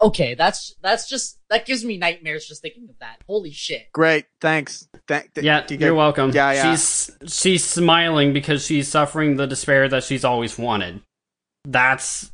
Okay, 0.05 0.35
that's 0.35 0.75
that's 0.83 1.09
just 1.09 1.39
that 1.49 1.65
gives 1.65 1.83
me 1.83 1.97
nightmares 1.97 2.47
just 2.47 2.61
thinking 2.61 2.87
of 2.89 2.99
that. 2.99 3.17
Holy 3.25 3.49
shit. 3.51 3.91
Great. 3.91 4.25
Thanks. 4.39 4.87
Thank. 5.07 5.33
th- 5.33 5.43
Yeah, 5.43 5.65
do 5.65 5.73
you 5.73 5.79
you're 5.79 5.95
welcome. 5.95 6.29
Yeah, 6.31 6.51
yeah. 6.53 6.71
She's 6.75 7.09
she's 7.25 7.63
smiling 7.63 8.31
because 8.31 8.63
she's 8.65 8.87
suffering 8.87 9.35
the 9.37 9.47
despair 9.47 9.89
that 9.89 10.03
she's 10.03 10.23
always 10.23 10.59
wanted. 10.59 11.01
That's 11.63 12.31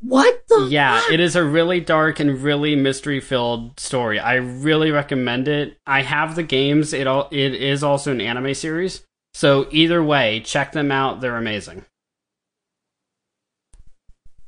What 0.00 0.42
the? 0.48 0.68
Yeah, 0.70 0.98
fuck? 0.98 1.12
it 1.12 1.20
is 1.20 1.36
a 1.36 1.44
really 1.44 1.80
dark 1.80 2.20
and 2.20 2.40
really 2.42 2.74
mystery 2.74 3.20
filled 3.20 3.78
story. 3.78 4.18
I 4.18 4.36
really 4.36 4.90
recommend 4.90 5.46
it. 5.46 5.76
I 5.86 6.00
have 6.00 6.36
the 6.36 6.42
games. 6.42 6.94
It 6.94 7.06
all 7.06 7.28
it 7.30 7.54
is 7.54 7.82
also 7.84 8.12
an 8.12 8.22
anime 8.22 8.54
series. 8.54 9.02
So 9.34 9.68
either 9.70 10.02
way, 10.02 10.40
check 10.40 10.72
them 10.72 10.90
out. 10.90 11.20
They're 11.20 11.36
amazing. 11.36 11.84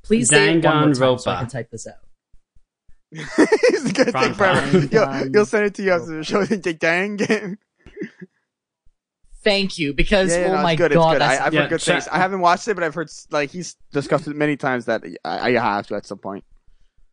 Please 0.05 0.31
say 0.31 0.55
it 0.55 0.65
one 0.65 0.77
more 0.89 0.95
time 0.95 1.19
so 1.19 1.31
I 1.31 1.39
can 1.41 1.49
type 1.49 1.71
this 1.71 1.87
out. 1.87 1.97
It's 3.15 3.93
gonna 3.93 4.13
take 4.13 4.35
forever. 4.35 4.61
Fine, 4.61 4.89
You'll, 4.91 5.29
you'll 5.35 5.47
send 5.47 5.67
it 5.67 5.75
to 5.75 5.83
you 5.83 5.93
after 5.93 6.17
the 6.17 6.25
show 6.25 6.41
and 6.41 6.63
take 6.65 6.79
dang. 6.79 7.19
yeah, 7.19 7.49
Thank 9.45 9.77
you, 9.77 9.93
because 9.93 10.31
yeah, 10.31 10.47
oh 10.51 10.57
no, 10.57 10.63
my 10.63 10.77
good. 10.77 10.93
god, 10.93 11.13
good. 11.15 11.21
that's 11.21 11.41
I, 11.41 11.47
I've 11.47 11.55
Yeah, 11.55 11.63
heard 11.63 11.71
good 11.71 11.81
check- 11.81 12.03
things. 12.05 12.09
I 12.09 12.19
haven't 12.19 12.41
watched 12.41 12.69
it, 12.69 12.75
but 12.75 12.85
I've 12.85 12.95
heard 12.95 13.11
like 13.31 13.51
he's 13.51 13.77
discussed 13.93 14.29
it 14.29 14.37
many 14.37 14.57
times 14.57 14.85
that 14.85 15.03
I, 15.25 15.51
I 15.57 15.61
have 15.61 15.87
to 15.89 15.97
at 15.97 16.07
some 16.07 16.19
point. 16.19 16.45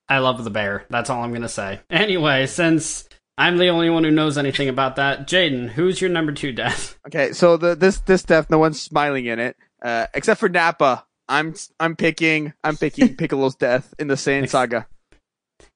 I 0.08 0.20
love 0.20 0.44
the 0.44 0.50
bear. 0.52 0.86
That's 0.90 1.10
all 1.10 1.24
I'm 1.24 1.34
gonna 1.34 1.50
say. 1.50 1.80
Anyway, 1.90 2.46
since 2.46 3.10
I'm 3.38 3.58
the 3.58 3.70
only 3.70 3.90
one 3.90 4.04
who 4.04 4.12
knows 4.12 4.38
anything 4.38 4.70
about 4.70 4.96
that, 4.98 5.28
Jaden, 5.28 5.70
who's 5.70 6.02
your 6.02 6.10
number 6.12 6.32
two 6.32 6.52
death? 6.52 6.98
Okay, 7.10 7.34
so 7.34 7.58
the 7.58 7.74
this 7.74 7.98
this 8.02 8.22
death, 8.22 8.52
no 8.52 8.60
one's 8.60 8.80
smiling 8.80 9.26
in 9.26 9.40
it, 9.40 9.58
uh, 9.82 10.06
except 10.14 10.40
for 10.40 10.48
Nappa. 10.50 11.06
I'm 11.28 11.56
I'm 11.80 11.96
picking 11.96 12.54
I'm 12.64 12.78
picking 12.78 13.16
Piccolo's 13.18 13.56
death 13.56 13.92
in 13.98 14.08
the 14.08 14.14
Saiyan 14.16 14.48
saga. 14.48 14.86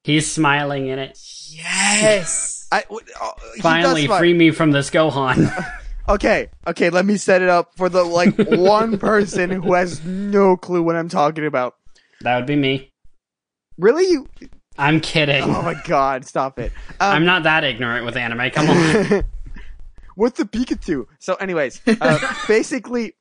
He's 0.04 0.30
smiling 0.30 0.86
in 0.86 0.98
it. 1.00 1.18
yes. 1.50 2.68
I 2.70 2.82
w- 2.82 3.04
he 3.06 3.12
does 3.14 3.60
Finally, 3.62 4.04
smile. 4.06 4.18
free 4.18 4.34
me 4.34 4.50
from 4.50 4.70
this 4.70 4.90
Gohan. 4.90 5.50
Okay, 6.06 6.48
okay, 6.66 6.90
let 6.90 7.06
me 7.06 7.16
set 7.16 7.40
it 7.40 7.48
up 7.48 7.76
for 7.78 7.88
the 7.88 8.04
like 8.04 8.34
one 8.50 8.98
person 8.98 9.48
who 9.50 9.72
has 9.72 10.04
no 10.04 10.54
clue 10.54 10.82
what 10.82 10.96
I'm 10.96 11.08
talking 11.08 11.46
about. 11.46 11.76
that 12.20 12.36
would 12.36 12.44
be 12.44 12.56
me. 12.56 12.92
Really, 13.78 14.10
you? 14.10 14.28
I'm 14.76 15.00
kidding. 15.00 15.44
Oh 15.44 15.62
my 15.62 15.80
god, 15.86 16.26
stop 16.26 16.58
it! 16.58 16.72
Um, 17.00 17.16
I'm 17.16 17.24
not 17.24 17.44
that 17.44 17.64
ignorant 17.64 18.04
with 18.04 18.18
anime. 18.18 18.50
Come 18.50 18.68
on. 18.68 19.24
What's 20.14 20.36
the 20.36 20.44
Pikachu? 20.44 21.06
So, 21.20 21.36
anyways, 21.36 21.80
uh, 21.86 22.34
basically, 22.48 23.14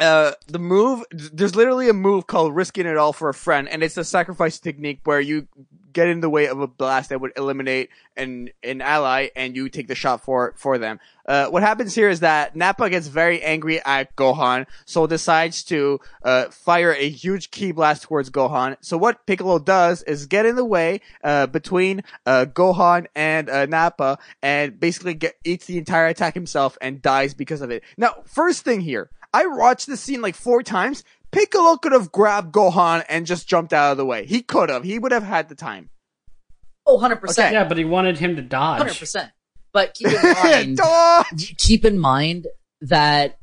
uh, 0.00 0.32
the 0.46 0.58
move, 0.58 1.04
there's 1.10 1.54
literally 1.54 1.88
a 1.88 1.92
move 1.92 2.26
called 2.26 2.56
risking 2.56 2.86
it 2.86 2.96
all 2.96 3.12
for 3.12 3.28
a 3.28 3.34
friend, 3.34 3.68
and 3.68 3.82
it's 3.82 3.96
a 3.96 4.04
sacrifice 4.04 4.58
technique 4.58 5.00
where 5.04 5.20
you 5.20 5.46
get 5.92 6.08
in 6.08 6.20
the 6.20 6.30
way 6.30 6.46
of 6.46 6.60
a 6.60 6.66
blast 6.66 7.10
that 7.10 7.20
would 7.20 7.32
eliminate 7.36 7.90
an, 8.16 8.48
an 8.62 8.80
ally 8.80 9.28
and 9.34 9.56
you 9.56 9.68
take 9.68 9.88
the 9.88 9.94
shot 9.94 10.22
for, 10.22 10.54
for 10.56 10.78
them. 10.78 11.00
Uh, 11.26 11.46
what 11.46 11.62
happens 11.62 11.94
here 11.94 12.08
is 12.08 12.20
that 12.20 12.54
Nappa 12.54 12.88
gets 12.90 13.08
very 13.08 13.42
angry 13.42 13.80
at 13.84 14.14
Gohan, 14.16 14.66
so 14.84 15.06
decides 15.06 15.64
to, 15.64 15.98
uh, 16.22 16.46
fire 16.50 16.92
a 16.92 17.08
huge 17.08 17.50
ki 17.50 17.72
blast 17.72 18.04
towards 18.04 18.30
Gohan. 18.30 18.76
So 18.80 18.96
what 18.96 19.26
Piccolo 19.26 19.58
does 19.58 20.02
is 20.04 20.26
get 20.26 20.46
in 20.46 20.56
the 20.56 20.64
way, 20.64 21.00
uh, 21.24 21.46
between, 21.46 22.02
uh, 22.24 22.46
Gohan 22.46 23.06
and, 23.14 23.50
uh, 23.50 23.66
Nappa 23.66 24.18
and 24.42 24.78
basically 24.78 25.14
get, 25.14 25.34
eats 25.44 25.66
the 25.66 25.78
entire 25.78 26.06
attack 26.06 26.34
himself 26.34 26.78
and 26.80 27.02
dies 27.02 27.34
because 27.34 27.60
of 27.60 27.70
it. 27.70 27.82
Now, 27.96 28.14
first 28.26 28.64
thing 28.64 28.80
here, 28.80 29.10
I 29.32 29.46
watched 29.46 29.86
this 29.86 30.00
scene 30.00 30.20
like 30.22 30.34
four 30.34 30.62
times. 30.62 31.04
Piccolo 31.32 31.76
could 31.76 31.92
have 31.92 32.10
grabbed 32.10 32.52
Gohan 32.52 33.04
and 33.08 33.26
just 33.26 33.48
jumped 33.48 33.72
out 33.72 33.92
of 33.92 33.96
the 33.96 34.04
way. 34.04 34.26
He 34.26 34.42
could 34.42 34.68
have. 34.68 34.82
He 34.82 34.98
would 34.98 35.12
have 35.12 35.22
had 35.22 35.48
the 35.48 35.54
time. 35.54 35.90
Oh, 36.86 36.98
100%. 36.98 37.52
yeah, 37.52 37.64
but 37.64 37.78
he 37.78 37.84
wanted 37.84 38.18
him 38.18 38.34
to 38.36 38.42
dodge. 38.42 38.82
100%. 38.88 39.30
But 39.72 39.94
keep 39.94 40.08
in 40.08 40.22
mind, 40.42 40.76
Dodge! 40.78 41.56
keep 41.58 41.84
in 41.84 41.98
mind 42.00 42.48
that 42.80 43.38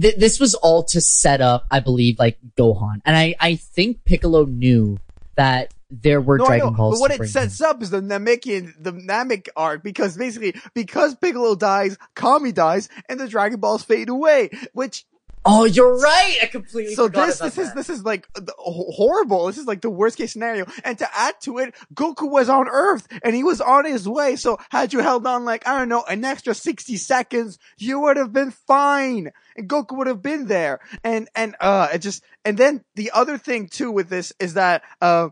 th- 0.00 0.16
this 0.16 0.40
was 0.40 0.54
all 0.56 0.82
to 0.84 1.00
set 1.00 1.40
up, 1.40 1.66
I 1.70 1.78
believe, 1.78 2.18
like 2.18 2.38
Gohan. 2.58 3.00
And 3.04 3.14
I, 3.16 3.36
I 3.38 3.54
think 3.54 4.04
Piccolo 4.04 4.44
knew 4.46 4.98
that 5.36 5.72
there 5.90 6.20
were 6.20 6.38
No, 6.38 6.46
Dragon 6.46 6.74
Balls. 6.74 6.98
but 6.98 7.00
what 7.00 7.20
it 7.20 7.28
sets 7.28 7.60
him. 7.60 7.66
up 7.66 7.82
is 7.82 7.90
the 7.90 8.00
Namekian, 8.00 8.72
the 8.80 8.92
Namek 8.92 9.48
arc, 9.54 9.84
because 9.84 10.16
basically, 10.16 10.54
because 10.74 11.14
Piccolo 11.14 11.54
dies, 11.54 11.96
Kami 12.16 12.50
dies, 12.50 12.88
and 13.08 13.20
the 13.20 13.28
Dragon 13.28 13.60
Balls 13.60 13.84
fade 13.84 14.08
away, 14.08 14.50
which 14.72 15.04
Oh, 15.44 15.64
you're 15.64 15.98
right. 15.98 16.36
I 16.40 16.46
completely 16.46 16.94
so 16.94 17.06
forgot 17.06 17.26
this 17.26 17.38
this 17.38 17.58
is 17.58 17.68
that. 17.68 17.76
this 17.76 17.90
is 17.90 18.04
like 18.04 18.28
horrible. 18.58 19.46
This 19.46 19.58
is 19.58 19.66
like 19.66 19.80
the 19.80 19.90
worst 19.90 20.16
case 20.16 20.32
scenario. 20.32 20.66
And 20.84 20.96
to 20.98 21.08
add 21.12 21.34
to 21.42 21.58
it, 21.58 21.74
Goku 21.94 22.30
was 22.30 22.48
on 22.48 22.68
Earth 22.68 23.08
and 23.24 23.34
he 23.34 23.42
was 23.42 23.60
on 23.60 23.84
his 23.84 24.08
way. 24.08 24.36
So 24.36 24.58
had 24.70 24.92
you 24.92 25.00
held 25.00 25.26
on 25.26 25.44
like 25.44 25.66
I 25.66 25.78
don't 25.78 25.88
know 25.88 26.04
an 26.08 26.24
extra 26.24 26.54
sixty 26.54 26.96
seconds, 26.96 27.58
you 27.76 27.98
would 28.00 28.16
have 28.16 28.32
been 28.32 28.52
fine, 28.52 29.32
and 29.56 29.68
Goku 29.68 29.96
would 29.96 30.06
have 30.06 30.22
been 30.22 30.46
there. 30.46 30.78
And 31.02 31.28
and 31.34 31.56
uh, 31.60 31.88
it 31.92 31.98
just 31.98 32.22
and 32.44 32.56
then 32.56 32.84
the 32.94 33.10
other 33.12 33.36
thing 33.36 33.68
too 33.68 33.90
with 33.90 34.08
this 34.08 34.32
is 34.38 34.54
that 34.54 34.82
uh. 35.00 35.30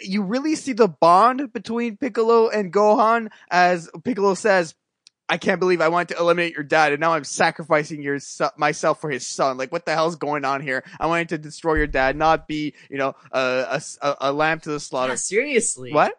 You 0.00 0.22
really 0.22 0.56
see 0.56 0.72
the 0.72 0.88
bond 0.88 1.52
between 1.52 1.96
Piccolo 1.96 2.48
and 2.48 2.72
Gohan 2.72 3.28
as 3.52 3.88
Piccolo 4.02 4.34
says, 4.34 4.74
I 5.28 5.38
can't 5.38 5.58
believe 5.58 5.80
I 5.80 5.88
wanted 5.88 6.14
to 6.14 6.20
eliminate 6.20 6.54
your 6.54 6.62
dad, 6.62 6.92
and 6.92 7.00
now 7.00 7.12
I'm 7.14 7.24
sacrificing 7.24 8.00
your 8.02 8.20
so- 8.20 8.50
myself 8.56 9.00
for 9.00 9.10
his 9.10 9.26
son. 9.26 9.56
Like, 9.56 9.72
what 9.72 9.84
the 9.84 9.92
hell's 9.92 10.14
going 10.16 10.44
on 10.44 10.60
here? 10.60 10.84
I 11.00 11.06
wanted 11.06 11.30
to 11.30 11.38
destroy 11.38 11.74
your 11.74 11.88
dad, 11.88 12.16
not 12.16 12.46
be, 12.46 12.74
you 12.88 12.96
know, 12.98 13.14
a 13.32 13.80
a 14.20 14.32
lamb 14.32 14.60
to 14.60 14.70
the 14.70 14.78
slaughter. 14.80 15.12
Yeah, 15.12 15.16
seriously. 15.16 15.92
What? 15.92 16.12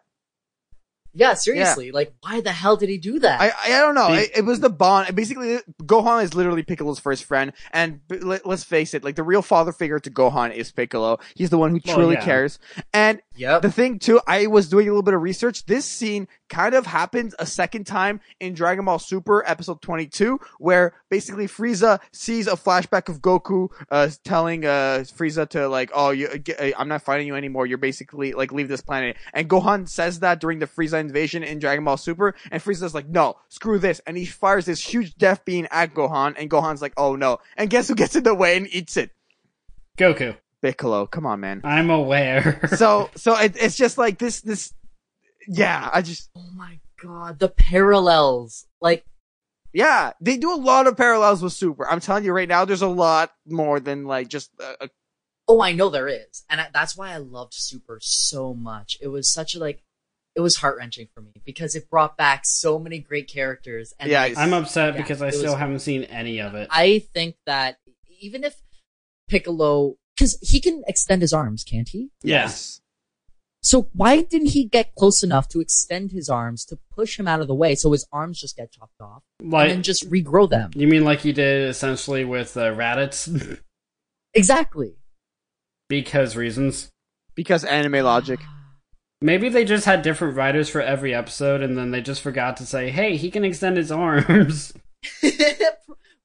Yeah, 1.14 1.34
seriously. 1.34 1.90
Like, 1.90 2.12
why 2.20 2.42
the 2.42 2.52
hell 2.52 2.76
did 2.76 2.90
he 2.90 2.98
do 2.98 3.18
that? 3.20 3.40
I 3.40 3.50
I 3.64 3.80
don't 3.80 3.94
know. 3.94 4.08
Be- 4.08 4.14
It, 4.18 4.30
it 4.36 4.44
was 4.44 4.60
the 4.60 4.68
bond. 4.70 5.16
Basically, 5.16 5.58
Gohan 5.82 6.22
is 6.22 6.34
literally 6.34 6.62
Piccolo's 6.62 6.98
first 7.00 7.24
friend, 7.24 7.52
and 7.72 8.06
b- 8.06 8.18
let, 8.18 8.46
us 8.46 8.62
face 8.62 8.92
it, 8.94 9.02
like 9.02 9.16
the 9.16 9.22
real 9.24 9.42
father 9.42 9.72
figure 9.72 9.98
to 9.98 10.10
Gohan 10.10 10.52
is 10.54 10.70
Piccolo. 10.70 11.18
He's 11.34 11.48
the 11.50 11.58
one 11.58 11.70
who 11.70 11.80
Well, 11.86 11.96
truly 11.96 12.14
yeah. 12.16 12.24
cares. 12.24 12.58
And 12.92 13.20
yep. 13.38 13.62
The 13.62 13.70
thing 13.70 13.98
too, 13.98 14.20
I 14.26 14.46
was 14.46 14.68
doing 14.68 14.88
a 14.88 14.90
little 14.90 15.02
bit 15.02 15.14
of 15.14 15.22
research. 15.22 15.64
This 15.66 15.84
scene 15.84 16.28
kind 16.48 16.74
of 16.74 16.86
happened 16.86 17.34
a 17.38 17.46
second 17.46 17.86
time 17.86 18.20
in 18.40 18.54
Dragon 18.54 18.84
Ball 18.84 18.98
Super 18.98 19.44
episode 19.46 19.80
22, 19.80 20.40
where 20.58 20.94
basically 21.08 21.46
Frieza 21.46 22.00
sees 22.12 22.46
a 22.46 22.52
flashback 22.52 23.08
of 23.08 23.20
Goku, 23.20 23.68
uh, 23.90 24.08
telling, 24.24 24.64
uh, 24.64 25.04
Frieza 25.16 25.48
to 25.50 25.68
like, 25.68 25.90
oh, 25.94 26.10
you, 26.10 26.28
uh, 26.58 26.70
I'm 26.76 26.88
not 26.88 27.02
fighting 27.02 27.26
you 27.26 27.36
anymore. 27.36 27.66
You're 27.66 27.78
basically 27.78 28.32
like, 28.32 28.52
leave 28.52 28.68
this 28.68 28.80
planet. 28.80 29.16
And 29.32 29.48
Gohan 29.48 29.88
says 29.88 30.20
that 30.20 30.40
during 30.40 30.58
the 30.58 30.66
Frieza 30.66 31.00
invasion 31.00 31.42
in 31.42 31.58
Dragon 31.58 31.84
Ball 31.84 31.96
Super, 31.96 32.34
and 32.50 32.62
Frieza's 32.62 32.94
like, 32.94 33.08
no, 33.08 33.36
screw 33.48 33.78
this. 33.78 34.00
And 34.06 34.16
he 34.16 34.26
fires 34.26 34.66
this 34.66 34.80
huge 34.80 35.16
death 35.16 35.44
beam 35.44 35.66
at 35.70 35.94
Gohan, 35.94 36.34
and 36.38 36.50
Gohan's 36.50 36.82
like, 36.82 36.94
oh 36.96 37.16
no. 37.16 37.38
And 37.56 37.70
guess 37.70 37.88
who 37.88 37.94
gets 37.94 38.16
in 38.16 38.24
the 38.24 38.34
way 38.34 38.56
and 38.56 38.66
eats 38.72 38.96
it? 38.96 39.10
Goku. 39.96 40.36
Piccolo. 40.62 41.06
Come 41.06 41.26
on, 41.26 41.40
man. 41.40 41.60
I'm 41.64 41.90
aware. 41.90 42.60
so, 42.76 43.10
so 43.16 43.36
it, 43.38 43.56
it's 43.60 43.76
just 43.76 43.98
like 43.98 44.18
this, 44.18 44.40
this, 44.40 44.72
yeah, 45.46 45.88
I 45.92 46.02
just, 46.02 46.30
oh 46.36 46.50
my 46.54 46.78
god, 47.02 47.38
the 47.38 47.48
parallels. 47.48 48.66
Like, 48.80 49.04
Yeah, 49.72 50.12
they 50.20 50.36
do 50.36 50.52
a 50.52 50.56
lot 50.56 50.86
of 50.86 50.96
parallels 50.96 51.42
with 51.42 51.52
Super. 51.52 51.88
I'm 51.88 52.00
telling 52.00 52.24
you 52.24 52.32
right 52.32 52.48
now, 52.48 52.64
there's 52.64 52.82
a 52.82 52.88
lot 52.88 53.30
more 53.46 53.80
than 53.80 54.04
like 54.04 54.28
just 54.28 54.50
a, 54.60 54.84
a 54.84 54.88
oh, 55.48 55.62
I 55.62 55.72
know 55.72 55.88
there 55.88 56.08
is. 56.08 56.44
And 56.50 56.60
I, 56.60 56.68
that's 56.74 56.96
why 56.96 57.12
I 57.12 57.16
loved 57.18 57.54
Super 57.54 57.98
so 58.02 58.52
much. 58.52 58.98
It 59.00 59.08
was 59.08 59.32
such 59.32 59.54
a, 59.54 59.58
like, 59.58 59.82
it 60.36 60.40
was 60.40 60.56
heart 60.56 60.76
wrenching 60.76 61.08
for 61.14 61.20
me 61.22 61.32
because 61.44 61.74
it 61.74 61.88
brought 61.90 62.16
back 62.16 62.42
so 62.44 62.78
many 62.78 62.98
great 62.98 63.28
characters. 63.28 63.94
And 63.98 64.10
Yeah, 64.10 64.22
like, 64.22 64.36
I'm 64.38 64.52
upset 64.52 64.94
Yeah, 64.94 65.00
because 65.00 65.22
I 65.22 65.30
still 65.30 65.52
was- 65.52 65.58
haven't 65.58 65.80
seen 65.80 66.04
any 66.04 66.40
of 66.40 66.54
it. 66.54 66.68
I 66.70 66.98
think 67.14 67.36
that 67.46 67.78
even 68.20 68.44
if 68.44 68.54
Piccolo, 69.28 69.96
because 70.18 70.38
he 70.42 70.60
can 70.60 70.82
extend 70.88 71.22
his 71.22 71.32
arms, 71.32 71.62
can't 71.62 71.88
he? 71.88 72.10
Yes. 72.22 72.80
So 73.62 73.88
why 73.92 74.22
didn't 74.22 74.48
he 74.48 74.64
get 74.64 74.94
close 74.94 75.22
enough 75.22 75.48
to 75.48 75.60
extend 75.60 76.10
his 76.12 76.28
arms 76.28 76.64
to 76.66 76.78
push 76.94 77.18
him 77.18 77.28
out 77.28 77.40
of 77.40 77.48
the 77.48 77.54
way 77.54 77.74
so 77.74 77.92
his 77.92 78.06
arms 78.12 78.40
just 78.40 78.56
get 78.56 78.72
chopped 78.72 79.00
off 79.00 79.22
and 79.40 79.52
then 79.52 79.82
just 79.82 80.08
regrow 80.10 80.48
them? 80.48 80.70
you 80.74 80.86
mean 80.86 81.04
like 81.04 81.24
you 81.24 81.32
did 81.32 81.68
essentially 81.68 82.24
with 82.24 82.56
uh, 82.56 82.72
Raditz 82.74 83.60
Exactly. 84.34 84.96
because 85.88 86.36
reasons. 86.36 86.90
because 87.34 87.64
anime 87.64 88.04
logic. 88.04 88.40
Maybe 89.20 89.48
they 89.48 89.64
just 89.64 89.84
had 89.84 90.02
different 90.02 90.36
writers 90.36 90.68
for 90.68 90.80
every 90.80 91.12
episode 91.12 91.60
and 91.60 91.76
then 91.76 91.90
they 91.90 92.00
just 92.00 92.22
forgot 92.22 92.56
to 92.58 92.66
say, 92.66 92.90
"Hey, 92.90 93.16
he 93.16 93.30
can 93.32 93.44
extend 93.44 93.76
his 93.76 93.90
arms." 94.06 94.72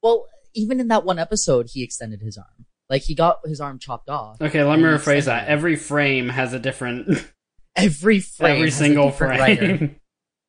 well, 0.02 0.26
even 0.54 0.78
in 0.78 0.86
that 0.88 1.04
one 1.04 1.18
episode, 1.18 1.70
he 1.72 1.82
extended 1.82 2.20
his 2.20 2.38
arm. 2.38 2.63
Like 2.90 3.02
he 3.02 3.14
got 3.14 3.40
his 3.44 3.60
arm 3.60 3.78
chopped 3.78 4.08
off. 4.08 4.40
Okay, 4.40 4.62
let 4.62 4.78
me 4.78 4.84
rephrase 4.84 5.24
that. 5.24 5.48
Every 5.48 5.76
frame 5.76 6.28
has 6.28 6.52
a 6.52 6.58
different 6.58 7.08
Every 7.76 8.20
frame, 8.20 8.56
every 8.56 8.70
single 8.70 9.10
frame. 9.10 9.40
writer. 9.40 9.90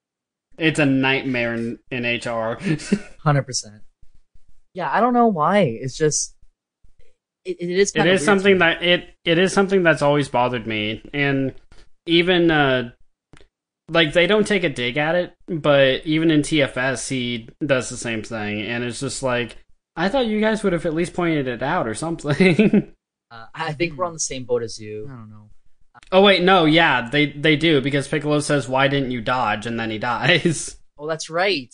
it's 0.57 0.79
a 0.79 0.85
nightmare 0.85 1.55
in, 1.55 1.79
in 1.89 2.03
HR. 2.03 2.59
Hundred 3.23 3.43
percent. 3.43 3.81
Yeah, 4.73 4.91
I 4.91 4.99
don't 4.99 5.13
know 5.13 5.27
why. 5.27 5.59
It's 5.59 5.97
just 5.97 6.35
it, 7.45 7.57
it 7.59 7.69
is. 7.69 7.91
it 7.95 7.99
Kind 7.99 8.21
something 8.21 8.57
that 8.59 8.83
it 8.83 9.15
it 9.23 9.37
is 9.39 9.53
something 9.53 9.83
that's 9.83 10.01
always 10.01 10.29
bothered 10.29 10.67
me 10.67 11.01
and 11.13 11.53
even 12.05 12.51
uh 12.51 12.91
like 13.89 14.13
they 14.13 14.27
don't 14.27 14.47
take 14.47 14.63
a 14.63 14.69
dig 14.69 14.97
at 14.97 15.15
it 15.15 15.33
but 15.47 16.05
even 16.05 16.31
in 16.31 16.41
tfs 16.41 17.07
he 17.07 17.47
does 17.63 17.89
the 17.89 17.97
same 17.97 18.23
thing 18.23 18.61
and 18.61 18.83
it's 18.83 18.99
just 18.99 19.21
like 19.21 19.57
i 19.95 20.09
thought 20.09 20.25
you 20.27 20.39
guys 20.41 20.63
would 20.63 20.73
have 20.73 20.85
at 20.85 20.93
least 20.93 21.13
pointed 21.13 21.47
it 21.47 21.63
out 21.63 21.87
or 21.87 21.93
something 21.93 22.91
Uh, 23.31 23.47
I 23.55 23.73
think 23.73 23.97
we're 23.97 24.05
on 24.05 24.13
the 24.13 24.19
same 24.19 24.43
boat 24.43 24.61
as 24.61 24.79
you. 24.79 25.07
I 25.11 25.15
don't 25.15 25.29
know. 25.31 25.49
Oh 26.11 26.21
wait, 26.21 26.43
no, 26.43 26.65
yeah, 26.65 27.09
they 27.09 27.25
they 27.31 27.55
do 27.55 27.81
because 27.81 28.07
Piccolo 28.07 28.39
says, 28.39 28.69
"Why 28.69 28.87
didn't 28.87 29.09
you 29.09 29.19
dodge?" 29.19 29.65
and 29.65 29.79
then 29.79 29.89
he 29.89 29.97
dies. 29.97 30.77
Oh, 30.97 31.07
that's 31.07 31.29
right. 31.29 31.73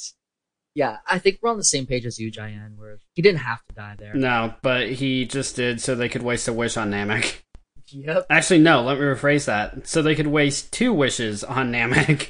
Yeah, 0.73 0.97
I 1.05 1.19
think 1.19 1.39
we're 1.41 1.51
on 1.51 1.57
the 1.57 1.63
same 1.65 1.85
page 1.85 2.05
as 2.07 2.17
you, 2.17 2.31
Jayan, 2.31 2.77
where 2.77 2.97
he 3.13 3.21
didn't 3.21 3.41
have 3.41 3.59
to 3.67 3.75
die 3.75 3.95
there. 3.99 4.13
no, 4.15 4.55
but 4.63 4.89
he 4.89 5.25
just 5.25 5.57
did 5.57 5.79
so 5.81 5.93
they 5.93 6.09
could 6.09 6.23
waste 6.23 6.47
a 6.47 6.53
wish 6.53 6.77
on 6.77 6.89
Namek. 6.89 7.41
Yep. 7.93 8.27
Actually, 8.29 8.59
no, 8.61 8.81
let 8.81 8.97
me 8.97 9.03
rephrase 9.03 9.45
that. 9.45 9.85
So 9.85 10.01
they 10.01 10.15
could 10.15 10.27
waste 10.27 10.71
two 10.71 10.93
wishes 10.93 11.43
on 11.43 11.73
Namek 11.73 12.29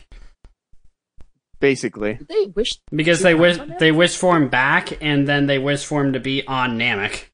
Basically. 1.61 2.15
Did 2.15 2.27
they 2.27 2.45
wish? 2.47 2.73
because 2.93 3.21
they 3.21 3.33
wish 3.35 3.57
they 3.79 3.93
wished 3.93 4.17
for 4.17 4.35
him 4.35 4.49
back, 4.49 5.01
and 5.01 5.25
then 5.27 5.45
they 5.45 5.59
wish 5.59 5.85
for 5.85 6.03
him 6.03 6.11
to 6.13 6.19
be 6.19 6.45
on 6.45 6.77
Namek. 6.77 7.25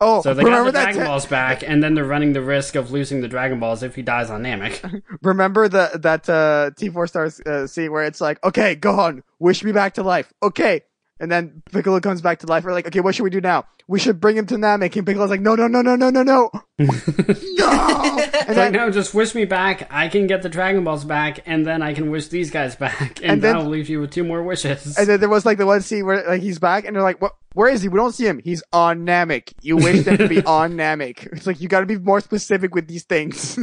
Oh, 0.00 0.20
So 0.22 0.34
they 0.34 0.42
got 0.42 0.48
remember 0.48 0.70
the 0.70 0.72
that? 0.72 0.82
Dragon 0.84 1.02
te- 1.02 1.06
Balls 1.06 1.24
back, 1.26 1.62
and 1.66 1.82
then 1.82 1.94
they're 1.94 2.04
running 2.04 2.32
the 2.34 2.42
risk 2.42 2.74
of 2.74 2.90
losing 2.90 3.20
the 3.22 3.28
Dragon 3.28 3.58
Balls 3.60 3.82
if 3.82 3.94
he 3.94 4.02
dies 4.02 4.28
on 4.28 4.42
Namek. 4.42 5.02
remember 5.22 5.68
the 5.68 5.90
that 6.02 6.28
uh, 6.28 6.70
T4 6.76 7.08
stars 7.08 7.40
uh, 7.40 7.66
scene 7.66 7.90
where 7.90 8.04
it's 8.04 8.20
like, 8.20 8.42
okay, 8.44 8.74
go 8.74 8.98
on, 9.00 9.22
wish 9.38 9.64
me 9.64 9.72
back 9.72 9.94
to 9.94 10.02
life. 10.02 10.32
Okay. 10.42 10.82
And 11.20 11.30
then 11.30 11.62
Piccolo 11.70 12.00
comes 12.00 12.20
back 12.20 12.40
to 12.40 12.46
life. 12.48 12.64
We're 12.64 12.72
like, 12.72 12.88
okay, 12.88 12.98
what 13.00 13.14
should 13.14 13.22
we 13.22 13.30
do 13.30 13.40
now? 13.40 13.64
We 13.86 14.00
should 14.00 14.20
bring 14.20 14.36
him 14.36 14.46
to 14.46 14.56
Namek. 14.56 14.96
And 14.96 15.06
Piccolo's 15.06 15.30
like, 15.30 15.40
no, 15.40 15.54
no, 15.54 15.68
no, 15.68 15.80
no, 15.80 15.94
no, 15.94 16.10
no, 16.10 16.22
no. 16.24 16.50
no! 16.78 16.86
And 16.86 16.90
It's 16.90 18.48
like, 18.48 18.56
then, 18.56 18.72
no, 18.72 18.90
just 18.90 19.14
wish 19.14 19.32
me 19.34 19.44
back. 19.44 19.86
I 19.92 20.08
can 20.08 20.26
get 20.26 20.42
the 20.42 20.48
Dragon 20.48 20.82
Balls 20.82 21.04
back, 21.04 21.40
and 21.46 21.64
then 21.64 21.82
I 21.82 21.94
can 21.94 22.10
wish 22.10 22.28
these 22.28 22.50
guys 22.50 22.74
back, 22.76 23.20
and, 23.22 23.32
And 23.32 23.42
then- 23.42 23.54
that'll 23.54 23.70
leave 23.70 23.88
you 23.88 24.00
with 24.00 24.10
two 24.10 24.24
more 24.24 24.42
wishes. 24.42 24.98
and 24.98 25.06
then 25.06 25.20
there 25.20 25.28
was 25.28 25.46
like 25.46 25.58
the 25.58 25.66
one 25.66 25.82
scene 25.82 26.04
where 26.04 26.26
like 26.26 26.42
he's 26.42 26.58
back 26.58 26.84
and 26.84 26.96
they're 26.96 27.02
like, 27.02 27.22
what, 27.22 27.32
where 27.52 27.68
is 27.68 27.82
he? 27.82 27.88
We 27.88 27.96
don't 27.96 28.12
see 28.12 28.26
him. 28.26 28.40
He's 28.42 28.62
on 28.72 29.06
Namek. 29.06 29.52
You 29.62 29.76
wish 29.76 30.04
him 30.04 30.16
to 30.18 30.28
be 30.28 30.42
on 30.44 30.72
Namek. 30.72 31.32
It's 31.32 31.46
like, 31.46 31.60
you 31.60 31.68
gotta 31.68 31.86
be 31.86 31.96
more 31.98 32.20
specific 32.20 32.74
with 32.74 32.88
these 32.88 33.04
things. 33.04 33.56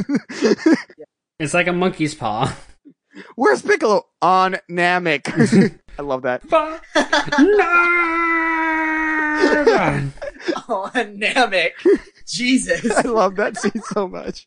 It's 1.38 1.52
like 1.54 1.66
a 1.66 1.72
monkey's 1.72 2.14
paw. 2.14 2.56
Where's 3.36 3.60
Piccolo? 3.60 4.06
On 4.22 4.56
Namek. 4.70 5.78
I 5.98 6.02
love 6.02 6.22
that. 6.22 6.42
Nerd! 6.48 6.82
Oh, 10.68 10.90
Namek. 10.94 11.72
Jesus. 12.26 12.90
I 12.90 13.02
love 13.02 13.36
that 13.36 13.56
scene 13.56 13.82
so 13.92 14.08
much. 14.08 14.46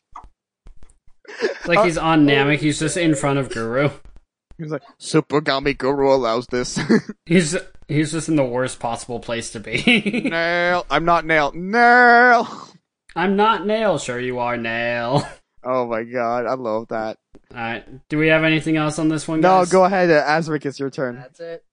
It's 1.40 1.66
like 1.68 1.84
he's 1.84 1.98
uh, 1.98 2.02
on 2.02 2.26
Namek. 2.26 2.58
He's 2.58 2.78
just 2.78 2.96
in 2.96 3.14
front 3.14 3.38
of 3.38 3.50
Guru. 3.50 3.90
He's 4.58 4.70
like, 4.70 4.82
Super 4.98 5.40
Kami 5.40 5.74
Guru 5.74 6.12
allows 6.12 6.46
this. 6.46 6.78
He's 7.26 7.56
he's 7.88 8.12
just 8.12 8.28
in 8.28 8.36
the 8.36 8.44
worst 8.44 8.80
possible 8.80 9.20
place 9.20 9.50
to 9.50 9.60
be. 9.60 10.22
Nail. 10.30 10.86
I'm 10.90 11.04
not 11.04 11.26
Nail. 11.26 11.52
Nail. 11.54 12.68
I'm 13.14 13.36
not 13.36 13.66
Nail. 13.66 13.98
Sure, 13.98 14.18
you 14.18 14.38
are 14.38 14.56
Nail. 14.56 15.26
Oh 15.62 15.86
my 15.86 16.04
god, 16.04 16.46
I 16.46 16.54
love 16.54 16.88
that. 16.88 17.18
All 17.54 17.60
right. 17.60 18.08
Do 18.08 18.18
we 18.18 18.28
have 18.28 18.44
anything 18.44 18.76
else 18.76 18.98
on 18.98 19.08
this 19.08 19.26
one? 19.28 19.40
Guys? 19.40 19.48
No, 19.50 19.58
guys? 19.62 19.72
go 19.72 19.84
ahead, 19.84 20.10
uh, 20.10 20.24
Azric, 20.26 20.66
it's 20.66 20.78
your 20.80 20.90
turn. 20.90 21.16
That's 21.16 21.40
it. 21.40 21.64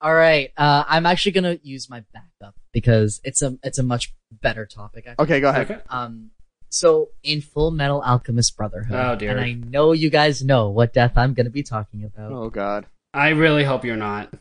All 0.00 0.14
right. 0.14 0.50
Uh, 0.56 0.84
I'm 0.86 1.06
actually 1.06 1.32
gonna 1.32 1.58
use 1.62 1.88
my 1.90 2.04
backup 2.12 2.54
because 2.72 3.20
it's 3.24 3.42
a 3.42 3.58
it's 3.62 3.78
a 3.78 3.82
much 3.82 4.14
better 4.30 4.66
topic. 4.66 5.06
Actually. 5.06 5.24
Okay, 5.24 5.40
go 5.40 5.48
ahead. 5.48 5.70
Okay. 5.70 5.80
Um, 5.88 6.30
so 6.68 7.08
in 7.22 7.40
Full 7.40 7.70
Metal 7.70 8.02
Alchemist 8.02 8.56
Brotherhood, 8.56 8.94
Oh, 8.96 9.16
dear. 9.16 9.30
and 9.30 9.40
I 9.40 9.52
know 9.52 9.92
you 9.92 10.10
guys 10.10 10.44
know 10.44 10.68
what 10.68 10.92
death 10.92 11.12
I'm 11.16 11.32
gonna 11.34 11.50
be 11.50 11.62
talking 11.62 12.04
about. 12.04 12.30
Oh 12.30 12.50
god. 12.50 12.86
I 13.14 13.30
really 13.30 13.64
hope 13.64 13.84
you're 13.84 13.96
not. 13.96 14.34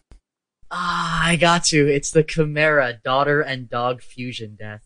Ah, 0.71 1.25
I 1.25 1.35
got 1.37 1.71
you. 1.71 1.87
It's 1.87 2.11
the 2.11 2.23
Chimera 2.23 2.99
daughter 3.03 3.39
and 3.41 3.69
dog 3.69 4.01
fusion 4.01 4.55
death. 4.59 4.81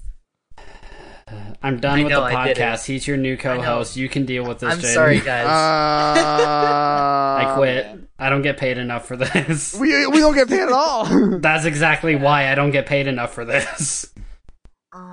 I'm 1.62 1.80
done 1.80 2.00
I 2.00 2.04
with 2.04 2.12
know, 2.12 2.22
the 2.22 2.26
I 2.38 2.48
did 2.48 2.58
it. 2.58 2.62
podcast. 2.62 2.86
He's 2.86 3.08
your 3.08 3.18
new 3.18 3.36
co-host. 3.38 3.96
You 3.98 4.08
can 4.10 4.26
deal 4.26 4.44
with 4.46 4.60
this. 4.60 4.74
I'm 4.74 4.80
Jaden. 4.80 4.94
sorry, 4.94 5.20
guys. 5.20 5.46
Uh, 5.46 6.20
I 7.46 7.54
quit. 7.56 8.00
I 8.18 8.30
don't 8.30 8.42
get 8.42 8.58
paid 8.58 8.78
enough 8.78 9.06
for 9.08 9.16
this. 9.16 9.74
We, 9.80 10.06
we 10.08 10.20
don't 10.20 10.36
get 10.36 10.48
paid 10.50 10.62
at 10.62 10.72
all. 10.72 11.06
That's 11.40 11.66
exactly 11.66 12.16
why 12.16 12.52
I 12.52 12.56
don't 12.56 12.72
get 12.72 12.86
paid 12.86 13.08
enough 13.08 13.34
for 13.34 13.46
this. 13.46 14.14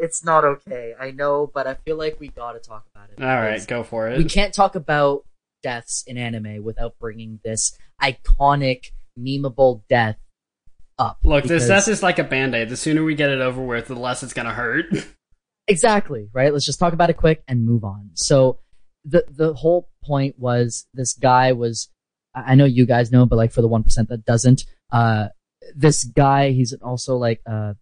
It's 0.00 0.24
not 0.24 0.44
okay. 0.44 0.94
I 0.98 1.10
know, 1.10 1.50
but 1.52 1.66
I 1.66 1.74
feel 1.74 1.96
like 1.96 2.20
we 2.20 2.28
gotta 2.28 2.60
talk 2.60 2.84
about 2.94 3.10
it. 3.10 3.20
All 3.20 3.26
right, 3.26 3.66
go 3.66 3.82
for 3.82 4.08
it. 4.08 4.16
We 4.18 4.26
can't 4.26 4.54
talk 4.54 4.76
about 4.76 5.24
deaths 5.64 6.04
in 6.06 6.16
anime 6.16 6.62
without 6.62 6.94
bringing 7.00 7.40
this 7.44 7.76
iconic, 8.00 8.92
memeable 9.18 9.82
death 9.90 10.14
up. 11.00 11.18
Look, 11.24 11.42
this 11.46 11.64
because- 11.64 11.86
death 11.86 11.88
is 11.88 12.00
like 12.00 12.20
a 12.20 12.24
band-aid. 12.24 12.68
The 12.68 12.76
sooner 12.76 13.02
we 13.02 13.16
get 13.16 13.30
it 13.30 13.40
over 13.40 13.60
with, 13.60 13.88
the 13.88 13.96
less 13.96 14.22
it's 14.22 14.32
gonna 14.32 14.52
hurt. 14.54 14.86
Exactly, 15.68 16.28
right? 16.32 16.52
Let's 16.52 16.64
just 16.64 16.78
talk 16.78 16.94
about 16.94 17.10
it 17.10 17.18
quick 17.18 17.42
and 17.46 17.66
move 17.66 17.84
on. 17.84 18.10
So 18.14 18.58
the 19.04 19.24
the 19.30 19.52
whole 19.52 19.90
point 20.02 20.38
was 20.38 20.86
this 20.94 21.12
guy 21.12 21.52
was 21.52 21.90
I 22.34 22.54
know 22.54 22.64
you 22.64 22.86
guys 22.86 23.12
know, 23.12 23.26
but 23.26 23.36
like 23.36 23.52
for 23.52 23.60
the 23.60 23.68
one 23.68 23.82
percent 23.82 24.08
that 24.08 24.24
doesn't, 24.24 24.64
uh 24.90 25.28
this 25.76 26.04
guy, 26.04 26.50
he's 26.52 26.72
also 26.82 27.16
like 27.16 27.42
uh 27.46 27.74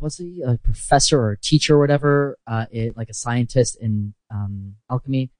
was 0.00 0.16
he 0.16 0.42
a 0.46 0.56
professor 0.58 1.20
or 1.20 1.32
a 1.32 1.38
teacher 1.38 1.76
or 1.76 1.80
whatever, 1.80 2.38
uh 2.46 2.66
it, 2.70 2.96
like 2.96 3.10
a 3.10 3.14
scientist 3.14 3.76
in 3.80 4.14
um 4.30 4.76
alchemy. 4.90 5.30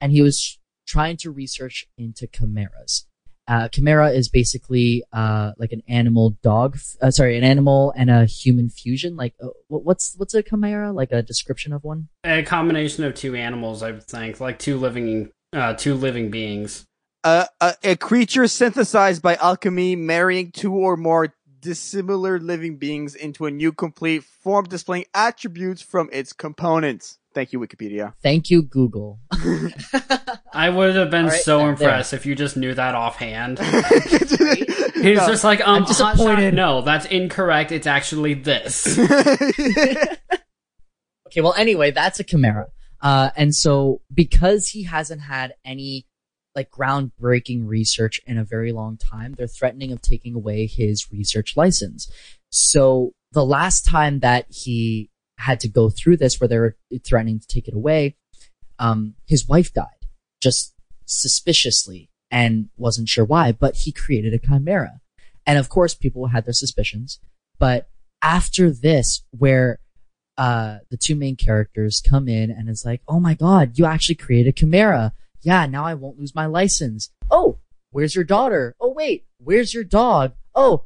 And 0.00 0.10
he 0.10 0.22
was 0.22 0.58
trying 0.86 1.18
to 1.18 1.30
research 1.30 1.86
into 1.98 2.26
chimeras. 2.26 3.06
Uh, 3.46 3.68
chimera 3.68 4.10
is 4.10 4.28
basically 4.28 5.04
uh, 5.12 5.52
like 5.58 5.70
an 5.72 5.82
animal 5.86 6.30
dog, 6.42 6.76
f- 6.76 6.96
uh, 7.02 7.10
sorry, 7.10 7.36
an 7.36 7.44
animal 7.44 7.92
and 7.96 8.08
a 8.10 8.24
human 8.24 8.70
fusion. 8.70 9.16
Like, 9.16 9.34
uh, 9.42 9.48
what's 9.68 10.14
what's 10.16 10.32
a 10.34 10.42
chimera? 10.42 10.92
Like 10.92 11.12
a 11.12 11.22
description 11.22 11.72
of 11.72 11.84
one? 11.84 12.08
a 12.24 12.42
combination 12.42 13.04
of 13.04 13.14
two 13.14 13.34
animals, 13.34 13.82
I 13.82 13.90
would 13.90 14.04
think, 14.04 14.40
like 14.40 14.58
two 14.58 14.78
living, 14.78 15.30
uh, 15.52 15.74
two 15.74 15.94
living 15.94 16.30
beings. 16.30 16.84
uh, 17.22 17.46
a, 17.60 17.74
a 17.84 17.96
creature 17.96 18.46
synthesized 18.46 19.20
by 19.20 19.34
alchemy, 19.36 19.94
marrying 19.96 20.50
two 20.50 20.72
or 20.74 20.96
more 20.96 21.34
dissimilar 21.60 22.38
living 22.38 22.76
beings 22.76 23.14
into 23.14 23.46
a 23.46 23.50
new 23.50 23.72
complete 23.72 24.22
form 24.24 24.64
displaying 24.66 25.04
attributes 25.14 25.82
from 25.82 26.08
its 26.12 26.32
components. 26.32 27.18
Thank 27.34 27.52
you, 27.52 27.58
Wikipedia. 27.58 28.14
Thank 28.22 28.48
you, 28.50 28.62
Google. 28.62 29.18
I 30.52 30.70
would 30.70 30.94
have 30.94 31.10
been 31.10 31.24
All 31.24 31.30
right, 31.30 31.40
so 31.40 31.58
there. 31.58 31.70
impressed 31.70 32.12
if 32.12 32.24
you 32.26 32.34
just 32.34 32.56
knew 32.56 32.74
that 32.74 32.94
offhand. 32.94 33.58
He's 33.58 34.30
He's 34.94 35.26
just 35.26 35.44
like, 35.44 35.60
um, 35.66 35.82
I'm 35.82 35.84
disappointed. 35.84 36.54
Hotshot, 36.54 36.56
No, 36.56 36.80
that's 36.82 37.06
incorrect. 37.06 37.72
It's 37.72 37.86
actually 37.86 38.34
this. 38.34 38.98
Okay, 41.34 41.40
well, 41.40 41.54
anyway, 41.54 41.90
that's 41.90 42.20
a 42.20 42.24
chimera. 42.24 42.68
Uh, 43.00 43.30
and 43.36 43.54
so 43.54 44.00
because 44.12 44.68
he 44.68 44.84
hasn't 44.84 45.20
had 45.20 45.54
any 45.64 46.06
like 46.54 46.70
groundbreaking 46.70 47.66
research 47.66 48.20
in 48.24 48.38
a 48.38 48.44
very 48.44 48.70
long 48.70 48.96
time, 48.96 49.34
they're 49.36 49.48
threatening 49.48 49.90
of 49.90 50.00
taking 50.00 50.36
away 50.36 50.66
his 50.66 51.10
research 51.10 51.56
license. 51.56 52.08
So 52.50 53.12
the 53.32 53.44
last 53.44 53.84
time 53.84 54.20
that 54.20 54.46
he 54.48 55.10
had 55.38 55.60
to 55.60 55.68
go 55.68 55.90
through 55.90 56.16
this, 56.16 56.40
where 56.40 56.48
they 56.48 56.58
were 56.58 56.76
threatening 57.04 57.40
to 57.40 57.46
take 57.46 57.68
it 57.68 57.74
away, 57.74 58.16
um, 58.78 59.14
his 59.26 59.46
wife 59.48 59.72
died 59.72 59.86
just 60.40 60.74
suspiciously 61.06 62.10
and 62.30 62.68
wasn't 62.76 63.08
sure 63.08 63.24
why, 63.24 63.52
but 63.52 63.76
he 63.76 63.92
created 63.92 64.34
a 64.34 64.38
chimera. 64.38 65.00
And 65.46 65.58
of 65.58 65.68
course, 65.68 65.94
people 65.94 66.26
had 66.28 66.44
their 66.44 66.52
suspicions. 66.52 67.20
But 67.58 67.88
after 68.22 68.70
this, 68.70 69.22
where 69.30 69.78
uh, 70.36 70.78
the 70.90 70.96
two 70.96 71.14
main 71.14 71.36
characters 71.36 72.02
come 72.06 72.28
in 72.28 72.50
and 72.50 72.68
it's 72.68 72.84
like, 72.84 73.02
oh 73.06 73.20
my 73.20 73.34
god, 73.34 73.78
you 73.78 73.84
actually 73.84 74.16
created 74.16 74.50
a 74.50 74.52
chimera. 74.52 75.12
Yeah, 75.42 75.66
now 75.66 75.84
I 75.84 75.94
won't 75.94 76.18
lose 76.18 76.34
my 76.34 76.46
license. 76.46 77.10
Oh, 77.30 77.58
where's 77.90 78.14
your 78.14 78.24
daughter? 78.24 78.74
Oh 78.80 78.92
wait, 78.92 79.26
where's 79.38 79.72
your 79.72 79.84
dog? 79.84 80.32
Oh, 80.54 80.84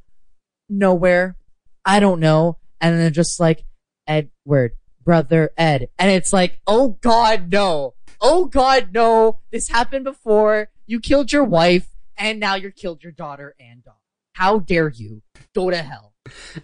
nowhere. 0.69 1.37
I 1.85 2.01
don't 2.01 2.21
know. 2.21 2.59
And 2.81 2.95
then 2.95 3.01
they're 3.01 3.11
just 3.11 3.41
like, 3.41 3.65
Edward, 4.09 4.73
brother 5.05 5.53
Ed. 5.57 5.91
And 5.99 6.11
it's 6.11 6.33
like, 6.33 6.61
oh 6.67 6.99
god, 7.03 7.53
no. 7.53 7.95
Oh 8.21 8.47
god, 8.47 8.89
no. 8.93 9.39
This 9.53 9.69
happened 9.69 10.03
before. 10.05 10.71
You 10.87 10.99
killed 10.99 11.33
your 11.33 11.45
wife 11.45 11.87
and 12.17 12.41
now 12.41 12.57
you 12.57 12.73
killed 12.73 13.05
your 13.05 13.13
daughter 13.13 13.55
and 13.61 13.85
dog. 13.85 13.95
How 14.33 14.59
dare 14.59 14.89
you? 14.89 15.23
Go 15.55 15.71
to 15.71 15.77
hell. 15.77 16.15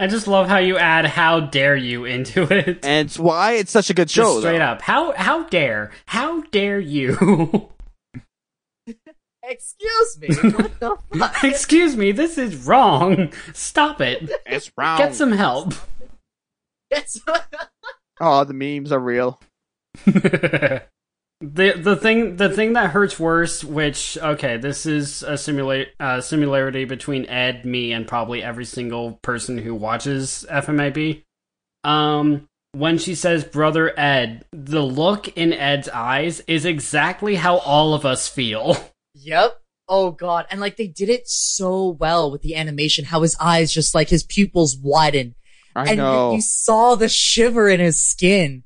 I 0.01 0.09
just 0.09 0.27
love 0.27 0.47
how 0.49 0.59
you 0.59 0.77
add 0.77 1.07
"how 1.07 1.41
dare 1.41 1.75
you" 1.77 2.05
into 2.05 2.43
it. 2.43 2.85
and 2.85 3.07
it's 3.07 3.19
why 3.19 3.53
it's 3.53 3.71
such 3.71 3.89
a 3.89 3.95
good 3.95 4.09
Just 4.09 4.15
show. 4.15 4.41
straight 4.41 4.59
though. 4.59 4.65
up. 4.65 4.83
How 4.83 5.13
how 5.13 5.45
dare? 5.45 5.91
How 6.07 6.43
dare 6.43 6.79
you? 6.81 7.71
Excuse 9.47 10.19
me. 10.21 10.29
What 10.51 10.81
the 10.81 10.97
fuck? 11.19 11.45
Excuse 11.45 11.97
me, 11.97 12.13
this 12.13 12.39
is 12.39 12.67
wrong. 12.67 13.31
Stop 13.53 14.01
it. 14.01 14.31
It's 14.47 14.71
round. 14.77 14.99
Get 14.99 15.15
some 15.15 15.33
help. 15.33 15.75
It's- 16.95 17.19
Oh, 18.21 18.45
the 18.45 18.55
memes 18.55 18.93
are 18.93 18.99
real. 19.01 19.41
the 20.07 20.81
the 21.41 21.97
thing 21.97 22.37
the 22.37 22.49
thing 22.49 22.73
that 22.75 22.91
hurts 22.91 23.19
worse, 23.19 23.63
which 23.65 24.17
okay, 24.19 24.57
this 24.57 24.87
is 24.87 25.23
a 25.23 25.37
simulate 25.37 25.89
uh, 26.01 26.21
similarity 26.21 26.85
between 26.85 27.27
Ed, 27.27 27.65
me, 27.65 27.93
and 27.93 28.07
probably 28.07 28.43
every 28.43 28.65
single 28.65 29.19
person 29.23 29.59
who 29.59 29.75
watches 29.75 30.47
FMAB. 30.51 31.23
Um, 31.83 32.47
when 32.73 32.99
she 32.99 33.15
says 33.15 33.45
brother 33.45 33.99
Ed, 33.99 34.45
the 34.53 34.81
look 34.83 35.37
in 35.37 35.53
Ed's 35.53 35.89
eyes 35.89 36.41
is 36.47 36.65
exactly 36.65 37.35
how 37.37 37.59
all 37.59 37.95
of 37.95 38.05
us 38.07 38.29
feel. 38.29 38.77
Yep. 39.17 39.61
Oh 39.87 40.11
god. 40.11 40.47
And 40.51 40.61
like 40.61 40.77
they 40.77 40.89
did 40.89 41.09
it 41.09 41.29
so 41.29 41.87
well 42.01 42.33
with 42.33 42.43
the 42.43 42.57
animation, 42.57 43.05
how 43.05 43.23
his 43.23 43.37
eyes 43.39 43.73
just 43.73 43.95
like 43.95 44.09
his 44.09 44.25
pupils 44.25 44.77
widen. 44.77 45.37
I 45.75 45.91
and 45.91 45.99
know. 45.99 46.35
You, 46.35 46.41
saw 46.41 46.95
the 46.95 47.09
shiver 47.09 47.69
in 47.69 47.81
his 47.81 48.01
skin. 48.01 48.65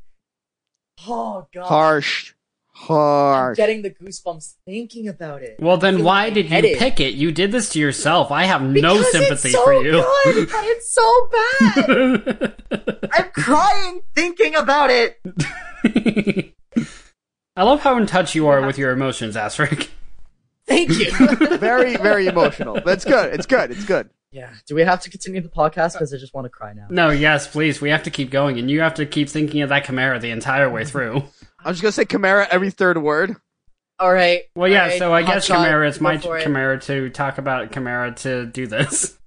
Oh 1.06 1.46
god. 1.52 1.66
Harsh. 1.66 2.34
Harsh. 2.72 3.34
I'm 3.34 3.34
Harsh. 3.34 3.56
getting 3.56 3.82
the 3.82 3.90
goosebumps 3.90 4.54
thinking 4.64 5.08
about 5.08 5.42
it. 5.42 5.56
Well, 5.58 5.78
then 5.78 6.04
why 6.04 6.30
did 6.30 6.46
you 6.46 6.50
lightheaded. 6.56 6.78
pick 6.78 7.00
it? 7.00 7.14
You 7.14 7.32
did 7.32 7.50
this 7.50 7.70
to 7.70 7.78
yourself. 7.78 8.30
I 8.30 8.44
have 8.44 8.62
no 8.62 8.98
Because 8.98 9.12
sympathy 9.12 9.48
it's 9.48 9.56
so 9.56 9.64
for 9.64 9.74
you. 9.74 10.04
Good, 10.24 10.48
it's 10.52 10.94
so 10.94 11.30
bad. 11.32 13.10
I'm 13.12 13.30
crying 13.30 14.02
thinking 14.14 14.54
about 14.54 14.90
it. 14.90 16.54
I 17.56 17.64
love 17.64 17.80
how 17.80 17.96
in 17.96 18.06
touch 18.06 18.36
you 18.36 18.46
are 18.46 18.64
with 18.64 18.78
your 18.78 18.92
emotions, 18.92 19.34
Azric. 19.34 19.88
Thank 20.68 20.90
you. 20.90 21.10
very, 21.58 21.96
very 21.96 22.26
emotional. 22.26 22.80
That's 22.84 23.04
good. 23.04 23.34
It's 23.34 23.46
good. 23.46 23.72
It's 23.72 23.84
good. 23.84 24.10
Yeah. 24.30 24.50
Do 24.66 24.74
we 24.74 24.82
have 24.82 25.00
to 25.02 25.10
continue 25.10 25.40
the 25.40 25.48
podcast? 25.48 25.96
Uh, 25.96 25.98
because 25.98 26.14
I 26.14 26.18
just 26.18 26.34
want 26.34 26.44
to 26.44 26.50
cry 26.50 26.72
now. 26.72 26.86
No, 26.90 27.10
yes, 27.10 27.46
please. 27.46 27.80
We 27.80 27.90
have 27.90 28.02
to 28.04 28.10
keep 28.10 28.30
going, 28.30 28.58
and 28.58 28.70
you 28.70 28.80
have 28.80 28.94
to 28.94 29.06
keep 29.06 29.28
thinking 29.28 29.62
of 29.62 29.68
that 29.70 29.84
Chimera 29.84 30.18
the 30.18 30.30
entire 30.30 30.68
way 30.70 30.84
through. 30.84 31.24
I'm 31.64 31.72
just 31.72 31.82
gonna 31.82 31.92
say 31.92 32.04
Chimera 32.04 32.46
every 32.50 32.70
third 32.70 33.02
word. 33.02 33.36
All 33.98 34.12
right. 34.12 34.42
Well, 34.54 34.70
yeah, 34.70 34.82
all 34.82 34.88
right, 34.88 34.98
so 34.98 35.12
I 35.12 35.22
hot 35.22 35.34
guess 35.34 35.46
shot, 35.46 35.64
Chimera, 35.64 35.88
it's 35.88 35.98
go 35.98 36.04
my 36.04 36.18
for 36.18 36.38
it. 36.38 36.42
Chimera 36.42 36.80
to 36.82 37.10
talk 37.10 37.38
about 37.38 37.72
Chimera 37.72 38.12
to 38.16 38.46
do 38.46 38.66
this. 38.66 39.18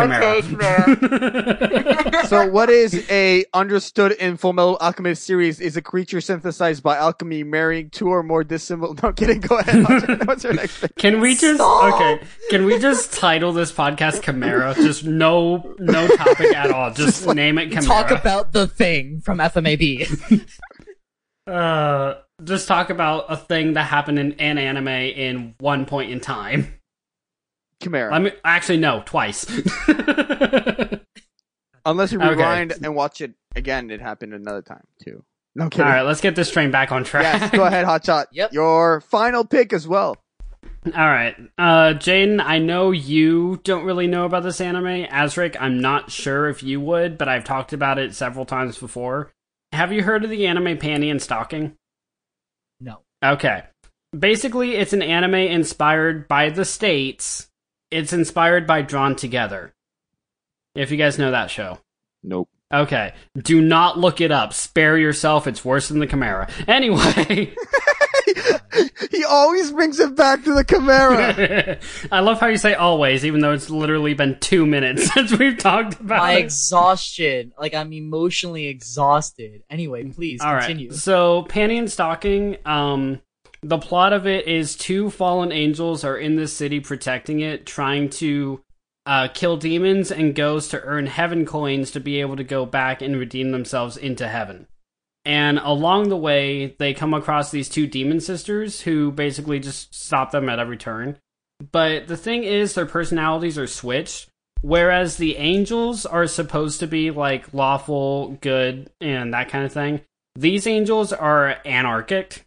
Okay, 0.00 0.42
Chimera. 0.42 2.26
So, 2.26 2.48
what 2.48 2.70
is 2.70 3.06
a 3.10 3.44
understood 3.52 4.12
in 4.12 4.36
Full 4.36 4.52
Metal 4.52 4.76
Alchemist 4.80 5.24
series 5.24 5.60
is 5.60 5.76
a 5.76 5.82
creature 5.82 6.20
synthesized 6.20 6.82
by 6.82 6.96
alchemy, 6.96 7.42
marrying 7.42 7.90
two 7.90 8.08
or 8.08 8.22
more 8.22 8.44
dissimilar. 8.44 8.94
No 9.02 9.12
kidding. 9.12 9.40
Go 9.40 9.58
ahead. 9.58 10.26
What's 10.26 10.44
your, 10.44 10.52
next 10.54 10.76
thing? 10.76 10.90
Can 10.96 11.20
we 11.20 11.34
just 11.34 11.56
Stop. 11.56 11.94
okay? 11.94 12.24
Can 12.50 12.64
we 12.64 12.78
just 12.78 13.12
title 13.12 13.52
this 13.52 13.72
podcast 13.72 14.22
Chimera? 14.22 14.74
Just 14.74 15.04
no 15.04 15.74
no 15.78 16.06
topic 16.08 16.54
at 16.54 16.70
all. 16.70 16.92
Just 16.92 17.26
name 17.26 17.58
it 17.58 17.70
Chimera. 17.70 17.82
Talk 17.82 18.10
about 18.10 18.52
the 18.52 18.66
thing 18.66 19.20
from 19.20 19.38
FMAB. 19.38 20.46
uh, 21.46 22.14
just 22.44 22.68
talk 22.68 22.90
about 22.90 23.26
a 23.28 23.36
thing 23.36 23.72
that 23.72 23.84
happened 23.84 24.18
in 24.18 24.32
an 24.38 24.58
anime 24.58 24.88
in 24.88 25.54
one 25.58 25.84
point 25.84 26.12
in 26.12 26.20
time. 26.20 26.78
Chimera. 27.82 28.12
Let 28.12 28.22
me 28.22 28.30
actually 28.44 28.78
no 28.78 29.02
twice. 29.04 29.44
Unless 31.84 32.12
you 32.12 32.20
Okay. 32.20 32.30
rewind 32.30 32.72
and 32.82 32.94
watch 32.94 33.20
it 33.20 33.34
again, 33.56 33.90
it 33.90 34.00
happened 34.00 34.34
another 34.34 34.62
time 34.62 34.84
too. 35.02 35.24
No 35.54 35.64
all 35.64 35.70
kidding. 35.70 35.86
right, 35.86 36.02
let's 36.02 36.20
get 36.20 36.36
this 36.36 36.50
train 36.50 36.70
back 36.70 36.92
on 36.92 37.04
track. 37.04 37.40
Yes, 37.40 37.50
go 37.50 37.64
ahead, 37.64 37.84
Hotshot. 37.84 38.26
Yep. 38.32 38.52
Your 38.52 39.00
final 39.02 39.44
pick 39.44 39.72
as 39.72 39.86
well. 39.86 40.16
All 40.86 40.92
right, 41.06 41.36
uh, 41.58 41.94
Jaden, 41.94 42.40
I 42.42 42.58
know 42.58 42.90
you 42.92 43.60
don't 43.64 43.84
really 43.84 44.06
know 44.06 44.24
about 44.24 44.42
this 44.44 44.60
anime. 44.60 45.04
Azric, 45.06 45.56
I'm 45.60 45.80
not 45.80 46.10
sure 46.10 46.48
if 46.48 46.62
you 46.62 46.80
would, 46.80 47.18
but 47.18 47.28
I've 47.28 47.44
talked 47.44 47.72
about 47.72 47.98
it 47.98 48.14
several 48.14 48.44
times 48.46 48.78
before. 48.78 49.32
Have 49.72 49.92
you 49.92 50.02
heard 50.02 50.24
of 50.24 50.30
the 50.30 50.46
anime 50.46 50.78
Panty 50.78 51.10
and 51.10 51.20
Stocking? 51.22 51.76
no. 52.80 53.00
Okay. 53.24 53.64
Basically, 54.18 54.74
it's 54.74 54.92
an 54.92 55.00
anime 55.02 55.34
inspired 55.34 56.28
by 56.28 56.50
the 56.50 56.64
States. 56.64 57.48
It's 57.92 58.12
inspired 58.12 58.66
by 58.66 58.82
Drawn 58.82 59.16
Together. 59.16 59.74
If 60.74 60.90
you 60.90 60.96
guys 60.96 61.18
know 61.18 61.30
that 61.30 61.50
show. 61.50 61.78
Nope. 62.22 62.48
Okay. 62.72 63.12
Do 63.36 63.60
not 63.60 63.98
look 63.98 64.20
it 64.22 64.32
up. 64.32 64.54
Spare 64.54 64.96
yourself. 64.96 65.46
It's 65.46 65.64
worse 65.64 65.88
than 65.88 65.98
the 65.98 66.06
Chimera. 66.06 66.48
Anyway. 66.66 67.54
he 69.10 69.24
always 69.24 69.72
brings 69.72 70.00
it 70.00 70.16
back 70.16 70.42
to 70.44 70.54
the 70.54 70.64
Chimera. 70.64 71.78
I 72.12 72.20
love 72.20 72.40
how 72.40 72.46
you 72.46 72.56
say 72.56 72.74
always, 72.74 73.24
even 73.26 73.40
though 73.40 73.52
it's 73.52 73.68
literally 73.68 74.14
been 74.14 74.38
two 74.40 74.64
minutes 74.64 75.12
since 75.12 75.36
we've 75.36 75.58
talked 75.58 76.00
about 76.00 76.18
My 76.22 76.32
it. 76.34 76.44
exhaustion. 76.44 77.52
Like 77.58 77.74
I'm 77.74 77.92
emotionally 77.92 78.68
exhausted. 78.68 79.64
Anyway, 79.68 80.04
please 80.04 80.40
All 80.40 80.54
right. 80.54 80.66
continue. 80.66 80.92
So, 80.92 81.44
Panty 81.48 81.78
and 81.78 81.90
Stocking, 81.90 82.56
um, 82.64 83.20
the 83.62 83.78
plot 83.78 84.12
of 84.12 84.26
it 84.26 84.48
is 84.48 84.76
two 84.76 85.08
fallen 85.10 85.52
angels 85.52 86.04
are 86.04 86.16
in 86.16 86.36
this 86.36 86.52
city 86.52 86.80
protecting 86.80 87.40
it, 87.40 87.64
trying 87.64 88.10
to 88.10 88.60
uh, 89.06 89.28
kill 89.32 89.56
demons 89.56 90.10
and 90.10 90.34
ghosts 90.34 90.70
to 90.70 90.82
earn 90.82 91.06
heaven 91.06 91.46
coins 91.46 91.92
to 91.92 92.00
be 92.00 92.20
able 92.20 92.36
to 92.36 92.44
go 92.44 92.66
back 92.66 93.02
and 93.02 93.16
redeem 93.16 93.50
themselves 93.50 93.96
into 93.96 94.28
heaven. 94.28 94.66
And 95.24 95.58
along 95.58 96.08
the 96.08 96.16
way, 96.16 96.74
they 96.78 96.94
come 96.94 97.14
across 97.14 97.50
these 97.50 97.68
two 97.68 97.86
demon 97.86 98.20
sisters 98.20 98.80
who 98.80 99.12
basically 99.12 99.60
just 99.60 99.94
stop 99.94 100.32
them 100.32 100.48
at 100.48 100.58
every 100.58 100.76
turn. 100.76 101.18
But 101.70 102.08
the 102.08 102.16
thing 102.16 102.42
is, 102.42 102.74
their 102.74 102.86
personalities 102.86 103.58
are 103.58 103.68
switched. 103.68 104.28
Whereas 104.62 105.16
the 105.16 105.36
angels 105.38 106.06
are 106.06 106.28
supposed 106.28 106.80
to 106.80 106.86
be 106.86 107.10
like 107.10 107.52
lawful, 107.52 108.38
good, 108.40 108.90
and 109.00 109.34
that 109.34 109.48
kind 109.48 109.64
of 109.64 109.72
thing, 109.72 110.02
these 110.36 110.68
angels 110.68 111.12
are 111.12 111.56
anarchic, 111.64 112.44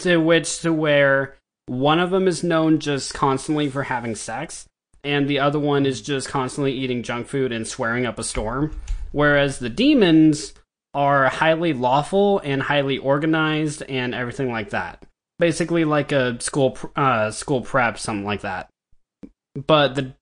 to 0.00 0.18
which 0.18 0.60
to 0.60 0.72
where 0.72 1.36
one 1.66 1.98
of 1.98 2.10
them 2.10 2.26
is 2.26 2.42
known 2.42 2.78
just 2.78 3.14
constantly 3.14 3.68
for 3.68 3.84
having 3.84 4.14
sex, 4.14 4.66
and 5.04 5.28
the 5.28 5.38
other 5.38 5.58
one 5.58 5.86
is 5.86 6.00
just 6.00 6.28
constantly 6.28 6.72
eating 6.72 7.02
junk 7.02 7.26
food 7.26 7.52
and 7.52 7.66
swearing 7.66 8.06
up 8.06 8.18
a 8.18 8.24
storm. 8.24 8.78
Whereas 9.12 9.58
the 9.58 9.68
demons 9.68 10.54
are 10.94 11.28
highly 11.28 11.72
lawful 11.72 12.40
and 12.40 12.62
highly 12.62 12.98
organized 12.98 13.82
and 13.82 14.14
everything 14.14 14.50
like 14.50 14.70
that. 14.70 15.04
Basically, 15.38 15.84
like 15.84 16.12
a 16.12 16.40
school 16.40 16.78
uh, 16.94 17.30
school 17.30 17.62
prep, 17.62 17.98
something 17.98 18.24
like 18.24 18.42
that. 18.42 18.68
But 19.54 19.94
the 19.94 20.14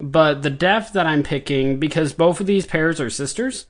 but 0.00 0.42
the 0.42 0.50
death 0.50 0.92
that 0.92 1.06
I'm 1.06 1.22
picking 1.22 1.78
because 1.78 2.12
both 2.12 2.40
of 2.40 2.46
these 2.46 2.66
pairs 2.66 3.00
are 3.00 3.10
sisters. 3.10 3.66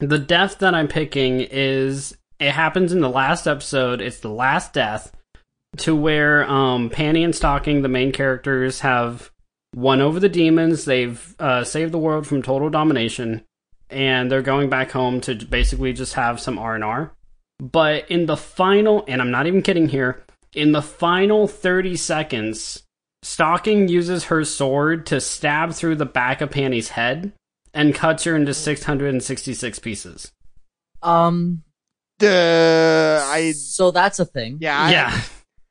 The 0.00 0.18
death 0.18 0.58
that 0.60 0.74
I'm 0.74 0.88
picking 0.88 1.40
is 1.40 2.16
it 2.38 2.52
happens 2.52 2.92
in 2.92 3.00
the 3.00 3.08
last 3.08 3.46
episode. 3.46 4.00
It's 4.00 4.20
the 4.20 4.30
last 4.30 4.72
death 4.72 5.12
to 5.78 5.94
where 5.94 6.48
um, 6.48 6.90
Panty 6.90 7.24
and 7.24 7.34
Stocking, 7.34 7.82
the 7.82 7.88
main 7.88 8.12
characters, 8.12 8.80
have 8.80 9.30
won 9.74 10.00
over 10.00 10.20
the 10.20 10.28
demons. 10.28 10.84
They've 10.84 11.34
uh, 11.38 11.64
saved 11.64 11.92
the 11.92 11.98
world 11.98 12.26
from 12.26 12.42
total 12.42 12.70
domination, 12.70 13.44
and 13.90 14.30
they're 14.30 14.42
going 14.42 14.70
back 14.70 14.90
home 14.90 15.20
to 15.22 15.34
basically 15.34 15.92
just 15.92 16.14
have 16.14 16.40
some 16.40 16.58
R 16.58 16.74
and 16.74 16.84
R. 16.84 17.12
But 17.60 18.10
in 18.10 18.26
the 18.26 18.36
final, 18.36 19.04
and 19.08 19.20
I'm 19.20 19.30
not 19.30 19.46
even 19.46 19.62
kidding 19.62 19.88
here, 19.88 20.24
in 20.54 20.72
the 20.72 20.82
final 20.82 21.46
30 21.46 21.96
seconds, 21.96 22.84
Stocking 23.22 23.88
uses 23.88 24.24
her 24.24 24.44
sword 24.44 25.06
to 25.06 25.20
stab 25.20 25.72
through 25.72 25.96
the 25.96 26.06
back 26.06 26.40
of 26.40 26.50
Panty's 26.50 26.90
head 26.90 27.32
and 27.74 27.94
cuts 27.94 28.24
her 28.24 28.36
into 28.36 28.54
666 28.54 29.78
pieces. 29.80 30.32
Um. 31.02 31.64
Duh, 32.18 33.22
I 33.24 33.52
So 33.52 33.90
that's 33.90 34.18
a 34.18 34.24
thing. 34.24 34.58
yeah, 34.60 34.78
I- 34.80 34.90
yeah. 34.90 35.20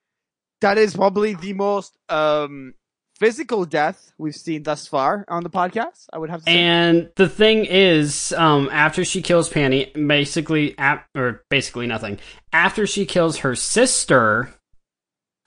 that 0.61 0.77
is 0.77 0.95
probably 0.95 1.35
the 1.35 1.53
most 1.53 1.97
um 2.09 2.73
physical 3.19 3.65
death 3.65 4.13
we've 4.19 4.35
seen 4.35 4.61
thus 4.63 4.85
far 4.87 5.25
on 5.27 5.43
the 5.43 5.49
podcast. 5.49 6.05
I 6.13 6.19
would 6.19 6.29
have 6.29 6.41
to 6.41 6.45
say. 6.45 6.57
And 6.59 7.09
the 7.15 7.27
thing 7.27 7.65
is, 7.65 8.31
um, 8.33 8.69
after 8.71 9.03
she 9.03 9.21
kills 9.23 9.49
Panty, 9.51 9.91
basically, 10.07 10.77
ap- 10.77 11.07
or 11.15 11.43
basically 11.49 11.87
nothing. 11.87 12.19
After 12.53 12.85
she 12.85 13.07
kills 13.07 13.37
her 13.37 13.55
sister, 13.55 14.53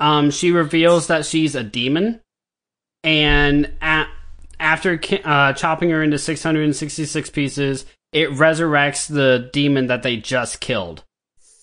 um, 0.00 0.32
she 0.32 0.50
reveals 0.50 1.06
that 1.06 1.24
she's 1.26 1.54
a 1.54 1.62
demon, 1.62 2.20
and 3.04 3.72
a- 3.80 4.08
after 4.58 4.98
ki- 4.98 5.22
uh, 5.24 5.52
chopping 5.52 5.90
her 5.90 6.02
into 6.02 6.18
666 6.18 7.30
pieces, 7.30 7.86
it 8.12 8.30
resurrects 8.30 9.08
the 9.08 9.50
demon 9.52 9.86
that 9.86 10.02
they 10.02 10.16
just 10.16 10.60
killed. 10.60 11.04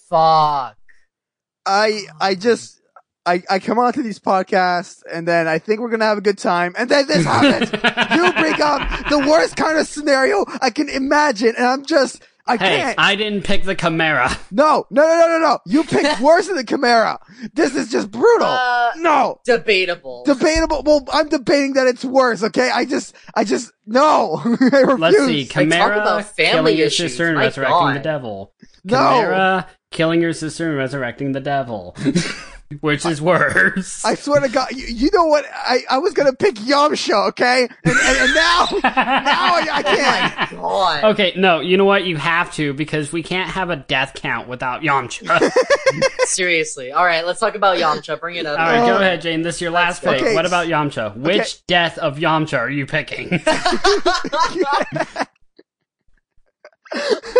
Fuck. 0.09 0.77
I 1.65 2.03
I 2.21 2.35
just 2.35 2.79
I 3.25 3.43
I 3.49 3.59
come 3.59 3.77
onto 3.77 4.01
these 4.01 4.19
podcasts 4.19 5.03
and 5.11 5.27
then 5.27 5.47
I 5.47 5.59
think 5.59 5.81
we're 5.81 5.89
gonna 5.89 6.05
have 6.05 6.17
a 6.17 6.21
good 6.21 6.37
time 6.37 6.73
and 6.77 6.89
then 6.89 7.07
this 7.07 7.25
happens. 7.25 7.71
you 8.15 8.31
bring 8.33 8.61
up 8.61 9.09
the 9.09 9.19
worst 9.29 9.57
kind 9.57 9.77
of 9.77 9.87
scenario 9.87 10.45
I 10.61 10.69
can 10.69 10.87
imagine 10.87 11.53
and 11.57 11.65
I'm 11.65 11.85
just 11.85 12.23
I 12.47 12.57
Hey, 12.57 12.77
can't. 12.77 12.99
I 12.99 13.15
didn't 13.15 13.43
pick 13.43 13.63
the 13.63 13.75
Chimera. 13.75 14.29
no, 14.51 14.85
no, 14.89 15.01
no, 15.01 15.19
no, 15.19 15.27
no, 15.27 15.39
no. 15.39 15.59
You 15.65 15.83
picked 15.83 16.19
worse 16.21 16.47
than 16.47 16.55
the 16.55 16.63
Chimera. 16.63 17.19
This 17.53 17.75
is 17.75 17.89
just 17.91 18.09
brutal. 18.11 18.47
Uh, 18.47 18.91
no. 18.97 19.39
Debatable. 19.45 20.23
Debatable. 20.25 20.83
Well, 20.85 21.05
I'm 21.11 21.29
debating 21.29 21.73
that 21.73 21.87
it's 21.87 22.05
worse. 22.05 22.43
Okay, 22.43 22.69
I 22.73 22.85
just, 22.85 23.15
I 23.35 23.43
just 23.43 23.71
no. 23.85 24.41
I 24.45 24.79
refuse. 24.81 24.99
Let's 24.99 25.17
see. 25.25 25.45
talk 25.45 25.61
Chimera 25.63 26.01
about 26.01 26.23
family 26.25 26.51
killing 26.51 26.77
your 26.77 26.89
sister 26.89 27.27
and 27.27 27.35
my 27.35 27.43
resurrecting 27.43 27.87
the 27.87 27.93
God. 27.95 28.01
devil. 28.03 28.53
No. 28.83 28.97
Chimera 28.97 29.67
killing 29.91 30.21
your 30.21 30.33
sister 30.33 30.69
and 30.69 30.77
resurrecting 30.77 31.31
the 31.31 31.39
devil, 31.39 31.95
which 32.81 33.05
is 33.05 33.21
worse. 33.21 34.03
I 34.03 34.15
swear 34.15 34.41
to 34.41 34.49
God, 34.49 34.71
you, 34.71 34.85
you 34.87 35.09
know 35.13 35.25
what? 35.25 35.45
I, 35.53 35.79
I 35.89 35.97
was 35.99 36.13
gonna 36.13 36.33
pick 36.33 36.55
Yamcha, 36.55 37.29
okay? 37.29 37.61
And, 37.83 37.95
and, 37.97 38.17
and 38.17 38.33
now, 38.35 38.67
now 38.83 39.55
I, 39.55 39.67
I 39.71 39.83
can't. 39.83 40.53
Oh 40.53 40.55
God. 40.57 41.03
okay, 41.11 41.33
no, 41.37 41.59
you 41.61 41.77
know 41.77 41.85
what? 41.85 42.03
You 42.05 42.17
have 42.17 42.53
to 42.55 42.73
because 42.73 43.11
we 43.11 43.23
can't 43.23 43.49
have 43.49 43.69
a 43.69 43.75
death 43.77 44.13
count 44.15 44.47
without 44.47 44.81
Yamcha. 44.81 45.51
Seriously. 46.25 46.91
All 46.91 47.05
right, 47.05 47.25
let's 47.25 47.39
talk 47.39 47.55
about 47.55 47.77
Yamcha. 47.77 48.19
Bring 48.19 48.35
it 48.35 48.45
up. 48.45 48.59
All 48.59 48.65
right, 48.65 48.85
go 48.85 48.97
Oh. 48.97 48.99
ahead, 49.01 49.21
Jane. 49.21 49.41
This 49.43 49.55
is 49.55 49.61
your 49.61 49.71
last 49.71 50.01
go. 50.03 50.11
pick. 50.13 50.21
Okay. 50.21 50.35
What 50.35 50.45
about 50.45 50.67
Yamcha? 50.67 51.15
Which 51.15 51.65
death 51.67 51.97
of 51.97 52.17
Yamcha 52.17 52.57
are 52.59 52.69
you 52.69 52.85
picking? 52.85 53.41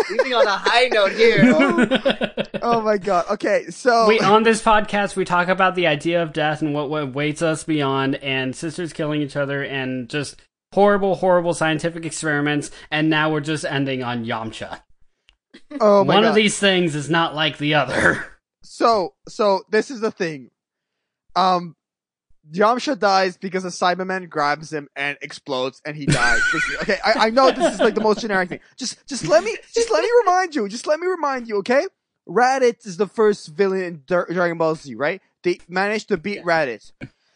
Leaving 0.10 0.34
on 0.34 0.48
a 0.48 0.58
high 0.58 0.88
note 0.88 1.12
here. 1.12 2.34
Oh 2.60 2.82
my 2.82 2.98
God. 2.98 3.26
Okay, 3.30 3.68
so 3.70 4.08
we 4.08 4.20
on 4.20 4.44
this 4.44 4.62
podcast 4.62 5.16
we 5.16 5.24
talk 5.24 5.48
about 5.48 5.76
the 5.76 5.88
idea 5.88 6.22
of 6.22 6.34
death 6.34 6.62
and 6.62 6.74
what, 6.74 6.90
what 6.90 7.04
awaits 7.04 7.42
us 7.42 7.64
beyond, 7.64 8.16
and 8.16 8.54
sisters 8.56 8.92
killing 8.92 9.22
each 9.22 9.38
other, 9.38 9.64
and 9.64 10.10
just 10.10 10.36
horrible, 10.74 11.16
horrible 11.16 11.54
scientific 11.54 12.04
experiments. 12.06 12.72
And 12.92 13.10
now 13.10 13.32
we're 13.32 13.40
just 13.42 13.64
ending 13.64 14.04
on 14.04 14.26
Yamcha. 14.26 14.82
oh 15.80 16.04
my 16.04 16.16
One 16.16 16.24
God. 16.24 16.30
of 16.30 16.36
these 16.36 16.58
things 16.60 16.94
is 16.96 17.10
not 17.10 17.36
like 17.36 17.58
the 17.58 17.76
other. 17.76 18.26
So, 18.64 19.14
so 19.30 19.62
this 19.70 19.90
is 19.90 20.02
the 20.02 20.12
thing. 20.12 20.50
Um, 21.38 21.77
Yamcha 22.52 22.98
dies 22.98 23.38
because 23.38 23.66
a 23.66 23.70
Saibaman 23.70 24.30
grabs 24.30 24.72
him 24.72 24.88
and 24.96 25.18
explodes, 25.22 25.82
and 25.86 25.96
he 25.96 26.06
dies. 26.06 26.42
Okay, 26.82 26.98
I, 27.04 27.28
I 27.28 27.30
know 27.30 27.52
this 27.52 27.74
is 27.74 27.80
like 27.80 27.96
the 27.96 28.02
most 28.02 28.22
generic 28.22 28.50
thing. 28.50 28.60
Just, 28.78 29.06
just 29.08 29.28
let 29.28 29.44
me, 29.44 29.56
just 29.74 29.92
let 29.92 30.02
me 30.02 30.10
remind 30.20 30.56
you. 30.56 30.68
Just 30.70 30.88
let 30.88 31.00
me 31.00 31.08
remind 31.08 31.48
you, 31.48 31.58
okay? 31.58 31.86
Raditz 32.28 32.86
is 32.86 32.98
the 32.98 33.08
first 33.08 33.48
villain 33.50 33.82
in 33.82 34.04
Dra- 34.06 34.32
Dragon 34.32 34.58
Ball 34.58 34.76
Z, 34.76 34.94
right? 34.96 35.22
They 35.44 35.60
managed 35.68 36.10
to 36.10 36.18
beat 36.18 36.44
Raditz, 36.44 36.92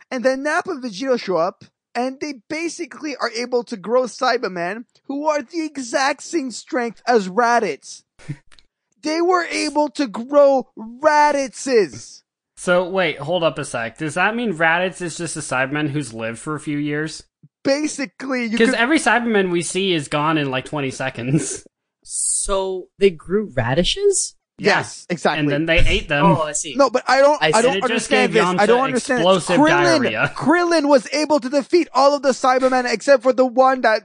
and 0.09 0.23
then 0.23 0.43
Nappa 0.43 0.71
and 0.71 0.83
Vegeta 0.83 1.19
show 1.19 1.37
up, 1.37 1.63
and 1.95 2.19
they 2.19 2.35
basically 2.49 3.15
are 3.15 3.29
able 3.31 3.63
to 3.63 3.77
grow 3.77 4.03
Saibamen, 4.03 4.85
who 5.05 5.27
are 5.27 5.41
the 5.41 5.63
exact 5.65 6.23
same 6.23 6.51
strength 6.51 7.01
as 7.07 7.29
Raditz. 7.29 8.03
they 9.01 9.21
were 9.21 9.45
able 9.45 9.89
to 9.89 10.07
grow 10.07 10.69
Raditzes. 10.77 12.20
So 12.61 12.87
wait, 12.87 13.17
hold 13.17 13.43
up 13.43 13.57
a 13.57 13.65
sec. 13.65 13.97
Does 13.97 14.13
that 14.13 14.35
mean 14.35 14.53
Raditz 14.53 15.01
is 15.01 15.17
just 15.17 15.35
a 15.35 15.39
Saibaman 15.39 15.89
who's 15.89 16.13
lived 16.13 16.37
for 16.37 16.53
a 16.53 16.59
few 16.59 16.77
years? 16.77 17.23
Basically, 17.63 18.49
Because 18.49 18.69
could, 18.69 18.77
every 18.77 18.99
Saibaman 18.99 19.49
we 19.49 19.63
see 19.63 19.93
is 19.93 20.07
gone 20.07 20.37
in 20.37 20.51
like 20.51 20.65
20 20.65 20.91
seconds, 20.91 21.65
so 22.03 22.89
they 22.99 23.09
grew 23.09 23.51
radishes? 23.55 24.35
yes, 24.59 25.07
exactly. 25.09 25.39
and 25.39 25.49
then 25.49 25.65
they 25.65 25.79
ate 25.79 26.07
them. 26.07 26.23
Oh, 26.23 26.43
I 26.43 26.51
see. 26.51 26.75
no, 26.75 26.91
but 26.91 27.03
I 27.09 27.21
don't. 27.21 27.41
I 27.41 27.47
I, 27.51 27.61
don't 27.63 27.81
understand 27.81 28.33
this. 28.33 28.45
I 28.45 28.67
don't 28.67 28.83
understand. 28.83 29.21
it. 29.21 29.23
explosive 29.23 29.57
Krillin, 29.57 30.03
diarrhea. 30.03 30.31
Krillin 30.35 30.87
was 30.87 31.11
able 31.11 31.39
to 31.39 31.49
defeat 31.49 31.87
all 31.95 32.13
of 32.15 32.21
the 32.21 32.29
Saibamen 32.29 32.85
except 32.93 33.23
for 33.23 33.33
the 33.33 33.43
one 33.43 33.81
that 33.81 34.03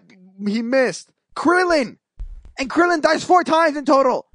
he 0.49 0.63
missed. 0.63 1.11
Krillin, 1.35 1.99
and 2.59 2.71
Krillin 2.71 3.03
dies 3.03 3.23
four 3.23 3.45
times 3.45 3.77
in 3.77 3.85
total, 3.85 4.29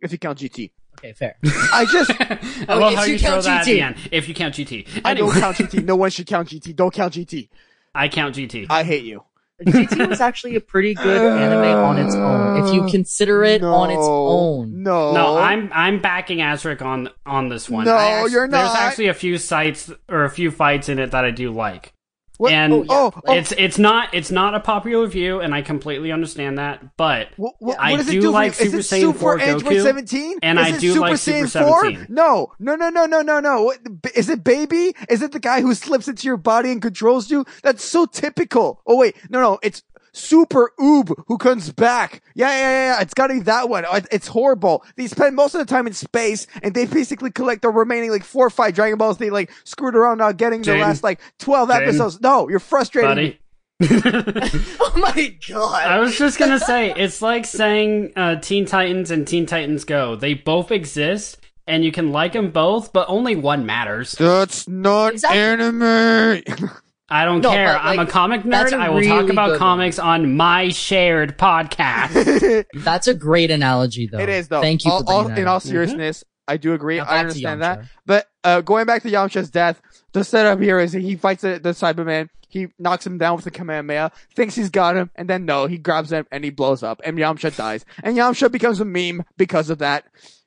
if 0.00 0.12
you 0.12 0.18
count 0.18 0.38
GT. 0.38 0.70
Okay, 1.06 1.12
fair. 1.12 1.36
I 1.72 1.84
just, 1.84 2.10
I 2.20 2.74
love 2.74 2.82
oh, 2.82 2.88
if 2.88 2.96
how 2.96 3.04
you 3.04 3.12
you, 3.12 3.18
throw 3.18 3.30
count 3.30 3.44
that 3.44 3.60
at 3.60 3.66
GT. 3.66 3.66
the 3.66 3.80
end. 3.80 3.96
If 4.10 4.28
you 4.28 4.34
count 4.34 4.54
GT. 4.54 5.02
I 5.04 5.14
don't 5.14 5.32
count 5.32 5.56
GT. 5.56 5.84
No 5.84 5.96
one 5.96 6.10
should 6.10 6.26
count 6.26 6.48
GT. 6.48 6.74
Don't 6.74 6.92
count 6.92 7.14
GT. 7.14 7.48
I 7.94 8.08
count 8.08 8.34
GT. 8.34 8.66
I 8.68 8.82
hate 8.82 9.04
you. 9.04 9.22
GT 9.62 10.06
was 10.06 10.20
actually 10.20 10.54
a 10.56 10.60
pretty 10.60 10.92
good 10.92 11.32
uh, 11.32 11.36
anime 11.36 11.78
on 11.78 11.96
its 11.96 12.14
own, 12.14 12.62
if 12.62 12.74
you 12.74 12.86
consider 12.90 13.42
it 13.42 13.64
on 13.64 13.88
its 13.88 14.02
own. 14.02 14.82
No, 14.82 15.14
No, 15.14 15.38
I'm 15.38 15.70
I'm 15.72 16.02
backing 16.02 16.38
Azric 16.38 16.82
on 16.82 17.08
on 17.24 17.48
this 17.48 17.70
one. 17.70 17.86
No, 17.86 17.96
I 17.96 18.26
you're 18.26 18.46
not. 18.46 18.58
There's 18.58 18.76
actually 18.76 19.06
a 19.06 19.14
few 19.14 19.38
sites 19.38 19.90
or 20.10 20.24
a 20.24 20.30
few 20.30 20.50
fights 20.50 20.90
in 20.90 20.98
it 20.98 21.12
that 21.12 21.24
I 21.24 21.30
do 21.30 21.52
like. 21.52 21.94
What? 22.38 22.52
And 22.52 22.72
Oh, 22.72 22.82
yeah. 22.82 22.84
Oh, 22.90 23.12
oh, 23.26 23.34
it's 23.34 23.52
it's 23.52 23.78
not 23.78 24.12
it's 24.12 24.30
not 24.30 24.54
a 24.54 24.60
popular 24.60 25.06
view, 25.06 25.40
and 25.40 25.54
I 25.54 25.62
completely 25.62 26.12
understand 26.12 26.58
that. 26.58 26.96
But 26.96 27.28
What, 27.36 27.54
what, 27.58 27.78
I 27.78 27.92
what 27.92 27.98
does 27.98 28.06
do 28.06 28.18
it 28.18 28.20
do 28.20 28.30
like 28.30 28.54
for 28.54 28.64
you? 28.64 28.70
Super 28.70 28.82
Saiyan 28.82 29.00
Super 29.00 29.18
4 29.18 29.40
Android 29.40 29.72
Goku? 29.76 29.82
17? 29.82 30.38
And 30.42 30.58
is 30.58 30.66
I 30.66 30.68
it 30.70 30.80
do 30.80 30.88
Super 30.92 31.00
like 31.00 31.12
Saiyan 31.14 31.48
Super 31.48 31.64
4? 31.64 31.82
17. 31.84 32.06
No, 32.10 32.52
no, 32.58 32.74
no, 32.74 32.88
no, 32.90 33.06
no, 33.06 33.22
no, 33.22 33.40
no. 33.40 33.74
Is 34.14 34.28
it 34.28 34.44
Baby? 34.44 34.94
Is 35.08 35.22
it 35.22 35.32
the 35.32 35.40
guy 35.40 35.60
who 35.60 35.74
slips 35.74 36.08
into 36.08 36.26
your 36.26 36.36
body 36.36 36.70
and 36.72 36.82
controls 36.82 37.30
you? 37.30 37.44
That's 37.62 37.84
so 37.84 38.06
typical. 38.06 38.80
Oh 38.86 38.96
wait, 38.96 39.16
no, 39.30 39.40
no, 39.40 39.58
it's 39.62 39.82
Super 40.16 40.72
Oob 40.80 41.12
who 41.28 41.38
comes 41.38 41.70
back. 41.72 42.22
Yeah, 42.34 42.48
yeah, 42.48 42.58
yeah, 42.58 42.94
yeah. 42.96 43.02
It's 43.02 43.14
gotta 43.14 43.34
be 43.34 43.40
that 43.40 43.68
one. 43.68 43.84
It's 44.10 44.26
horrible. 44.28 44.84
They 44.96 45.06
spend 45.06 45.36
most 45.36 45.54
of 45.54 45.58
the 45.60 45.66
time 45.66 45.86
in 45.86 45.92
space 45.92 46.46
and 46.62 46.74
they 46.74 46.86
basically 46.86 47.30
collect 47.30 47.62
the 47.62 47.68
remaining 47.68 48.10
like 48.10 48.24
four 48.24 48.46
or 48.46 48.50
five 48.50 48.74
Dragon 48.74 48.98
Balls 48.98 49.18
they 49.18 49.30
like 49.30 49.50
screwed 49.64 49.94
around 49.94 50.18
not 50.18 50.36
getting 50.36 50.62
the 50.62 50.76
last 50.78 51.02
like 51.04 51.20
12 51.38 51.68
Jaden. 51.68 51.82
episodes. 51.82 52.20
No, 52.20 52.48
you're 52.48 52.58
frustrated. 52.60 53.08
buddy. 53.10 53.38
Oh 54.80 54.92
my 54.96 55.36
god. 55.48 55.86
I 55.86 55.98
was 56.00 56.16
just 56.16 56.38
gonna 56.38 56.58
say 56.58 56.92
it's 56.96 57.20
like 57.20 57.44
saying 57.44 58.12
uh, 58.16 58.36
Teen 58.36 58.64
Titans 58.64 59.10
and 59.10 59.26
Teen 59.28 59.44
Titans 59.44 59.84
Go. 59.84 60.16
They 60.16 60.32
both 60.32 60.72
exist, 60.72 61.36
and 61.66 61.84
you 61.84 61.92
can 61.92 62.10
like 62.12 62.32
them 62.32 62.50
both, 62.50 62.92
but 62.94 63.04
only 63.10 63.36
one 63.36 63.66
matters. 63.66 64.12
That's 64.12 64.66
not 64.66 65.12
Exactly. 65.12 65.38
anime. 65.38 66.42
I 67.08 67.24
don't 67.24 67.40
No, 67.40 67.50
care. 67.50 67.72
but, 67.74 67.84
I'm 67.84 67.98
a 68.00 68.06
comic 68.06 68.42
nerd. 68.42 68.72
a 68.72 68.76
I 68.76 68.88
will 68.88 69.02
talk 69.02 69.28
about 69.30 69.50
good 69.50 69.58
comics 69.58 69.98
on 69.98 70.36
my 70.36 70.70
shared 70.70 71.38
podcast. 71.38 72.64
That's 72.74 73.06
a 73.06 73.14
great 73.14 73.50
analogy, 73.50 74.06
though. 74.08 74.18
It 74.18 74.28
is 74.28 74.48
though. 74.48 74.60
Thank 74.60 74.84
you 74.84 74.90
All- 74.90 75.04
for 75.04 75.12
all- 75.12 75.24
that 75.28 75.38
in 75.38 75.46
all 75.46 75.60
seriousness, 75.60 76.24
I 76.48 76.56
do 76.56 76.74
agree. 76.74 76.96
Now 76.98 77.04
I 77.04 77.18
understand 77.20 77.62
that. 77.62 77.84
But 78.06 78.26
uh, 78.44 78.60
going 78.60 78.86
back 78.86 79.02
to 79.02 79.10
Yamcha's 79.10 79.50
death, 79.50 79.80
the 80.12 80.24
setup 80.24 80.60
here 80.60 80.78
is 80.80 80.92
he 80.92 81.16
fights 81.16 81.42
the, 81.42 81.58
the 81.60 81.70
Saibaman. 81.70 82.28
He 82.48 82.68
knocks 82.78 83.06
him 83.06 83.18
down 83.18 83.36
with 83.36 83.44
the 83.44 83.50
Kamehameha, 83.50 84.12
thinks 84.34 84.54
he's 84.54 84.70
got 84.70 84.96
him, 84.96 85.10
and 85.16 85.28
then 85.28 85.44
no, 85.44 85.66
he 85.66 85.78
grabs 85.78 86.10
him 86.12 86.26
and 86.30 86.42
he 86.44 86.50
blows 86.50 86.82
up, 86.82 87.00
and 87.04 87.18
Yamcha 87.18 87.54
dies. 87.56 87.84
And 88.02 88.16
Yamcha 88.16 88.50
becomes 88.50 88.80
a 88.80 88.84
meme 88.84 89.24
because 89.36 89.68
of 89.68 89.78
that. 89.78 90.04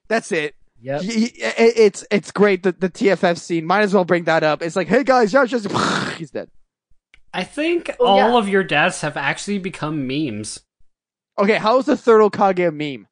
That's 0.07 0.32
it. 0.32 0.55
Yep. 0.82 1.01
He- 1.01 1.11
he- 1.11 1.25
it- 1.41 1.73
it's 1.77 2.05
it's 2.11 2.32
great. 2.32 2.63
The, 2.63 2.71
the 2.71 2.89
TFS 2.89 3.39
scene. 3.39 3.65
Might 3.65 3.82
as 3.82 3.93
well 3.93 4.05
bring 4.05 4.23
that 4.25 4.43
up. 4.43 4.61
It's 4.61 4.75
like, 4.75 4.88
hey 4.88 5.03
guys, 5.03 5.34
Yamcha's 5.34 5.65
he's 6.17 6.32
dead. 6.32 6.49
I 7.34 7.43
think 7.43 7.95
Oh, 7.99 8.05
all 8.07 8.17
yeah. 8.17 8.38
of 8.38 8.49
your 8.49 8.63
deaths 8.63 9.01
have 9.01 9.15
actually 9.17 9.59
become 9.59 10.07
memes. 10.07 10.61
Okay, 11.38 11.55
how 11.57 11.77
is 11.80 11.86
the 11.86 11.95
third 11.97 12.21
Hokage 12.21 12.67
a 12.67 12.71
meme? 12.71 13.07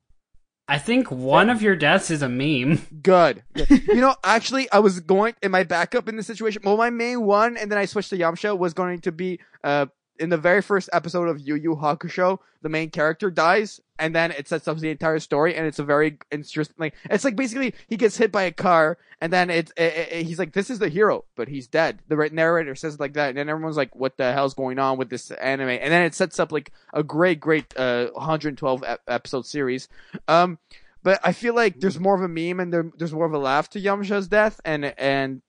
I 0.69 0.79
think 0.79 1.09
one 1.11 1.49
of 1.49 1.61
your 1.61 1.77
deaths 1.77 2.09
is 2.11 2.21
a 2.21 2.27
meme. 2.27 2.81
Good. 3.01 3.43
you 3.55 4.01
know, 4.01 4.15
actually, 4.23 4.69
I 4.71 4.79
was 4.79 4.99
going 4.99 5.33
in 5.41 5.51
my 5.51 5.63
backup 5.63 6.09
in 6.09 6.17
this 6.17 6.27
situation. 6.27 6.61
Well, 6.65 6.75
my 6.75 6.89
main 6.89 7.21
one, 7.21 7.55
and 7.55 7.71
then 7.71 7.77
I 7.79 7.85
switched 7.85 8.09
to 8.09 8.17
Yamcha, 8.17 8.57
was 8.57 8.73
going 8.73 8.99
to 9.01 9.11
be 9.11 9.39
uh 9.63 9.85
in 10.19 10.29
the 10.29 10.37
very 10.37 10.61
first 10.61 10.89
episode 10.93 11.27
of 11.29 11.39
Yu 11.39 11.55
Yu 11.55 11.75
Hakusho, 11.75 12.39
the 12.61 12.69
main 12.69 12.89
character 12.89 13.29
dies, 13.31 13.79
and 13.99 14.13
then 14.15 14.31
it 14.31 14.47
sets 14.47 14.67
up 14.67 14.77
the 14.77 14.89
entire 14.89 15.19
story, 15.19 15.55
and 15.55 15.65
it's 15.65 15.79
a 15.79 15.83
very 15.83 16.17
interesting. 16.31 16.75
Like, 16.77 16.93
it's 17.09 17.23
like 17.23 17.35
basically 17.35 17.73
he 17.87 17.97
gets 17.97 18.17
hit 18.17 18.31
by 18.31 18.43
a 18.43 18.51
car, 18.51 18.97
and 19.21 19.31
then 19.31 19.49
it's 19.49 19.71
it, 19.77 19.93
it- 20.11 20.25
he's 20.25 20.39
like, 20.39 20.53
"This 20.53 20.69
is 20.69 20.79
the 20.79 20.89
hero," 20.89 21.25
but 21.35 21.47
he's 21.47 21.67
dead. 21.67 21.99
The 22.07 22.15
narrator 22.31 22.75
says 22.75 22.99
like 22.99 23.13
that, 23.13 23.29
and 23.29 23.37
then 23.37 23.49
everyone's 23.49 23.77
like, 23.77 23.95
"What 23.95 24.17
the 24.17 24.33
hell's 24.33 24.53
going 24.53 24.79
on 24.79 24.97
with 24.97 25.09
this 25.09 25.31
anime?" 25.31 25.69
And 25.69 25.91
then 25.91 26.03
it 26.03 26.13
sets 26.15 26.39
up 26.39 26.51
like 26.51 26.71
a 26.93 27.03
great, 27.03 27.39
great 27.39 27.75
uh 27.77 28.07
112 28.13 28.83
episode 29.07 29.45
series. 29.45 29.87
Um, 30.27 30.57
but 31.03 31.19
I 31.23 31.31
feel 31.31 31.53
like 31.55 31.79
there's 31.79 31.99
more 31.99 32.15
of 32.15 32.21
a 32.21 32.27
meme 32.27 32.59
and 32.59 32.73
there, 32.73 32.91
there's 32.97 33.13
more 33.13 33.25
of 33.25 33.33
a 33.33 33.37
laugh 33.37 33.69
to 33.71 33.79
Yamcha's 33.81 34.27
death, 34.27 34.59
and 34.65 34.85
and 34.97 35.41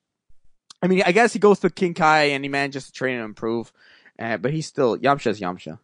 I 0.83 0.87
mean, 0.87 1.03
I 1.05 1.11
guess 1.13 1.33
he 1.33 1.39
goes 1.41 1.59
to 1.61 1.71
King 1.71 1.95
Kai 1.95 2.25
and 2.27 2.45
he 2.45 2.49
manages 2.49 2.87
to 2.87 2.93
train 2.93 3.17
and 3.17 3.25
improve, 3.25 3.73
uh, 4.19 4.37
but 4.37 4.53
he's 4.53 4.67
still 4.67 4.97
Yamcha's 4.99 5.41
Yamcha. 5.41 5.79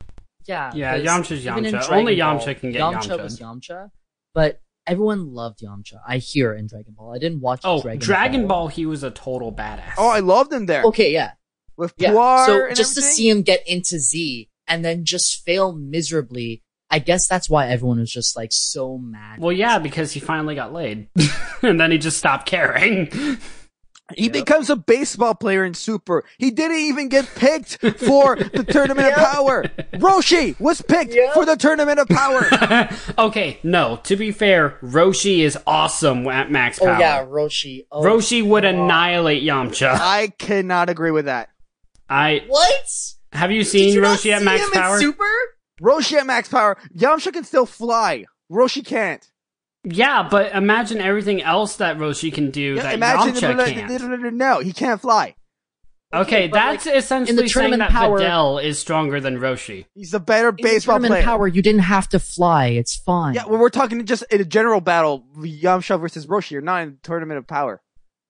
Yeah. 0.47 0.73
Yeah, 0.75 0.99
Yamcha's 0.99 1.45
Yamcha. 1.45 1.91
Only 1.91 2.17
Ball, 2.19 2.39
Yamcha 2.39 2.59
can 2.59 2.73
get 2.73 2.81
Yamcha. 2.81 3.03
Yamcha. 3.03 3.23
was 3.23 3.39
Yamcha, 3.41 3.91
but 4.35 4.61
everyone 4.87 5.33
loved 5.33 5.61
Yamcha. 5.61 5.95
I 6.07 6.19
hear 6.19 6.53
in 6.53 6.67
Dragon 6.67 6.95
Ball. 6.97 7.15
I 7.15 7.19
didn't 7.19 7.41
watch 7.41 7.61
Oh, 7.65 7.81
Dragon, 7.81 8.01
Dragon 8.01 8.47
Ball, 8.47 8.69
he 8.69 8.87
was 8.87 9.03
a 9.03 9.11
total 9.11 9.53
badass. 9.53 9.95
Oh, 9.99 10.09
I 10.09 10.21
loved 10.21 10.53
him 10.53 10.67
there 10.67 10.83
Okay, 10.85 11.13
yeah, 11.13 11.33
with 11.77 11.95
yeah. 11.97 12.13
Puar 12.13 12.47
so 12.47 12.67
and 12.67 12.77
just 12.77 12.95
to 12.95 13.03
see 13.03 13.29
him 13.29 13.43
get 13.43 13.67
into 13.67 13.99
Z 13.99 14.49
and 14.67 14.85
then 14.85 15.05
just 15.05 15.43
fail 15.45 15.73
miserably, 15.73 16.63
I 16.91 16.99
guess 16.99 17.27
that's 17.29 17.49
why 17.49 17.69
everyone 17.69 17.99
was 17.99 18.13
just 18.13 18.37
like 18.37 18.51
so 18.53 18.99
mad. 18.99 19.41
Well, 19.41 19.53
yeah, 19.53 19.79
because 19.79 20.13
he 20.13 20.21
finally 20.21 20.55
got 20.55 20.73
laid, 20.73 21.09
and 21.63 21.81
then 21.81 21.91
he 21.91 21.99
just 21.99 22.19
stopped 22.19 22.47
caring. 22.47 23.11
He 24.17 24.29
becomes 24.29 24.69
a 24.69 24.77
baseball 24.77 25.35
player 25.35 25.65
in 25.65 25.73
Super. 25.73 26.25
He 26.37 26.51
didn't 26.51 26.77
even 26.77 27.09
get 27.09 27.27
picked 27.37 27.79
for 27.81 28.37
the 28.37 28.63
Tournament 28.69 29.09
of 29.09 29.15
Power. 29.15 29.65
Roshi 29.95 30.61
was 30.61 30.83
picked 30.83 31.15
Yep. 31.15 31.33
for 31.33 31.47
the 31.47 31.57
Tournament 31.57 31.99
of 31.99 32.09
Power. 32.09 32.47
okay, 33.29 33.59
no. 33.63 33.97
To 34.05 34.17
be 34.17 34.31
fair, 34.31 34.79
Roshi 34.83 35.39
is 35.39 35.57
awesome 35.67 36.27
at 36.29 36.51
max 36.51 36.79
oh, 36.83 36.85
power. 36.85 36.93
oh 36.95 36.99
power. 36.99 37.01
yeah, 37.01 37.25
Roshi. 37.25 37.87
Oh, 37.91 38.03
Roshi 38.03 38.47
would 38.47 38.65
annihilate 38.67 39.43
Yamcha. 39.43 39.97
I 39.99 40.29
cannot 40.39 40.91
agree 40.91 41.11
with 41.11 41.25
that. 41.25 41.49
I 42.11 42.45
What? 42.47 42.85
have 43.33 43.51
you 43.51 43.61
Did 43.63 43.69
seen 43.71 43.95
you 43.95 44.03
not 44.03 44.19
Roshi 44.19 44.33
at 44.33 44.41
see 44.41 44.45
max 44.45 44.65
him 44.67 44.71
power? 44.73 44.95
In 44.97 45.01
Super? 45.01 45.25
Roshi 45.81 46.13
at 46.19 46.27
max 46.27 46.51
power. 46.51 46.77
Yamcha 46.95 47.33
can 47.33 47.45
still 47.45 47.67
fly. 47.67 48.27
Roshi 48.53 48.85
can't. 48.85 49.27
Yeah, 49.85 50.27
but 50.31 50.55
imagine 50.55 51.01
everything 51.01 51.43
else 51.43 51.77
that 51.77 51.99
Roshi 51.99 52.33
can 52.33 52.51
do 52.51 52.75
Yeah, 52.75 52.83
that 52.85 52.95
imagine 52.95 53.35
Yamcha 53.35 53.89
can't. 53.89 54.35
no, 54.35 54.61
he 54.61 54.73
can't 54.73 55.01
fly. 55.01 55.35
Okay, 56.13 56.47
but, 56.47 56.55
that's 56.55 56.87
essentially 56.87 57.37
saying 57.39 57.49
tournament 57.49 57.81
that 57.81 57.91
power- 57.91 58.21
Videl 58.21 58.63
is 58.63 58.79
stronger 58.79 59.21
than 59.21 59.39
Roshi. 59.39 59.87
He's 59.95 60.15
a 60.15 60.21
better 60.21 60.51
In 60.51 60.57
the 60.57 60.63
baseball 60.63 60.95
tournament 60.95 61.25
player. 61.25 61.25
power, 61.25 61.49
you 61.49 61.61
didn't 61.61 61.81
have 61.83 62.09
to 62.11 62.21
fly. 62.21 62.67
It's 62.69 62.95
fine. 62.97 63.35
Yeah, 63.35 63.47
well, 63.47 63.59
we're 63.59 63.69
talking 63.69 64.05
just 64.07 64.23
in 64.31 64.41
a 64.41 64.45
general 64.45 64.81
battle, 64.81 65.25
Yamcha 65.37 66.01
versus 66.01 66.27
Roshi. 66.27 66.53
You're 66.53 66.63
not 66.63 66.83
in 66.83 66.91
the 66.93 66.97
tournament 67.03 67.39
of 67.39 67.47
power. 67.49 67.81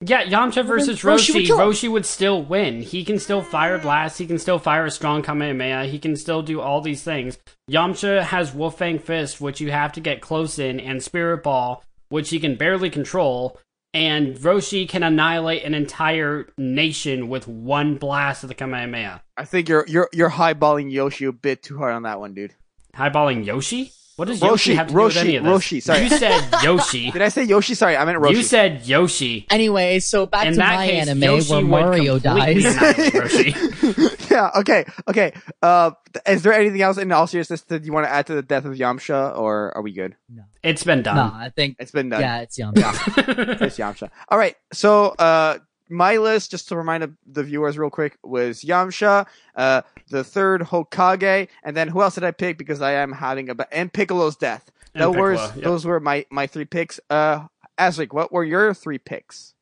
Yeah, 0.01 0.25
Yamcha 0.25 0.67
versus 0.67 1.01
Roshi 1.03 1.35
Roshi, 1.35 1.51
would. 1.51 1.59
Roshi 1.59 1.91
would 1.91 2.05
still 2.05 2.43
win. 2.43 2.83
He 2.83 3.05
can 3.05 3.19
still 3.19 3.43
fire 3.43 3.79
blasts, 3.79 4.19
he 4.19 4.27
can 4.27 4.39
still 4.39 4.59
fire 4.59 4.85
a 4.87 4.91
strong 4.91 5.23
Kamehameha, 5.23 5.87
he 5.87 5.99
can 5.99 6.17
still 6.17 6.43
do 6.43 6.61
all 6.61 6.81
these 6.81 7.03
things. 7.03 7.39
Yamcha 7.71 8.23
has 8.23 8.53
Wolf 8.53 8.79
Fang 8.79 8.99
Fist, 8.99 9.41
which 9.41 9.61
you 9.61 9.71
have 9.71 9.93
to 9.93 10.01
get 10.01 10.21
close 10.21 10.59
in, 10.59 10.79
and 10.81 11.03
Spirit 11.03 11.43
Ball, 11.43 11.83
which 12.09 12.31
he 12.31 12.41
can 12.41 12.57
barely 12.57 12.91
control. 12.91 13.59
And 13.95 14.37
Roshi 14.37 14.89
can 14.89 15.05
annihilate 15.05 15.63
an 15.63 15.73
entire 15.73 16.49
nation 16.59 17.29
with 17.29 17.47
one 17.47 17.95
blast 17.95 18.43
of 18.43 18.49
the 18.49 18.55
Kamehameha. 18.55 19.23
I 19.37 19.45
think 19.45 19.69
you're 19.69 19.87
you're 19.87 20.09
you're 20.13 20.31
highballing 20.31 20.91
Yoshi 20.91 21.27
a 21.27 21.33
bit 21.33 21.63
too 21.63 21.79
hard 21.79 21.95
on 21.95 22.03
that 22.03 22.19
one, 22.19 22.35
dude. 22.35 22.55
Highballing 22.95 23.47
Yoshi? 23.47 23.93
What 24.17 24.29
does 24.29 24.41
Yoshi 24.41 24.73
Roshi, 24.73 24.77
have 24.77 24.87
to 24.87 24.93
do 24.95 25.03
with 25.03 25.15
Roshi, 25.15 25.21
any 25.21 25.37
of 25.37 25.45
this? 25.45 25.53
Roshi, 25.53 25.83
sorry. 25.83 26.03
You 26.05 26.09
said 26.09 26.49
Yoshi. 26.63 27.11
Did 27.11 27.23
I 27.23 27.29
say 27.29 27.43
Yoshi? 27.45 27.75
Sorry, 27.75 27.97
I 27.97 28.05
meant 28.05 28.19
Roshi. 28.19 28.31
You 28.37 28.43
said 28.45 28.87
Yoshi. 28.87 29.47
Anyway, 29.51 29.99
so 29.99 30.27
back 30.27 30.47
In 30.47 30.53
to 30.55 30.59
my 30.61 30.87
case, 30.87 31.09
anime 31.09 31.23
Yoshi 31.23 31.53
where 31.53 31.63
Mario 31.63 32.19
dies. 32.21 32.63
Roshi. 32.65 34.31
yeah. 34.31 34.51
Okay. 34.61 34.85
Okay. 35.09 35.33
Uh, 35.63 35.91
is 36.27 36.43
there 36.43 36.53
anything 36.53 36.81
else 36.81 36.97
in 36.99 37.11
all 37.11 37.27
seriousness 37.27 37.63
that 37.63 37.85
you 37.85 37.93
want 37.93 38.07
to 38.07 38.11
add 38.11 38.27
to 38.27 38.35
the 38.35 38.43
death 38.43 38.65
of 38.65 38.75
Yamcha, 38.75 39.37
or 39.37 39.77
are 39.77 39.83
we 39.83 39.93
good? 39.93 40.15
No, 40.29 40.45
it's 40.63 40.85
been 40.85 41.03
done. 41.03 41.17
no, 41.17 41.23
done. 41.31 41.35
I 41.35 41.49
think 41.49 41.77
It's 41.81 41.91
been 41.91 42.09
done. 42.09 42.21
yeah, 42.21 42.41
it's 42.43 42.57
Yamcha. 42.59 43.61
It's 43.63 43.79
Yamcha. 43.79 44.11
All 44.29 44.39
right. 44.39 44.55
So, 44.73 45.07
uh, 45.19 45.59
my 45.89 46.17
list, 46.17 46.51
just 46.51 46.69
to 46.69 46.77
remind 46.77 47.17
the 47.27 47.43
viewers 47.43 47.77
real 47.79 47.91
quick, 47.91 48.19
was 48.23 48.63
Yamcha, 48.63 49.27
uh, 49.55 49.83
the 50.11 50.25
third 50.25 50.63
Hokage, 50.63 51.49
and 51.63 51.77
then 51.77 51.89
who 51.89 52.03
else 52.03 52.15
did 52.15 52.25
I 52.25 52.31
pick? 52.31 52.59
Because 52.59 52.81
I 52.81 52.93
am 52.93 53.13
having 53.13 53.51
a, 53.51 53.55
ba- 53.55 53.69
and 53.73 53.93
Piccolo's 53.93 54.37
death. 54.37 54.71
And 54.95 55.03
Those 55.03 55.17
were, 55.17 55.35
yep. 55.35 55.55
those 55.57 55.85
were 55.85 56.01
my, 56.01 56.25
my 56.31 56.47
three 56.47 56.65
picks. 56.65 57.01
Uh, 57.11 57.47
Azric, 57.79 58.13
what 58.13 58.33
were 58.33 58.45
your 58.45 58.73
three 58.75 58.99
picks? 58.99 59.55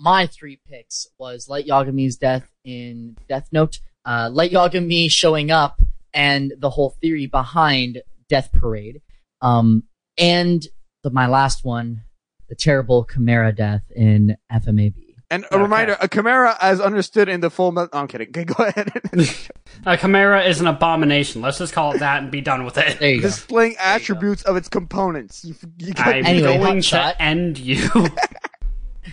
my 0.00 0.26
three 0.26 0.58
picks 0.66 1.06
was 1.18 1.48
Light 1.48 1.66
Yagami's 1.66 2.16
death 2.16 2.50
in 2.64 3.16
Death 3.28 3.48
Note, 3.52 3.80
uh, 4.06 4.30
Light 4.32 4.50
Yagami 4.50 5.10
showing 5.10 5.50
up, 5.50 5.80
and 6.14 6.54
the 6.58 6.70
whole 6.70 6.96
theory 7.02 7.26
behind 7.26 8.02
Death 8.28 8.50
Parade. 8.52 9.02
Um, 9.42 9.84
and 10.16 10.66
the, 11.02 11.10
my 11.10 11.26
last 11.26 11.64
one, 11.64 12.02
the 12.48 12.54
terrible 12.54 13.04
Chimera 13.04 13.52
death 13.52 13.82
in 13.94 14.36
FMAB. 14.50 15.09
And 15.32 15.44
a 15.44 15.54
Okay. 15.54 15.62
reminder, 15.62 15.96
a 16.00 16.08
Chimera, 16.08 16.56
as 16.60 16.80
understood 16.80 17.28
in 17.28 17.40
the 17.40 17.50
full. 17.50 17.70
Mel- 17.70 17.88
oh, 17.92 17.98
I'm 18.00 18.08
kidding. 18.08 18.28
Okay, 18.28 18.44
go 18.56 18.64
ahead. 18.64 18.90
A 19.86 19.96
chimera 19.96 20.42
is 20.42 20.60
an 20.60 20.66
abomination. 20.66 21.40
Let's 21.40 21.58
just 21.58 21.72
call 21.72 21.92
it 21.92 22.00
that 22.00 22.20
and 22.22 22.30
be 22.32 22.40
done 22.40 22.64
with 22.64 22.76
it. 22.76 22.98
There 22.98 23.10
you. 23.14 23.20
Displaying 23.22 23.72
go. 23.74 23.78
attributes 23.80 24.42
of 24.42 24.56
its 24.56 24.68
components. 24.68 25.44
You, 25.44 25.54
you 25.78 25.94
got, 25.94 26.08
I'm 26.08 26.26
Anyway, 26.26 26.58
going 26.58 26.82
to 26.82 27.22
end 27.22 27.58
you. 27.58 27.88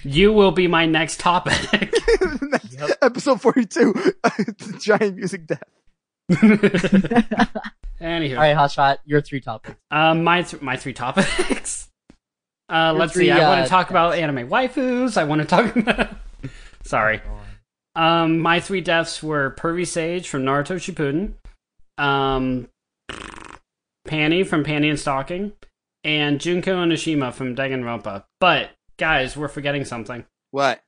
you 0.04 0.34
will 0.34 0.52
be 0.52 0.68
my 0.68 0.86
next 0.88 1.20
topic. 1.20 1.54
episode 3.02 3.40
42, 3.40 3.94
giant 4.80 5.16
music 5.16 5.46
death. 5.48 5.62
Anywho, 8.02 8.32
All 8.36 8.42
right, 8.42 8.56
Hotshot, 8.58 8.98
your 9.06 9.22
three 9.22 9.40
topics. 9.42 9.76
um, 9.92 10.24
my 10.24 10.42
th- 10.42 10.62
my 10.62 10.76
three 10.78 10.94
topics. 10.94 11.90
Uh, 12.70 12.94
let's 12.98 13.14
three, 13.14 13.26
see. 13.26 13.32
I 13.32 13.48
want 13.48 13.62
uh, 13.62 13.64
to 13.64 13.70
talk 13.70 13.90
about 13.90 14.16
anime 14.16 14.50
waifus. 14.50 15.18
I 15.18 15.24
want 15.24 15.42
to 15.42 15.48
talk 15.48 15.76
about. 15.76 16.10
Sorry. 16.84 17.22
Um, 17.96 18.40
my 18.40 18.60
three 18.60 18.82
deaths 18.82 19.24
were 19.24 19.56
Pervy 19.58 19.88
Sage 19.88 20.30
from 20.30 20.44
Naruto 20.44 20.76
Shippuden, 20.76 21.34
um, 21.98 22.68
Panty 24.08 24.46
from 24.46 24.64
Panty 24.64 24.90
and 24.90 25.00
Stocking, 25.00 25.54
and 26.04 26.40
Junko 26.40 26.86
Enoshima 26.86 27.34
from 27.34 27.56
Danganronpa. 27.56 28.26
But 28.40 28.72
guys, 28.98 29.36
we're 29.36 29.48
forgetting 29.48 29.84
something. 29.84 30.26
What? 30.52 30.82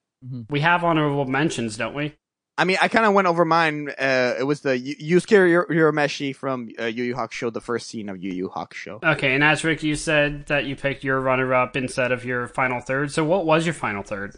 We 0.50 0.60
have 0.60 0.84
honorable 0.84 1.26
mentions, 1.26 1.78
don't 1.78 1.96
we? 1.96 2.16
I 2.60 2.66
mean, 2.66 2.76
I 2.82 2.90
kind 2.90 3.06
of 3.06 3.14
went 3.14 3.26
over 3.26 3.46
mine. 3.46 3.88
Uh, 3.98 4.34
it 4.38 4.44
was 4.44 4.60
the 4.60 4.78
Yu- 4.78 5.18
Yusuke 5.18 5.32
Ur- 5.32 5.66
Urameshi 5.68 6.36
from 6.36 6.68
uh, 6.78 6.86
Yu 6.88 7.06
Yu 7.06 7.16
Hakusho, 7.16 7.54
the 7.54 7.62
first 7.62 7.88
scene 7.88 8.10
of 8.10 8.22
Yu 8.22 8.34
Yu 8.34 8.50
Hakusho. 8.50 9.02
Okay, 9.02 9.34
and 9.34 9.42
Azric, 9.42 9.82
you 9.82 9.96
said 9.96 10.46
that 10.48 10.66
you 10.66 10.76
picked 10.76 11.06
your 11.06 11.22
runner-up 11.22 11.78
instead 11.78 12.12
of 12.12 12.26
your 12.26 12.50
final 12.50 12.82
third. 12.82 13.14
So 13.14 13.24
what 13.24 13.46
was 13.46 13.66
your 13.66 13.74
final 13.74 14.04
third? 14.04 14.36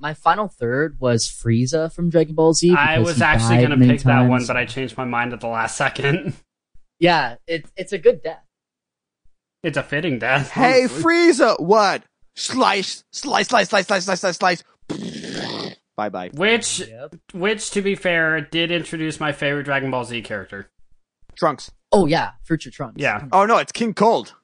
My 0.00 0.12
final 0.12 0.48
third 0.48 0.96
was 0.98 1.28
Frieza 1.28 1.92
from 1.92 2.10
Dragon 2.10 2.34
Ball 2.34 2.52
Z. 2.52 2.74
I 2.76 2.98
was 2.98 3.22
actually 3.22 3.58
going 3.58 3.70
to 3.70 3.76
many 3.76 3.92
pick 3.92 4.02
that 4.02 4.28
one, 4.28 4.44
but 4.44 4.56
I 4.56 4.64
changed 4.64 4.96
my 4.96 5.04
mind 5.04 5.32
at 5.32 5.40
the 5.40 5.46
last 5.46 5.76
second. 5.76 6.34
yeah, 6.98 7.36
it, 7.46 7.66
it's 7.76 7.92
a 7.92 7.98
good 7.98 8.24
death. 8.24 8.42
it's 9.62 9.76
a 9.76 9.84
fitting 9.84 10.18
death. 10.18 10.50
Hey. 10.50 10.86
Frieza! 10.88 11.60
What? 11.60 12.02
Slice, 12.34 13.04
slice, 13.12 13.46
slice, 13.46 13.68
slice, 13.68 13.86
slice, 13.86 14.04
slice, 14.04 14.20
slice, 14.20 14.36
slice. 14.38 14.64
Bye 16.02 16.08
bye. 16.08 16.30
Which, 16.34 16.80
Yep. 16.80 17.14
which, 17.32 17.70
to 17.70 17.80
be 17.82 17.94
fair, 17.94 18.40
did 18.40 18.72
introduce 18.72 19.20
my 19.20 19.30
favorite 19.30 19.62
Dragon 19.64 19.90
Ball 19.92 20.04
Z 20.04 20.22
character. 20.22 20.68
Trunks. 21.36 21.70
Oh 21.92 22.06
yeah, 22.06 22.30
Future 22.44 22.70
Trunks. 22.72 22.96
Yeah. 23.00 23.26
Oh 23.30 23.46
no, 23.46 23.58
it's 23.58 23.70
King 23.70 23.94
Cold. 23.94 24.34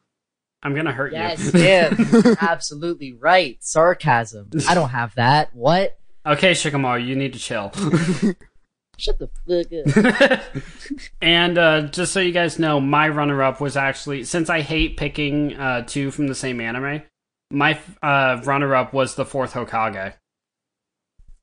I'm 0.62 0.74
gonna 0.74 0.92
hurt 0.92 1.12
you. 1.12 1.18
Yes, 1.18 1.52
you. 1.52 1.61
him. 1.61 2.36
Absolutely 2.40 3.12
right. 3.14 3.56
Sarcasm. 3.61 4.50
I 4.68 4.74
don't 4.74 4.90
have 4.90 5.14
that. 5.16 5.52
What? 5.54 5.98
okay, 6.24 6.52
Shikamaru, 6.52 7.04
you 7.04 7.16
need 7.16 7.32
to 7.32 7.38
chill. 7.40 7.72
Shut 8.98 9.18
the 9.18 9.28
fuck 9.46 10.36
up. 10.36 10.62
and 11.22 11.56
uh, 11.59 11.82
just 11.82 12.12
so 12.12 12.20
you 12.20 12.32
guys 12.32 12.59
know, 12.59 12.80
my 12.80 13.09
runner-up 13.09 13.61
was 13.61 13.76
actually 13.76 14.24
since 14.24 14.48
I 14.50 14.61
hate 14.61 14.96
picking 14.96 15.56
uh, 15.56 15.82
two 15.82 16.11
from 16.11 16.26
the 16.28 16.34
same 16.34 16.61
anime. 16.61 17.02
My 17.50 17.78
uh, 18.02 18.40
runner-up 18.44 18.92
was 18.92 19.14
the 19.14 19.24
fourth 19.24 19.54
Hokage. 19.54 20.14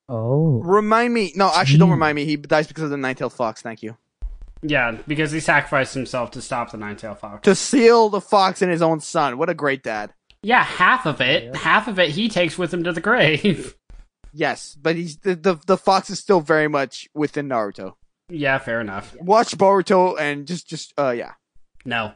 Oh. 0.10 0.62
Remind 0.64 1.14
me. 1.14 1.34
No, 1.36 1.52
actually, 1.54 1.80
don't 1.80 1.90
remind 1.92 2.16
me. 2.16 2.26
He 2.26 2.36
dies 2.38 2.68
because 2.68 2.84
of 2.84 2.90
the 2.92 2.98
Nine-Tailed 2.98 3.34
Fox. 3.34 3.62
Thank 3.62 3.82
you. 3.84 3.98
Yeah, 4.62 4.98
because 5.08 5.32
he 5.32 5.40
sacrificed 5.40 5.94
himself 5.94 6.32
to 6.32 6.42
stop 6.42 6.72
the 6.72 6.78
Nine-Tailed 6.78 7.20
Fox. 7.20 7.42
To 7.44 7.56
seal 7.56 8.10
the 8.10 8.22
fox 8.22 8.62
in 8.62 8.70
his 8.70 8.82
own 8.82 9.00
son. 9.00 9.38
What 9.38 9.50
a 9.50 9.54
great 9.54 9.84
dad. 9.84 10.14
Yeah, 10.42 10.64
half 10.64 11.06
of 11.06 11.22
it, 11.22 11.46
Yeah. 11.46 11.58
half 11.58 11.88
of 11.88 11.98
it, 12.00 12.10
he 12.12 12.30
takes 12.30 12.58
with 12.58 12.74
him 12.74 12.84
to 12.84 12.92
the 12.94 13.02
grave. 13.02 13.76
Yes, 14.38 14.76
but 14.82 14.98
he's 14.98 15.16
the, 15.20 15.34
the 15.34 15.56
the 15.66 15.78
fox 15.78 16.10
is 16.10 16.20
still 16.20 16.42
very 16.42 16.68
much 16.68 17.08
within 17.14 17.48
Naruto. 17.48 17.94
yeah, 18.28 18.58
fair 18.58 18.82
enough. 18.82 19.16
Watch 19.22 19.58
Boruto 19.58 20.20
and 20.20 20.46
just 20.46 20.68
just 20.68 20.94
uh 20.98 21.12
yeah. 21.12 21.36
No, 21.86 22.12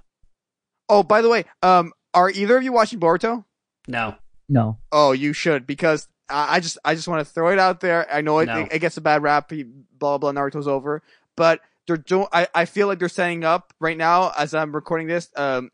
Oh, 0.90 1.02
by 1.02 1.22
the 1.22 1.30
way, 1.30 1.46
um, 1.64 1.94
are 2.14 2.30
either 2.30 2.58
of 2.58 2.64
you 2.64 2.74
watching 2.74 3.00
Boruto? 3.00 3.46
no. 3.88 4.16
No. 4.50 4.80
Oh, 4.92 5.14
you 5.14 5.32
should 5.32 5.66
because 5.66 6.10
I, 6.30 6.56
I 6.56 6.60
just 6.60 6.78
I 6.86 6.96
just 6.96 7.08
want 7.08 7.26
to 7.26 7.34
throw 7.34 7.50
it 7.50 7.60
out 7.60 7.80
there. 7.82 8.08
I 8.12 8.22
know 8.22 8.40
it, 8.40 8.46
No. 8.48 8.60
it, 8.60 8.74
it 8.74 8.80
gets 8.80 8.98
a 8.98 9.02
bad 9.02 9.22
rap. 9.24 9.52
Blah 9.98 10.18
blah. 10.18 10.32
Naruto's 10.32 10.68
over, 10.68 11.02
but 11.36 11.62
they're 11.88 11.98
doing. 11.98 12.28
I 12.32 12.48
I 12.54 12.66
feel 12.66 12.88
like 12.88 13.00
they're 13.00 13.10
setting 13.10 13.44
up 13.44 13.74
right 13.80 13.98
now 13.98 14.32
as 14.38 14.54
I'm 14.54 14.74
recording 14.74 15.08
this. 15.08 15.30
Um, 15.36 15.72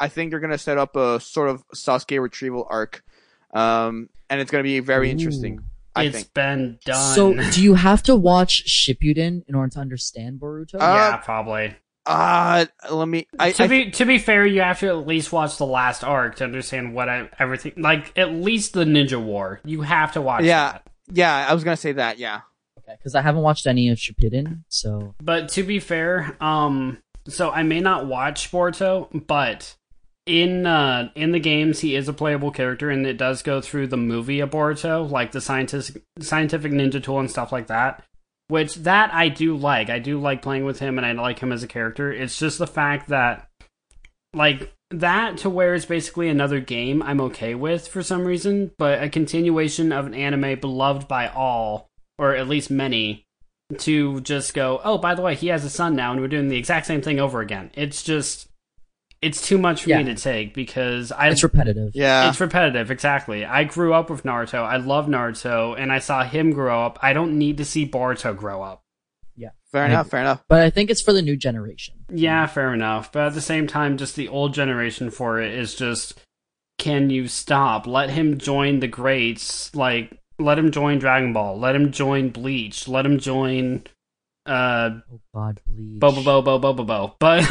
I 0.00 0.08
think 0.08 0.30
they're 0.30 0.40
gonna 0.40 0.58
set 0.58 0.78
up 0.78 0.96
a 0.96 1.20
sort 1.20 1.48
of 1.50 1.64
Sasuke 1.74 2.20
retrieval 2.22 2.66
arc, 2.70 3.02
um, 3.54 4.08
and 4.30 4.40
it's 4.40 4.50
gonna 4.50 4.62
be 4.64 4.80
very 4.80 5.10
interesting. 5.10 5.58
Ooh. 5.58 5.62
I 5.96 6.04
It's 6.04 6.16
think. 6.18 6.34
been 6.34 6.78
done. 6.84 7.14
So, 7.16 7.34
do 7.50 7.60
you 7.62 7.74
have 7.74 8.04
to 8.04 8.14
watch 8.14 8.64
Shippuden 8.66 9.42
in 9.48 9.54
order 9.56 9.70
to 9.70 9.80
understand 9.80 10.38
Boruto? 10.38 10.74
Uh, 10.76 10.78
yeah, 10.78 11.16
probably. 11.16 11.74
Uh, 12.08 12.64
let 12.90 13.06
me. 13.06 13.26
I, 13.38 13.52
to 13.52 13.64
I 13.64 13.66
be 13.66 13.90
to 13.90 14.06
be 14.06 14.18
fair, 14.18 14.46
you 14.46 14.62
have 14.62 14.80
to 14.80 14.88
at 14.88 15.06
least 15.06 15.30
watch 15.30 15.58
the 15.58 15.66
last 15.66 16.02
arc 16.02 16.36
to 16.36 16.44
understand 16.44 16.94
what 16.94 17.06
I, 17.06 17.28
everything 17.38 17.74
like. 17.76 18.16
At 18.16 18.32
least 18.32 18.72
the 18.72 18.84
Ninja 18.84 19.22
War, 19.22 19.60
you 19.62 19.82
have 19.82 20.12
to 20.12 20.22
watch. 20.22 20.42
Yeah. 20.42 20.72
that. 20.72 20.86
yeah, 21.12 21.46
I 21.46 21.52
was 21.52 21.64
gonna 21.64 21.76
say 21.76 21.92
that. 21.92 22.18
Yeah. 22.18 22.40
okay, 22.78 22.96
because 22.96 23.14
I 23.14 23.20
haven't 23.20 23.42
watched 23.42 23.66
any 23.66 23.90
of 23.90 23.98
Shippuden, 23.98 24.64
so 24.68 25.14
But 25.22 25.50
to 25.50 25.62
be 25.62 25.80
fair, 25.80 26.34
um, 26.40 27.02
so 27.28 27.50
I 27.50 27.62
may 27.62 27.80
not 27.80 28.06
watch 28.06 28.50
Boruto, 28.50 29.26
but 29.26 29.76
in 30.24 30.66
uh 30.66 31.10
in 31.14 31.32
the 31.32 31.40
games 31.40 31.80
he 31.80 31.94
is 31.94 32.08
a 32.08 32.14
playable 32.14 32.50
character, 32.50 32.88
and 32.88 33.06
it 33.06 33.18
does 33.18 33.42
go 33.42 33.60
through 33.60 33.88
the 33.88 33.98
movie 33.98 34.40
of 34.40 34.48
Boruto, 34.50 35.10
like 35.10 35.32
the 35.32 35.42
scientific 35.42 36.04
scientific 36.20 36.72
ninja 36.72 37.02
tool 37.02 37.20
and 37.20 37.30
stuff 37.30 37.52
like 37.52 37.66
that. 37.66 38.02
Which 38.48 38.76
that 38.76 39.12
I 39.12 39.28
do 39.28 39.56
like. 39.56 39.90
I 39.90 39.98
do 39.98 40.18
like 40.18 40.42
playing 40.42 40.64
with 40.64 40.78
him, 40.78 40.98
and 40.98 41.06
I 41.06 41.12
like 41.12 41.38
him 41.38 41.52
as 41.52 41.62
a 41.62 41.68
character. 41.68 42.10
It's 42.10 42.38
just 42.38 42.58
the 42.58 42.66
fact 42.66 43.08
that, 43.08 43.46
like 44.34 44.72
that, 44.90 45.36
to 45.38 45.50
where 45.50 45.74
it's 45.74 45.84
basically 45.84 46.28
another 46.28 46.60
game. 46.60 47.02
I'm 47.02 47.20
okay 47.20 47.54
with 47.54 47.88
for 47.88 48.02
some 48.02 48.24
reason, 48.24 48.70
but 48.78 49.02
a 49.02 49.10
continuation 49.10 49.92
of 49.92 50.06
an 50.06 50.14
anime 50.14 50.58
beloved 50.60 51.06
by 51.06 51.28
all, 51.28 51.88
or 52.18 52.34
at 52.34 52.48
least 52.48 52.70
many, 52.70 53.26
to 53.76 54.22
just 54.22 54.54
go, 54.54 54.80
oh, 54.82 54.96
by 54.96 55.14
the 55.14 55.20
way, 55.20 55.34
he 55.34 55.48
has 55.48 55.64
a 55.64 55.70
son 55.70 55.94
now, 55.94 56.12
and 56.12 56.20
we're 56.20 56.28
doing 56.28 56.48
the 56.48 56.56
exact 56.56 56.86
same 56.86 57.02
thing 57.02 57.20
over 57.20 57.40
again. 57.40 57.70
It's 57.74 58.02
just, 58.02 58.48
it's 59.22 59.40
too 59.46 59.58
much 59.58 59.82
for 59.82 59.90
Yeah. 59.90 59.98
me 59.98 60.04
to 60.04 60.14
take 60.14 60.54
because 60.54 61.10
I 61.12 61.28
It's 61.28 61.42
repetitive. 61.42 61.90
Yeah. 61.94 62.28
It's 62.28 62.40
repetitive, 62.40 62.90
exactly. 62.90 63.44
I 63.44 63.64
grew 63.64 63.92
up 63.94 64.10
with 64.10 64.22
Naruto. 64.22 64.62
I 64.64 64.76
love 64.76 65.06
Naruto, 65.06 65.74
and 65.78 65.90
I 65.92 65.98
saw 65.98 66.24
him 66.24 66.52
grow 66.52 66.84
up. 66.86 66.98
I 67.02 67.12
don't 67.12 67.36
need 67.38 67.56
to 67.58 67.64
see 67.64 67.86
Boruto 67.88 68.36
grow 68.36 68.62
up. 68.62 68.82
Yeah. 69.36 69.50
Fair 69.72 69.84
I 69.84 69.86
enough. 69.86 70.06
agree. 70.06 70.10
Fair 70.10 70.20
enough. 70.20 70.44
But 70.48 70.60
I 70.62 70.70
think 70.70 70.90
it's 70.90 71.02
for 71.02 71.12
the 71.12 71.22
new 71.22 71.36
generation. 71.36 71.94
Yeah, 72.12 72.46
fair 72.46 72.72
enough. 72.72 73.10
But 73.12 73.26
at 73.28 73.34
the 73.34 73.40
same 73.40 73.66
time, 73.66 73.96
just 73.96 74.14
the 74.16 74.28
old 74.28 74.54
generation 74.54 75.10
for 75.10 75.40
it 75.40 75.52
is 75.52 75.74
just 75.74 76.20
can 76.78 77.10
you 77.10 77.26
stop? 77.26 77.86
Let 77.88 78.10
him 78.10 78.38
join 78.38 78.78
the 78.78 78.86
greats. 78.86 79.74
Like, 79.74 80.16
let 80.38 80.56
him 80.60 80.70
join 80.70 81.00
Dragon 81.00 81.32
Ball. 81.32 81.58
Let 81.58 81.74
him 81.74 81.90
join 81.90 82.28
Bleach. 82.30 82.86
Let 82.86 83.04
him 83.04 83.18
join. 83.18 83.82
Uh, 84.46 84.90
Oh 85.12 85.20
God, 85.34 85.60
Bleach. 85.66 85.98
Bo 85.98 86.12
Bo 86.12 86.22
Bo 86.22 86.40
Bo 86.42 86.58
Bo 86.60 86.72
Bo 86.72 86.84
Bo. 86.84 87.16
But 87.18 87.42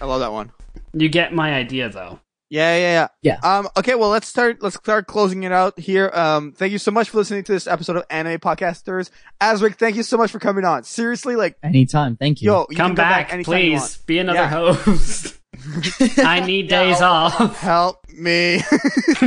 I 0.00 0.04
love 0.06 0.20
that 0.20 0.32
one. 0.32 0.50
You 0.92 1.08
get 1.08 1.32
my 1.34 1.54
idea, 1.54 1.88
though. 1.88 2.20
Yeah, 2.48 2.76
yeah, 2.76 3.08
yeah. 3.22 3.36
Yeah. 3.42 3.56
Um. 3.58 3.68
Okay. 3.76 3.96
Well, 3.96 4.08
let's 4.10 4.28
start. 4.28 4.62
Let's 4.62 4.76
start 4.76 5.08
closing 5.08 5.42
it 5.42 5.50
out 5.50 5.78
here. 5.80 6.10
Um. 6.14 6.52
Thank 6.52 6.70
you 6.70 6.78
so 6.78 6.92
much 6.92 7.10
for 7.10 7.18
listening 7.18 7.42
to 7.44 7.52
this 7.52 7.66
episode 7.66 7.96
of 7.96 8.04
Anime 8.08 8.38
Podcasters. 8.38 9.10
Azric, 9.42 9.76
thank 9.78 9.96
you 9.96 10.04
so 10.04 10.16
much 10.16 10.30
for 10.30 10.38
coming 10.38 10.64
on. 10.64 10.84
Seriously, 10.84 11.34
like, 11.34 11.56
Anytime. 11.64 12.16
Thank 12.16 12.42
you. 12.42 12.52
yo, 12.52 12.66
you 12.70 12.76
Come 12.76 12.90
can 12.90 12.94
back, 12.96 13.32
anytime 13.32 13.54
you 13.64 13.78
please. 13.78 13.96
Be 13.98 14.18
another 14.20 14.38
Yeah. 14.38 14.48
host. 14.48 15.38
I 16.18 16.40
need 16.40 16.68
days 16.68 17.00
off. 17.00 17.58
Help 17.58 17.96
me. 18.10 18.60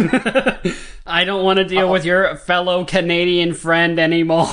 I 1.06 1.24
don't 1.26 1.43
want 1.43 1.58
to 1.58 1.66
deal 1.66 1.91
with 1.91 2.06
your 2.06 2.36
fellow 2.38 2.86
Canadian 2.86 3.54
friend 3.54 4.00
anymore. 4.00 4.45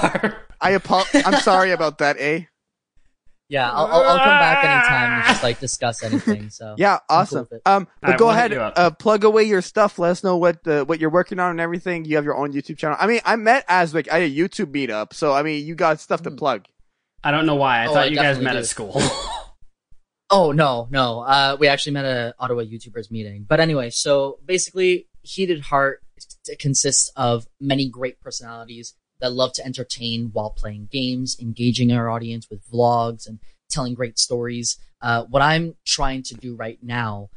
I 0.61 0.75
apo- 0.75 1.05
I'm 1.15 1.41
sorry 1.41 1.71
about 1.71 1.99
that. 1.99 2.17
Eh. 2.19 2.43
Yeah, 3.49 3.71
I'll, 3.71 3.87
I'll, 3.87 4.03
I'll 4.03 4.19
come 4.19 4.27
back 4.27 4.65
anytime 4.65 5.13
and 5.21 5.25
just 5.29 5.43
like 5.43 5.61
discuss 5.61 6.03
anything. 6.03 6.51
So 6.51 6.75
Yeah. 6.79 6.95
I'm 6.95 7.27
cool 7.27 7.39
Awesome. 7.39 7.49
Um. 7.65 7.89
But 8.01 8.07
Alright, 8.07 8.19
go 8.19 8.25
we'll 8.27 8.35
ahead. 8.35 8.53
Uh. 8.55 8.91
Plug 8.91 9.23
away 9.25 9.45
your 9.45 9.63
stuff. 9.63 9.99
Let 10.01 10.11
us 10.11 10.25
know 10.25 10.37
what 10.37 10.67
uh, 10.67 10.85
what 10.85 10.99
you're 10.99 11.11
working 11.11 11.39
on 11.39 11.53
and 11.53 11.61
everything. 11.61 12.05
You 12.05 12.17
have 12.17 12.25
your 12.25 12.37
own 12.37 12.53
YouTube 12.53 12.77
channel. 12.79 12.97
I 13.01 13.07
mean, 13.07 13.21
I 13.25 13.37
met 13.37 13.67
Azric 13.69 14.09
at 14.11 14.21
a 14.23 14.31
YouTube 14.31 14.73
meetup, 14.73 15.13
so 15.13 15.33
I 15.33 15.43
mean, 15.45 15.65
you 15.65 15.75
got 15.77 16.01
stuff 16.01 16.23
to 16.23 16.31
Hmm. 16.31 16.37
plug. 16.37 16.65
I 17.23 17.31
don't 17.31 17.47
know 17.47 17.55
why. 17.57 17.83
I 17.83 17.87
Oh, 17.87 17.93
thought 17.95 18.05
I 18.05 18.07
you 18.07 18.17
guys 18.17 18.39
met 18.41 18.53
do. 18.53 18.59
at 18.59 18.67
school. 18.67 19.01
Oh 20.29 20.51
no, 20.51 20.89
no. 20.91 21.21
Uh, 21.21 21.57
we 21.61 21.69
actually 21.69 21.93
met 21.93 22.05
at 22.05 22.35
Ottawa 22.41 22.63
YouTubers 22.63 23.13
meeting. 23.13 23.47
But 23.49 23.61
anyway, 23.61 23.91
so 23.91 24.41
basically, 24.45 25.07
Heated 25.23 25.61
Heart 25.61 26.03
consists 26.59 27.13
of 27.15 27.47
many 27.61 27.89
great 27.89 28.21
personalities 28.21 28.95
that 29.21 29.33
love 29.33 29.53
to 29.55 29.65
entertain 29.65 30.31
while 30.33 30.51
playing 30.51 30.89
games, 30.91 31.37
engaging 31.41 31.93
our 31.93 32.11
audience 32.11 32.49
with 32.51 32.69
vlogs 32.71 33.27
and 33.27 33.39
telling 33.69 33.95
great 33.95 34.19
stories. 34.19 34.79
Uh, 35.01 35.25
what 35.25 35.43
I'm 35.43 35.77
trying 35.85 36.23
to 36.25 36.35
do 36.35 36.55
right 36.55 36.79
now, 36.83 37.31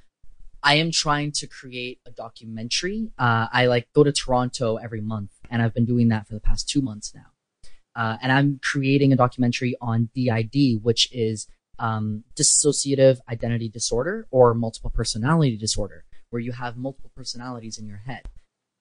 I 0.61 0.75
am 0.75 0.91
trying 0.91 1.31
to 1.33 1.47
create 1.47 1.99
a 2.05 2.11
documentary. 2.11 3.11
Uh, 3.17 3.47
I 3.51 3.67
like 3.67 3.87
go 3.93 4.03
to 4.03 4.11
Toronto 4.11 4.77
every 4.77 5.01
month, 5.01 5.31
and 5.49 5.61
I've 5.61 5.73
been 5.73 5.85
doing 5.85 6.09
that 6.09 6.27
for 6.27 6.33
the 6.33 6.39
past 6.39 6.67
two 6.67 6.81
months 6.81 7.13
now. 7.15 7.27
Uh, 7.95 8.17
and 8.21 8.31
I'm 8.31 8.59
creating 8.61 9.11
a 9.11 9.15
documentary 9.15 9.75
on 9.81 10.09
DID, 10.13 10.83
which 10.83 11.09
is 11.11 11.47
um, 11.79 12.23
dissociative 12.35 13.19
identity 13.29 13.69
disorder 13.69 14.27
or 14.31 14.53
multiple 14.53 14.89
personality 14.89 15.57
disorder, 15.57 16.03
where 16.29 16.41
you 16.41 16.51
have 16.51 16.77
multiple 16.77 17.11
personalities 17.15 17.77
in 17.77 17.87
your 17.87 17.97
head. 18.05 18.23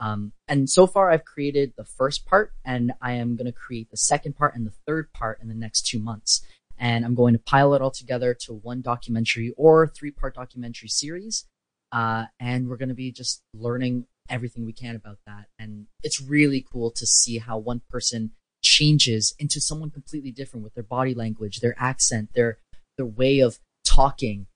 Um, 0.00 0.32
and 0.46 0.70
so 0.70 0.86
far, 0.86 1.10
I've 1.10 1.24
created 1.24 1.72
the 1.76 1.84
first 1.84 2.24
part, 2.26 2.52
and 2.64 2.92
I 3.02 3.14
am 3.14 3.36
going 3.36 3.46
to 3.46 3.52
create 3.52 3.90
the 3.90 3.96
second 3.96 4.36
part 4.36 4.54
and 4.54 4.66
the 4.66 4.74
third 4.86 5.12
part 5.12 5.40
in 5.42 5.48
the 5.48 5.54
next 5.54 5.86
two 5.86 5.98
months. 5.98 6.42
And 6.78 7.04
I'm 7.04 7.14
going 7.14 7.34
to 7.34 7.40
pile 7.40 7.74
it 7.74 7.82
all 7.82 7.90
together 7.90 8.34
to 8.42 8.52
one 8.52 8.80
documentary 8.82 9.52
or 9.56 9.88
three 9.88 10.12
part 10.12 10.34
documentary 10.34 10.88
series. 10.88 11.44
Uh, 11.90 12.26
and 12.38 12.68
we're 12.68 12.76
going 12.76 12.90
to 12.90 12.94
be 12.94 13.10
just 13.10 13.42
learning 13.52 14.06
everything 14.28 14.64
we 14.64 14.72
can 14.72 14.94
about 14.94 15.18
that. 15.26 15.46
And 15.58 15.86
it's 16.02 16.20
really 16.20 16.64
cool 16.70 16.90
to 16.92 17.06
see 17.06 17.38
how 17.38 17.58
one 17.58 17.82
person 17.90 18.32
changes 18.62 19.34
into 19.38 19.60
someone 19.60 19.90
completely 19.90 20.30
different 20.30 20.64
with 20.64 20.74
their 20.74 20.84
body 20.84 21.14
language, 21.14 21.60
their 21.60 21.74
accent, 21.78 22.30
their 22.34 22.58
their 22.96 23.06
way 23.06 23.40
of 23.40 23.58
talking. 23.84 24.46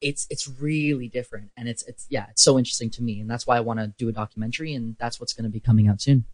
It's 0.00 0.26
it's 0.30 0.48
really 0.48 1.08
different, 1.08 1.50
and 1.56 1.68
it's 1.68 1.82
it's 1.84 2.06
yeah, 2.08 2.26
it's 2.30 2.42
so 2.42 2.58
interesting 2.58 2.90
to 2.90 3.02
me, 3.02 3.20
and 3.20 3.30
that's 3.30 3.46
why 3.46 3.56
I 3.56 3.60
want 3.60 3.80
to 3.80 3.88
do 3.98 4.08
a 4.08 4.12
documentary, 4.12 4.74
and 4.74 4.96
that's 4.98 5.20
what's 5.20 5.32
going 5.32 5.44
to 5.44 5.50
be 5.50 5.60
coming 5.60 5.88
out 5.88 6.00
soon. 6.00 6.24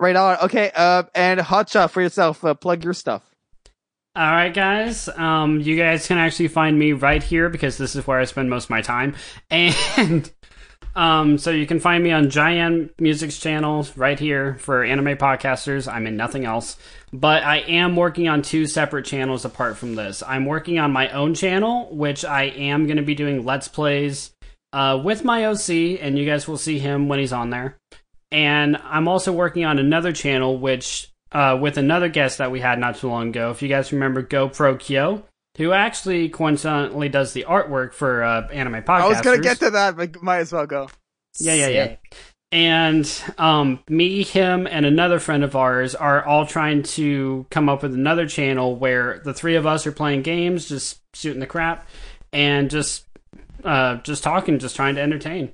Right 0.00 0.16
on. 0.16 0.38
Okay. 0.42 0.70
Uh. 0.74 1.04
And 1.14 1.40
Hotshot 1.40 1.90
for 1.90 2.02
yourself. 2.02 2.44
Uh, 2.44 2.54
plug 2.54 2.84
your 2.84 2.94
stuff. 2.94 3.22
All 4.16 4.30
right, 4.30 4.54
guys. 4.54 5.08
Um, 5.08 5.60
you 5.60 5.76
guys 5.76 6.06
can 6.06 6.18
actually 6.18 6.46
find 6.46 6.78
me 6.78 6.92
right 6.92 7.20
here 7.20 7.48
because 7.48 7.78
this 7.78 7.96
is 7.96 8.06
where 8.06 8.20
I 8.20 8.24
spend 8.26 8.48
most 8.48 8.64
of 8.64 8.70
my 8.70 8.80
time. 8.80 9.16
And 9.50 10.30
um, 10.96 11.38
so 11.38 11.50
you 11.50 11.66
can 11.66 11.80
find 11.80 12.04
me 12.04 12.12
on 12.12 12.30
Giant 12.30 12.92
Music's 13.00 13.38
channel 13.38 13.86
right 13.96 14.18
here 14.18 14.56
for 14.58 14.84
anime 14.84 15.16
podcasters. 15.16 15.92
I'm 15.92 16.06
in 16.06 16.16
nothing 16.16 16.44
else, 16.44 16.76
but 17.12 17.42
I 17.42 17.58
am 17.58 17.96
working 17.96 18.28
on 18.28 18.42
two 18.42 18.66
separate 18.66 19.04
channels 19.04 19.44
apart 19.44 19.76
from 19.76 19.94
this. 19.94 20.22
I'm 20.22 20.46
working 20.46 20.78
on 20.78 20.92
my 20.92 21.08
own 21.10 21.34
channel, 21.34 21.88
which 21.94 22.24
I 22.24 22.44
am 22.44 22.86
going 22.86 22.98
to 22.98 23.02
be 23.02 23.14
doing 23.14 23.44
let's 23.44 23.68
plays 23.68 24.30
uh, 24.72 25.00
with 25.02 25.24
my 25.24 25.46
OC, 25.46 26.00
and 26.00 26.18
you 26.18 26.26
guys 26.26 26.46
will 26.46 26.58
see 26.58 26.78
him 26.78 27.08
when 27.08 27.18
he's 27.18 27.32
on 27.32 27.50
there. 27.50 27.76
And 28.30 28.76
I'm 28.76 29.08
also 29.08 29.32
working 29.32 29.64
on 29.64 29.78
another 29.78 30.12
channel, 30.12 30.58
which 30.58 31.10
uh, 31.32 31.58
with 31.60 31.76
another 31.76 32.08
guest 32.08 32.38
that 32.38 32.52
we 32.52 32.60
had 32.60 32.78
not 32.78 32.96
too 32.96 33.08
long 33.08 33.28
ago. 33.28 33.50
If 33.50 33.62
you 33.62 33.68
guys 33.68 33.92
remember 33.92 34.22
GoPro 34.22 34.78
Kyo, 34.78 35.24
who 35.56 35.72
actually 35.72 36.28
coincidentally 36.28 37.08
does 37.08 37.32
the 37.32 37.44
artwork 37.48 37.92
for 37.92 38.22
uh, 38.22 38.48
anime 38.48 38.82
podcasters. 38.82 39.00
I 39.00 39.08
was 39.08 39.20
gonna 39.20 39.40
get 39.40 39.58
to 39.60 39.70
that, 39.70 39.96
but 39.96 40.22
might 40.22 40.38
as 40.38 40.52
well 40.52 40.66
go. 40.66 40.88
Yeah, 41.38 41.54
yeah, 41.54 41.68
yeah. 41.68 41.86
Sick. 41.86 42.16
And 42.52 43.22
um, 43.36 43.80
me, 43.88 44.22
him, 44.22 44.68
and 44.68 44.86
another 44.86 45.18
friend 45.18 45.42
of 45.42 45.56
ours 45.56 45.96
are 45.96 46.24
all 46.24 46.46
trying 46.46 46.84
to 46.84 47.46
come 47.50 47.68
up 47.68 47.82
with 47.82 47.94
another 47.94 48.28
channel 48.28 48.76
where 48.76 49.20
the 49.24 49.34
three 49.34 49.56
of 49.56 49.66
us 49.66 49.88
are 49.88 49.92
playing 49.92 50.22
games, 50.22 50.68
just 50.68 51.00
shooting 51.14 51.40
the 51.40 51.48
crap, 51.48 51.88
and 52.32 52.70
just 52.70 53.06
uh, 53.64 53.96
just 53.96 54.22
talking, 54.22 54.60
just 54.60 54.76
trying 54.76 54.94
to 54.94 55.00
entertain. 55.00 55.52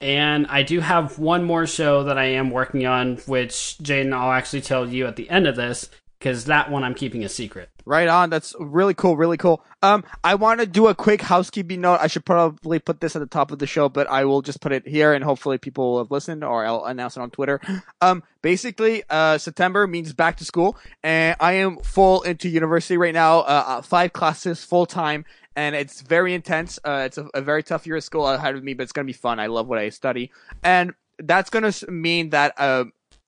And 0.00 0.46
I 0.46 0.62
do 0.62 0.80
have 0.80 1.18
one 1.18 1.42
more 1.42 1.66
show 1.66 2.04
that 2.04 2.18
I 2.18 2.26
am 2.26 2.50
working 2.50 2.86
on, 2.86 3.16
which 3.26 3.78
Jaden, 3.82 4.12
I'll 4.12 4.30
actually 4.30 4.60
tell 4.60 4.88
you 4.88 5.06
at 5.06 5.16
the 5.16 5.28
end 5.30 5.46
of 5.46 5.56
this, 5.56 5.88
because 6.26 6.46
that 6.46 6.68
one 6.72 6.82
I'm 6.82 6.94
keeping 6.94 7.22
a 7.22 7.28
secret. 7.28 7.70
Right 7.84 8.08
on. 8.08 8.30
That's 8.30 8.52
really 8.58 8.94
cool. 8.94 9.16
Really 9.16 9.36
cool. 9.36 9.64
Um, 9.80 10.02
I 10.24 10.34
want 10.34 10.58
to 10.58 10.66
do 10.66 10.88
a 10.88 10.94
quick 10.94 11.22
housekeeping 11.22 11.80
note. 11.80 12.00
I 12.00 12.08
should 12.08 12.24
probably 12.24 12.80
put 12.80 13.00
this 13.00 13.14
at 13.14 13.20
the 13.20 13.26
top 13.26 13.52
of 13.52 13.60
the 13.60 13.66
show, 13.68 13.88
but 13.88 14.08
I 14.08 14.24
will 14.24 14.42
just 14.42 14.60
put 14.60 14.72
it 14.72 14.88
here 14.88 15.12
and 15.12 15.22
hopefully 15.22 15.56
people 15.56 15.92
will 15.92 15.98
have 15.98 16.10
listened 16.10 16.42
or 16.42 16.66
I'll 16.66 16.84
announce 16.84 17.16
it 17.16 17.20
on 17.20 17.30
Twitter. 17.30 17.60
Um, 18.00 18.24
basically, 18.42 19.04
uh, 19.08 19.38
September 19.38 19.86
means 19.86 20.12
back 20.12 20.36
to 20.38 20.44
school 20.44 20.76
and 21.04 21.36
I 21.38 21.52
am 21.52 21.78
full 21.78 22.22
into 22.22 22.48
university 22.48 22.96
right 22.96 23.14
now. 23.14 23.40
Uh, 23.40 23.64
uh 23.66 23.82
five 23.82 24.12
classes 24.12 24.64
full 24.64 24.86
time 24.86 25.24
and 25.54 25.76
it's 25.76 26.00
very 26.00 26.34
intense. 26.34 26.80
Uh, 26.84 27.04
it's 27.06 27.18
a, 27.18 27.28
a 27.34 27.40
very 27.40 27.62
tough 27.62 27.86
year 27.86 27.96
of 27.96 28.04
school 28.04 28.28
ahead 28.28 28.56
of 28.56 28.64
me, 28.64 28.74
but 28.74 28.82
it's 28.82 28.92
going 28.92 29.06
to 29.06 29.12
be 29.12 29.16
fun. 29.16 29.38
I 29.38 29.46
love 29.46 29.68
what 29.68 29.78
I 29.78 29.90
study. 29.90 30.32
And 30.64 30.92
that's 31.20 31.50
going 31.50 31.70
to 31.70 31.90
mean 31.90 32.30
that, 32.30 32.54
uh, 32.58 32.86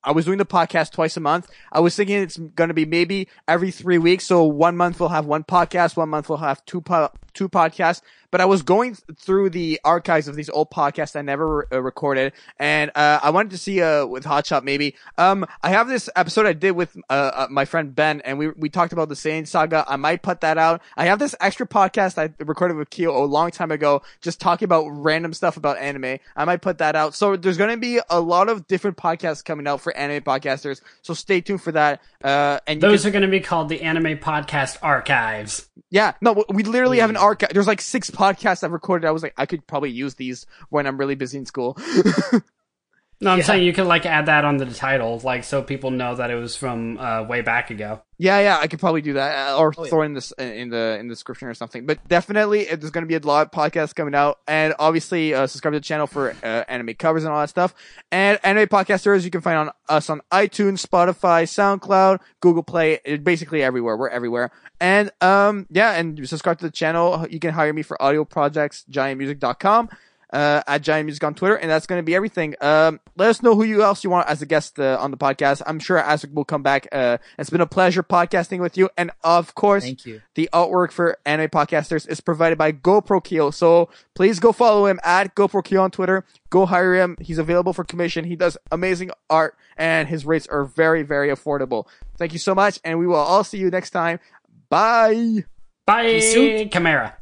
I 0.09 0.13
was 0.13 0.25
doing 0.25 0.39
the 0.39 0.47
podcast 0.47 0.93
twice 0.93 1.19
a 1.19 1.21
month. 1.21 1.51
I 1.71 1.81
was 1.81 1.95
thinking 1.95 2.23
it's 2.23 2.39
going 2.39 2.69
to 2.69 2.75
be 2.75 2.87
maybe 2.87 3.29
every 3.47 3.71
three 3.71 3.99
weeks. 3.99 4.25
So 4.25 4.43
one 4.43 4.75
month 4.75 5.01
we'll 5.01 5.11
have 5.11 5.27
one 5.27 5.45
podcast, 5.45 5.99
one 5.99 6.09
month 6.09 6.31
we'll 6.31 6.39
have 6.39 6.65
two 6.65 6.81
po- 6.81 7.11
two 7.35 7.51
podcasts. 7.51 8.01
But 8.31 8.41
I 8.41 8.45
was 8.45 8.63
going 8.63 8.95
through 8.95 9.51
the 9.51 9.81
archives 9.85 10.29
of 10.29 10.37
these 10.37 10.51
old 10.51 10.71
podcasts 10.71 11.17
I 11.17 11.23
never 11.23 11.59
re- 11.59 11.65
uh, 11.73 11.83
recorded, 11.83 12.33
and 12.59 12.91
uh, 12.95 13.21
I 13.23 13.31
wanted 13.31 13.51
to 13.53 13.59
see 13.59 13.81
uh, 13.81 14.05
with 14.07 14.25
Hotshot 14.25 14.65
maybe. 14.65 14.95
Um, 15.17 15.47
I 15.63 15.71
have 15.71 15.89
this 15.89 16.11
episode 16.15 16.45
I 16.47 16.53
did 16.53 16.73
with 16.73 16.97
uh, 17.09 17.13
uh, 17.13 17.47
my 17.51 17.65
friend 17.65 17.95
Ben, 17.95 18.21
and 18.23 18.39
we 18.39 18.49
we 18.51 18.69
talked 18.69 18.93
about 18.93 19.09
the 19.09 19.15
Saiyan 19.15 19.47
saga. 19.47 19.85
I 19.89 19.97
might 19.97 20.23
put 20.23 20.43
that 20.43 20.59
out. 20.59 20.83
I 20.97 21.07
have 21.07 21.19
this 21.19 21.35
extra 21.41 21.67
podcast 21.67 22.19
I 22.19 22.33
recorded 22.45 22.77
with 22.77 22.91
Keo 22.91 23.17
a 23.17 23.25
long 23.25 23.51
time 23.51 23.71
ago, 23.71 24.03
just 24.21 24.41
talking 24.41 24.67
about 24.67 24.87
random 24.89 25.33
stuff 25.33 25.57
about 25.57 25.79
anime. 25.79 26.19
I 26.37 26.45
might 26.45 26.61
put 26.61 26.79
that 26.79 26.97
out. 26.97 27.15
So 27.15 27.37
there's 27.37 27.57
going 27.57 27.71
to 27.71 27.77
be 27.79 27.99
a 28.11 28.21
lot 28.21 28.49
of 28.51 28.67
different 28.67 28.97
podcasts 28.99 29.45
coming 29.45 29.67
out 29.67 29.81
for 29.81 29.97
anime 29.97 30.23
podcasters. 30.23 30.81
So 31.03 31.15
stay 31.15 31.41
tuned 31.41 31.63
for 31.63 31.73
that. 31.73 32.03
Uh, 32.23 32.59
and 32.67 32.81
Those 32.81 33.03
can- 33.03 33.09
are 33.09 33.13
going 33.13 33.23
to 33.23 33.29
be 33.29 33.41
called 33.41 33.69
the 33.71 33.81
Anime 33.83 34.19
Podcast 34.19 34.77
Archives. 34.83 35.69
yeah, 35.91 36.13
no, 36.21 36.45
we 36.51 36.63
literally 36.65 36.99
have 36.99 37.11
an 37.11 37.17
archive. 37.17 37.51
There's 37.55 37.67
like 37.67 37.81
six 37.81 38.11
podcasts 38.19 38.65
I've 38.65 38.73
recorded. 38.73 39.07
I 39.07 39.13
was 39.13 39.23
like, 39.23 39.35
I 39.37 39.47
could 39.47 39.67
probably 39.67 39.91
use 39.91 40.15
these 40.15 40.45
when 40.71 40.87
I'm 40.87 40.99
really 40.99 41.15
busy 41.15 41.39
in 41.39 41.47
school. 41.47 41.79
No, 43.21 43.33
I'm 43.33 43.39
Yeah. 43.39 43.45
saying 43.45 43.65
you 43.65 43.73
could 43.73 43.87
like 43.87 44.07
add 44.07 44.27
that 44.27 44.45
on 44.45 44.59
the 44.59 44.67
title, 44.67 45.21
like 45.25 45.43
so 45.43 45.61
people 45.61 45.91
know 45.91 46.15
that 46.15 46.31
it 46.31 46.37
was 46.37 46.55
from 46.55 46.99
uh, 46.99 47.25
way 47.25 47.41
back 47.41 47.69
ago. 47.71 48.01
Yeah, 48.17 48.41
yeah, 48.41 48.59
I 48.61 48.69
could 48.69 48.79
probably 48.81 49.01
do 49.03 49.15
that, 49.15 49.51
uh, 49.55 49.59
or 49.59 49.73
Oh, 49.77 49.85
yeah. 49.85 49.91
throw 49.91 50.03
in 50.03 50.13
this 50.15 50.33
in 50.39 50.71
the 50.71 50.97
in 51.01 51.09
the 51.09 51.13
description 51.15 51.49
or 51.49 51.55
something. 51.55 51.85
But 51.85 51.99
definitely, 52.07 52.65
there's 52.67 52.91
going 52.91 53.03
to 53.05 53.09
be 53.09 53.17
a 53.17 53.21
lot 53.27 53.47
of 53.47 53.51
podcasts 53.53 53.93
coming 53.93 54.15
out, 54.15 54.39
and 54.47 54.73
obviously, 54.79 55.35
uh, 55.35 55.49
subscribe 55.49 55.73
to 55.75 55.81
the 55.81 55.85
channel 55.85 56.07
for 56.07 56.31
uh, 56.45 56.65
anime 56.69 56.95
covers 56.95 57.25
and 57.25 57.33
all 57.33 57.41
that 57.41 57.49
stuff. 57.49 57.75
And 58.13 58.39
anime 58.45 58.69
podcasters, 58.69 59.25
you 59.25 59.31
can 59.31 59.41
find 59.41 59.59
on 59.59 59.71
us 59.89 60.09
on 60.11 60.21
iTunes, 60.33 60.85
Spotify, 60.87 61.43
SoundCloud, 61.45 62.21
Google 62.41 62.63
Play, 62.63 63.01
uh, 63.09 63.17
basically 63.17 63.65
everywhere. 63.65 63.97
We're 63.97 64.09
everywhere. 64.11 64.53
And 64.81 65.11
um, 65.21 65.67
yeah, 65.71 65.93
and 65.95 66.29
subscribe 66.29 66.59
to 66.59 66.67
the 66.67 66.71
channel. 66.73 67.27
You 67.29 67.41
can 67.41 67.53
hire 67.53 67.73
me 67.73 67.83
for 67.83 68.01
audio 68.01 68.25
projects, 68.25 68.85
giantmusic.com. 68.91 69.89
Uh, 70.31 70.63
at 70.67 70.83
Giant 70.83 71.07
Music 71.07 71.25
on 71.25 71.35
Twitter, 71.35 71.55
and 71.57 71.71
that's 71.71 71.87
going 71.87 71.99
to 71.99 72.03
be 72.03 72.15
everything. 72.15 72.55
Um, 72.61 73.01
let 73.17 73.31
us 73.31 73.43
know 73.43 73.55
who 73.55 73.63
you 73.65 73.83
else 73.83 74.05
you 74.05 74.11
want 74.11 74.29
as 74.29 74.43
a 74.43 74.47
guest 74.47 74.79
uh, 74.79 74.99
on 75.01 75.11
the 75.11 75.17
podcast. 75.17 75.63
I'm 75.67 75.79
sure 75.79 75.99
Azric 75.99 76.35
will 76.35 76.45
come 76.45 76.63
back. 76.63 76.87
Uh, 76.93 77.17
it's 77.39 77.49
been 77.49 77.63
a 77.63 77.67
pleasure 77.67 78.03
podcasting 78.03 78.61
with 78.61 78.77
you, 78.77 78.91
and 78.99 79.11
of 79.25 79.55
course, 79.55 79.85
Thank 79.85 80.05
you. 80.05 80.21
the 80.35 80.51
artwork 80.53 80.93
for 80.93 81.17
anime 81.25 81.49
podcasters 81.49 82.07
is 82.09 82.21
provided 82.21 82.59
by 82.59 82.73
GoPro 82.73 83.25
Kyo. 83.25 83.51
So 83.51 83.89
please 84.15 84.39
go 84.39 84.53
follow 84.53 84.85
him 84.85 85.01
at 85.03 85.35
GoPro 85.35 85.65
Kyo 85.65 85.83
on 85.83 85.91
Twitter. 85.91 86.25
Go 86.51 86.67
hire 86.67 86.95
him. 86.95 87.17
He's 87.21 87.39
available 87.39 87.73
for 87.73 87.85
commission. 87.85 88.25
He 88.25 88.37
does 88.37 88.59
amazing 88.71 89.11
art 89.31 89.57
and 89.79 90.09
his 90.09 90.27
rates 90.27 90.47
are 90.49 90.65
very, 90.65 91.03
very 91.05 91.29
affordable. 91.29 91.87
Thank 92.19 92.33
you 92.33 92.39
so 92.39 92.55
much. 92.55 92.81
And 92.85 92.99
we 92.99 93.07
will 93.07 93.17
all 93.17 93.45
see 93.45 93.59
you 93.59 93.71
next 93.71 93.91
time. 93.91 94.19
Bye. 94.69 95.45
Bye, 95.87 96.21
See 96.21 96.51
you 96.53 96.59
soon. 96.59 96.71
Chimera. 96.71 97.17